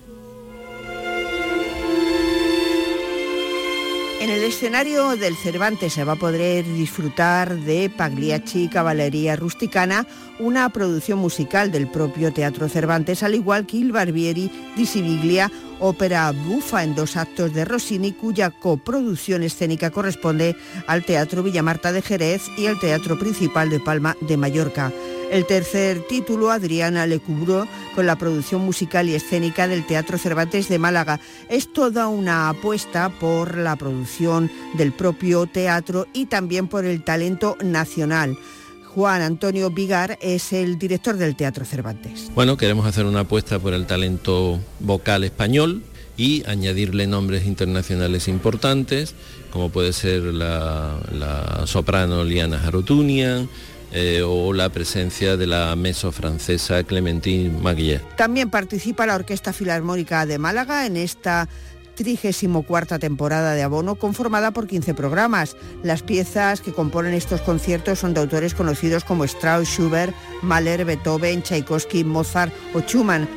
En 4.23 4.31
el 4.31 4.45
escenario 4.45 5.17
del 5.17 5.35
Cervantes 5.35 5.95
se 5.95 6.05
va 6.05 6.13
a 6.13 6.17
poder 6.17 6.65
disfrutar 6.65 7.57
de 7.57 7.91
Pagliacci 7.91 8.69
Caballería 8.69 9.35
Rusticana, 9.35 10.07
una 10.39 10.69
producción 10.71 11.19
musical 11.19 11.71
del 11.71 11.87
propio 11.87 12.33
Teatro 12.33 12.69
Cervantes, 12.69 13.23
al 13.23 13.35
igual 13.35 13.67
que 13.67 13.77
Il 13.79 13.93
Barbieri 13.93 14.51
di 14.77 14.87
Siviglia, 14.87 15.51
ópera 15.81 16.33
bufa 16.33 16.85
en 16.85 16.95
dos 16.95 17.17
actos 17.17 17.53
de 17.53 17.65
Rossini, 17.65 18.13
cuya 18.13 18.51
coproducción 18.51 19.43
escénica 19.43 19.91
corresponde 19.91 20.57
al 20.87 21.05
Teatro 21.05 21.43
Villamarta 21.43 21.93
de 21.93 22.03
Jerez 22.03 22.43
y 22.57 22.67
al 22.67 22.79
Teatro 22.79 23.19
Principal 23.19 23.71
de 23.71 23.81
Palma 23.81 24.17
de 24.21 24.37
Mallorca. 24.37 24.93
El 25.31 25.47
tercer 25.47 26.07
título, 26.09 26.51
Adriana 26.51 27.07
Lecubró, 27.07 27.67
con 27.95 28.07
la 28.07 28.17
producción 28.17 28.61
musical 28.61 29.09
y 29.09 29.15
escénica 29.15 29.67
del 29.67 29.87
Teatro 29.87 30.19
Cervantes 30.19 30.69
de 30.69 30.79
Málaga. 30.79 31.21
Es 31.49 31.73
toda 31.73 32.09
una 32.09 32.51
apuesta 32.51 33.09
por 33.09 33.57
la 33.57 33.77
producción 33.77 34.51
del 34.75 34.93
propio 34.93 35.47
teatro 35.47 36.07
y 36.13 36.27
también 36.27 36.69
por 36.69 36.85
el 36.85 37.03
talento 37.03 37.57
nacional. 37.63 38.37
Juan 38.95 39.23
Antonio 39.23 39.71
Vigar 39.71 40.19
es 40.21 40.53
el 40.53 40.79
director 40.79 41.17
del 41.17 41.35
Teatro 41.35 41.65
Cervantes. 41.65 42.31
Bueno, 42.35 42.57
queremos 42.57 42.87
hacer 42.87 43.07
una 43.07 43.21
apuesta 43.21 43.59
por 43.59 43.73
el 43.73 43.87
talento 43.87 44.61
vocal 44.81 45.25
español 45.25 45.83
y 46.17 46.45
añadirle 46.47 47.07
nombres 47.07 47.47
internacionales 47.47 48.29
importantes, 48.29 49.15
como 49.51 49.71
puede 49.71 49.93
ser 49.95 50.23
la, 50.23 50.99
la 51.11 51.67
soprano 51.67 52.23
Liana 52.23 52.59
Jarutunian, 52.59 53.49
eh, 53.95 54.23
o 54.25 54.55
la 54.55 54.71
presencia 54.71 55.37
de 55.37 55.47
la 55.47 55.77
meso 55.77 56.13
francesa 56.13 56.83
Clementine 56.83 57.51
Maguier. 57.51 58.01
También 58.17 58.49
participa 58.49 59.05
la 59.05 59.17
Orquesta 59.17 59.53
Filarmónica 59.53 60.25
de 60.25 60.39
Málaga 60.39 60.87
en 60.87 60.97
esta 60.97 61.47
34 61.95 62.99
temporada 62.99 63.55
de 63.55 63.63
Abono 63.63 63.97
conformada 63.97 64.51
por 64.51 64.67
15 64.67 64.95
programas. 64.95 65.57
Las 65.83 66.03
piezas 66.03 66.61
que 66.61 66.73
componen 66.73 67.15
estos 67.15 67.41
conciertos 67.41 67.99
son 67.99 68.15
de 68.15 68.21
autores 68.21 68.55
conocidos 68.55 69.05
como 69.05 69.25
Strauss, 69.25 69.69
Schubert, 69.69 70.15
Mahler, 70.43 70.85
Beethoven, 70.85 71.43
Tchaikovsky, 71.43 72.05
Mozart 72.05 72.53
o 72.75 72.81
Schumann. 72.81 73.29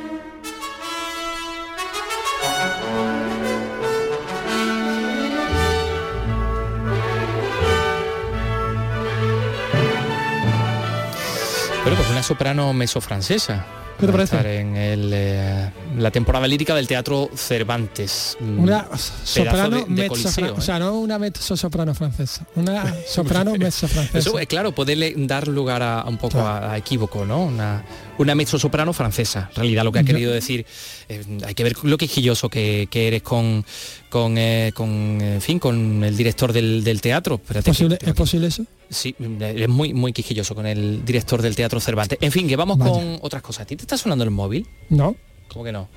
Bueno, 11.86 11.98
pues 11.98 12.10
una 12.10 12.22
soprano 12.24 12.72
mesofrancesa. 12.72 13.64
¿Qué 13.98 14.06
te 14.06 14.12
parece? 14.12 14.36
Estar 14.36 14.46
en 14.50 14.76
el, 14.76 15.10
eh, 15.14 15.70
la 15.96 16.10
temporada 16.10 16.46
lírica 16.46 16.74
del 16.74 16.86
Teatro 16.86 17.30
Cervantes. 17.34 18.36
Mm, 18.40 18.58
Una 18.60 18.86
soprano 19.24 19.76
de- 19.78 19.84
de 19.84 19.88
mezzo 19.90 20.08
coliseo, 20.08 20.54
o 20.54 20.58
¿eh? 20.58 20.60
sea, 20.60 20.78
no 20.78 20.94
una 20.98 21.18
mezzo 21.18 21.56
soprano 21.56 21.94
francesa, 21.94 22.46
una 22.56 22.94
soprano 23.08 23.54
mezzo 23.56 23.88
francesa. 23.88 24.18
Eso, 24.18 24.38
eh, 24.38 24.46
claro, 24.46 24.72
puede 24.72 24.96
le- 24.96 25.14
dar 25.16 25.48
lugar 25.48 25.82
a, 25.82 26.04
un 26.06 26.18
poco 26.18 26.40
a, 26.40 26.72
a 26.72 26.76
equívoco, 26.76 27.24
¿no? 27.24 27.44
Una, 27.44 27.82
una 28.18 28.34
mezzo-soprano 28.34 28.92
francesa. 28.92 29.48
En 29.50 29.56
realidad 29.56 29.84
lo 29.84 29.92
que 29.92 29.98
ha 30.00 30.04
querido 30.04 30.32
decir, 30.32 30.66
eh, 31.08 31.22
hay 31.44 31.54
que 31.54 31.64
ver 31.64 31.76
lo 31.82 31.98
quisquilloso 31.98 32.48
que, 32.48 32.88
que 32.90 33.08
eres 33.08 33.22
con, 33.22 33.64
con, 34.08 34.38
eh, 34.38 34.72
con, 34.74 35.20
en 35.20 35.40
fin, 35.40 35.58
con 35.58 36.04
el 36.04 36.16
director 36.16 36.52
del, 36.52 36.82
del 36.84 37.00
teatro. 37.00 37.36
Espérate 37.36 37.70
¿Es 37.70 37.76
posible, 37.76 37.98
¿Es 38.00 38.14
posible 38.14 38.46
eso? 38.48 38.64
Sí, 38.90 39.14
es 39.40 39.68
muy, 39.68 39.92
muy 39.92 40.12
quisquilloso 40.12 40.54
con 40.54 40.66
el 40.66 41.04
director 41.04 41.42
del 41.42 41.56
Teatro 41.56 41.80
Cervantes. 41.80 42.18
En 42.20 42.30
fin, 42.30 42.46
que 42.48 42.56
vamos 42.56 42.78
Vaya. 42.78 42.92
con 42.92 43.18
otras 43.20 43.42
cosas. 43.42 43.62
¿A 43.62 43.66
ti 43.66 43.76
te 43.76 43.82
está 43.82 43.98
sonando 43.98 44.22
el 44.24 44.30
móvil? 44.30 44.66
No. 44.88 45.16
¿Cómo 45.48 45.64
que 45.64 45.72
no? 45.72 45.88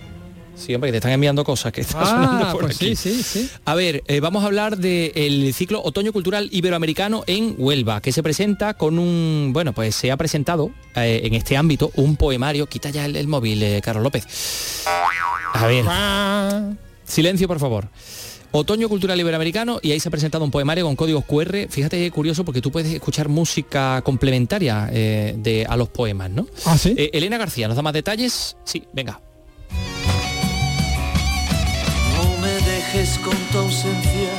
Sí, 0.60 0.76
hombre, 0.76 0.89
que 0.89 0.91
te 0.93 0.97
están 0.97 1.12
enviando 1.14 1.43
cosas 1.45 1.72
que 1.72 1.82
están 1.82 2.01
Ah, 2.03 2.05
sonando 2.05 2.51
por 2.51 2.62
pues 2.64 2.76
aquí. 2.76 2.95
sí, 2.95 3.12
sí, 3.16 3.24
sí. 3.24 3.49
A 3.66 3.76
ver, 3.76 4.03
eh, 4.07 4.20
vamos 4.20 4.43
a 4.43 4.47
hablar 4.47 4.78
del 4.78 5.53
ciclo 5.53 5.82
Otoño 5.84 6.12
Cultural 6.12 6.49
Iberoamericano 6.51 7.24
en 7.28 7.55
Huelva, 7.57 8.01
que 8.01 8.12
se 8.12 8.22
presenta 8.22 8.74
con 8.74 8.99
un, 8.99 9.51
bueno, 9.53 9.74
pues 9.74 9.95
se 9.95 10.12
ha 10.12 10.18
presentado 10.18 10.72
eh, 10.95 11.22
en 11.24 11.34
este 11.34 11.55
ámbito 11.55 11.91
un 11.95 12.18
poemario. 12.18 12.68
Quita 12.68 12.89
ya 12.89 13.05
el, 13.05 13.16
el 13.16 13.28
móvil, 13.28 13.64
eh, 13.64 13.82
Carlos 13.82 14.03
López. 14.03 14.84
A 15.53 15.66
ver. 15.68 15.86
Silencio, 17.05 17.47
por 17.47 17.60
favor. 17.60 17.88
Otoño 18.51 18.89
Cultural 18.89 19.20
Iberoamericano 19.20 19.80
y 19.82 19.91
ahí 19.91 19.99
se 19.99 20.10
ha 20.10 20.12
presentado 20.12 20.43
un 20.43 20.49
poemario 20.51 20.86
con 20.86 20.95
códigos 20.95 21.24
QR. 21.26 21.68
Fíjate 21.70 21.97
qué 21.99 22.10
curioso 22.12 22.43
porque 22.43 22.62
tú 22.62 22.72
puedes 22.72 22.91
escuchar 22.91 23.30
música 23.30 24.01
complementaria 24.03 24.89
eh, 24.91 25.36
de, 25.38 25.66
a 25.70 25.78
los 25.78 25.89
poemas, 25.89 26.32
¿no? 26.32 26.47
¿Ah, 26.66 26.78
sí? 26.78 26.95
Eh, 26.97 27.12
Elena 27.14 27.38
García, 27.38 27.68
¿nos 27.68 27.76
da 27.78 27.84
más 27.84 27.93
detalles? 27.93 28.57
Sí, 28.66 28.84
venga. 28.91 29.22
Dejes 32.92 33.20
con 33.20 33.36
tu 33.52 33.58
ausencia. 33.60 34.30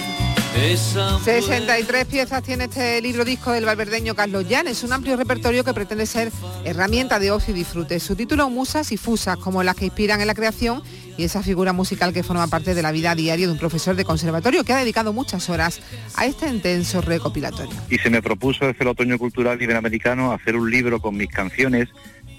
Esa 0.57 1.19
63 1.21 2.05
piezas 2.07 2.43
tiene 2.43 2.65
este 2.65 3.01
libro 3.01 3.25
disco 3.25 3.53
del 3.53 3.65
valverdeño 3.65 4.17
Carlos 4.17 4.49
Llanes, 4.49 4.83
un 4.83 4.93
amplio 4.93 5.17
repertorio 5.17 5.63
que 5.63 5.73
pretende 5.73 6.05
ser 6.07 6.33
herramienta 6.65 7.21
de 7.21 7.31
ocio 7.31 7.55
y 7.55 7.59
disfrute. 7.59 8.01
Su 8.01 8.17
título 8.17 8.51
Musas 8.51 8.91
y 8.91 8.97
Fusas, 8.97 9.37
como 9.37 9.63
las 9.63 9.77
que 9.77 9.85
inspiran 9.85 10.21
en 10.21 10.27
la 10.27 10.35
creación 10.35 10.83
y 11.17 11.23
esa 11.23 11.43
figura 11.43 11.73
musical 11.73 12.13
que 12.13 12.25
forma 12.25 12.49
parte 12.49 12.75
de 12.75 12.83
la 12.83 12.91
vida 12.91 13.15
diaria 13.15 13.47
de 13.47 13.53
un 13.53 13.59
profesor 13.59 13.95
de 13.95 14.05
conservatorio 14.05 14.65
que 14.65 14.73
ha 14.73 14.79
dedicado 14.79 15.13
muchas 15.13 15.49
horas 15.49 15.81
a 16.17 16.27
este 16.27 16.49
intenso 16.49 17.01
recopilatorio. 17.01 17.75
y 17.89 17.99
se 17.99 18.11
me 18.11 18.21
propuso 18.21 18.67
desde 18.67 18.83
el 18.83 18.89
Otoño 18.89 19.19
Cultural 19.19 19.63
Iberoamericano 19.63 20.33
hacer 20.33 20.57
un 20.57 20.71
libro 20.71 21.01
con 21.01 21.17
mis 21.17 21.31
canciones 21.31 21.89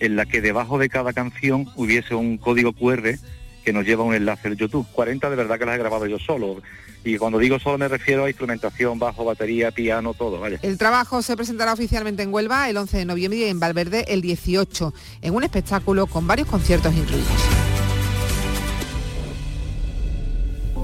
en 0.01 0.17
la 0.17 0.25
que 0.25 0.41
debajo 0.41 0.77
de 0.77 0.89
cada 0.89 1.13
canción 1.13 1.67
hubiese 1.75 2.15
un 2.15 2.37
código 2.37 2.73
QR 2.73 3.17
que 3.63 3.73
nos 3.73 3.85
lleva 3.85 4.03
un 4.03 4.13
enlace 4.13 4.49
del 4.49 4.57
YouTube. 4.57 4.87
40 4.91 5.29
de 5.29 5.35
verdad 5.35 5.59
que 5.59 5.65
las 5.65 5.75
he 5.75 5.79
grabado 5.79 6.05
yo 6.05 6.19
solo. 6.19 6.61
Y 7.03 7.17
cuando 7.17 7.39
digo 7.39 7.59
solo 7.59 7.77
me 7.77 7.87
refiero 7.87 8.25
a 8.25 8.29
instrumentación, 8.29 8.99
bajo, 8.99 9.25
batería, 9.25 9.71
piano, 9.71 10.13
todo, 10.13 10.39
¿vale? 10.39 10.59
El 10.61 10.77
trabajo 10.77 11.21
se 11.21 11.35
presentará 11.35 11.73
oficialmente 11.73 12.23
en 12.23 12.33
Huelva 12.33 12.69
el 12.69 12.77
11 12.77 12.97
de 12.97 13.05
noviembre 13.05 13.39
y 13.39 13.43
en 13.45 13.59
Valverde 13.59 14.05
el 14.07 14.21
18, 14.21 14.93
en 15.21 15.33
un 15.33 15.43
espectáculo 15.43 16.07
con 16.07 16.27
varios 16.27 16.47
conciertos 16.47 16.93
incluidos. 16.95 17.27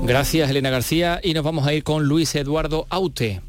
Gracias, 0.03 0.49
Elena 0.49 0.69
García. 0.69 1.19
Y 1.21 1.34
nos 1.34 1.43
vamos 1.43 1.67
a 1.67 1.73
ir 1.73 1.84
con 1.84 2.05
Luis 2.05 2.34
Eduardo 2.36 2.88
Aute. 2.89 3.41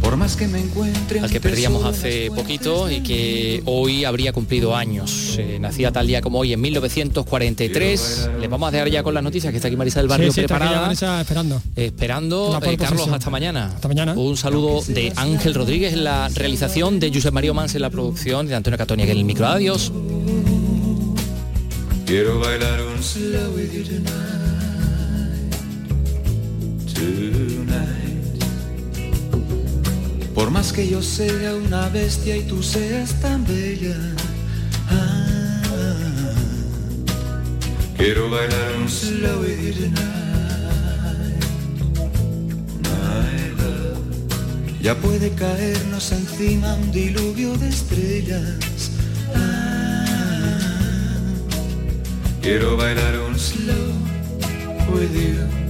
Por 0.00 0.16
más 0.16 0.34
que 0.34 0.48
me 0.48 0.58
encuentre 0.60 1.20
al 1.20 1.30
que 1.30 1.40
perdíamos 1.40 1.84
hace 1.84 2.30
poquito 2.34 2.90
y 2.90 3.00
que 3.02 3.62
hoy 3.66 4.04
habría 4.04 4.32
cumplido 4.32 4.74
años. 4.74 5.36
Eh, 5.38 5.58
nacía 5.60 5.92
tal 5.92 6.06
día 6.06 6.20
como 6.22 6.38
hoy 6.38 6.52
en 6.54 6.60
1943. 6.60 8.30
Le 8.40 8.48
vamos 8.48 8.68
a 8.68 8.70
dejar 8.72 8.90
ya 8.90 9.02
con 9.02 9.14
las 9.14 9.22
noticias 9.22 9.50
que 9.52 9.58
está 9.58 9.68
aquí 9.68 9.76
Marisa 9.76 10.00
del 10.00 10.08
Barrio 10.08 10.28
Sí, 10.32 10.36
sí, 10.36 10.40
está 10.40 10.54
aquí 10.54 10.60
preparada. 10.62 10.86
Marisa 10.86 11.20
esperando. 11.20 11.62
Esperando, 11.76 12.58
Eh, 12.62 12.76
Carlos, 12.76 13.08
hasta 13.08 13.30
mañana. 13.30 13.72
Hasta 13.74 13.88
mañana. 13.88 14.14
Un 14.14 14.36
saludo 14.36 14.82
de 14.88 15.12
Ángel 15.16 15.54
Rodríguez 15.54 15.92
en 15.92 16.04
la 16.04 16.28
realización, 16.30 16.98
de 16.98 17.12
Josep 17.12 17.32
María 17.32 17.52
Mans 17.52 17.74
en 17.74 17.82
la 17.82 17.90
producción, 17.90 18.48
de 18.48 18.54
Antonio 18.54 18.78
Catonia 18.78 19.04
en 19.04 19.10
el 19.10 19.24
micro. 19.24 19.46
Adiós. 19.46 19.92
Quiero 22.06 22.40
bailar 22.40 22.80
un 22.82 23.02
slow 23.02 23.54
with 23.54 23.70
you. 23.72 23.84
Tonight. 23.84 24.30
Por 30.40 30.50
más 30.50 30.72
que 30.72 30.88
yo 30.88 31.02
sea 31.02 31.54
una 31.54 31.90
bestia 31.90 32.34
y 32.34 32.44
tú 32.44 32.62
seas 32.62 33.12
tan 33.20 33.44
bella. 33.44 33.94
ah, 34.88 36.32
quiero 37.98 38.30
bailar 38.30 38.76
un 38.80 38.88
slow 38.88 39.44
you 39.44 39.72
tonight. 39.74 41.44
My 42.84 43.50
love. 43.60 43.98
Ya 44.80 44.94
puede 44.94 45.28
caernos 45.34 46.10
encima 46.10 46.72
un 46.72 46.90
diluvio 46.90 47.54
de 47.58 47.68
estrellas. 47.68 48.92
Ah, 49.34 50.06
Quiero 52.40 52.78
bailar 52.78 53.20
un 53.28 53.38
slow 53.38 53.92
with 54.94 55.12
you 55.12 55.69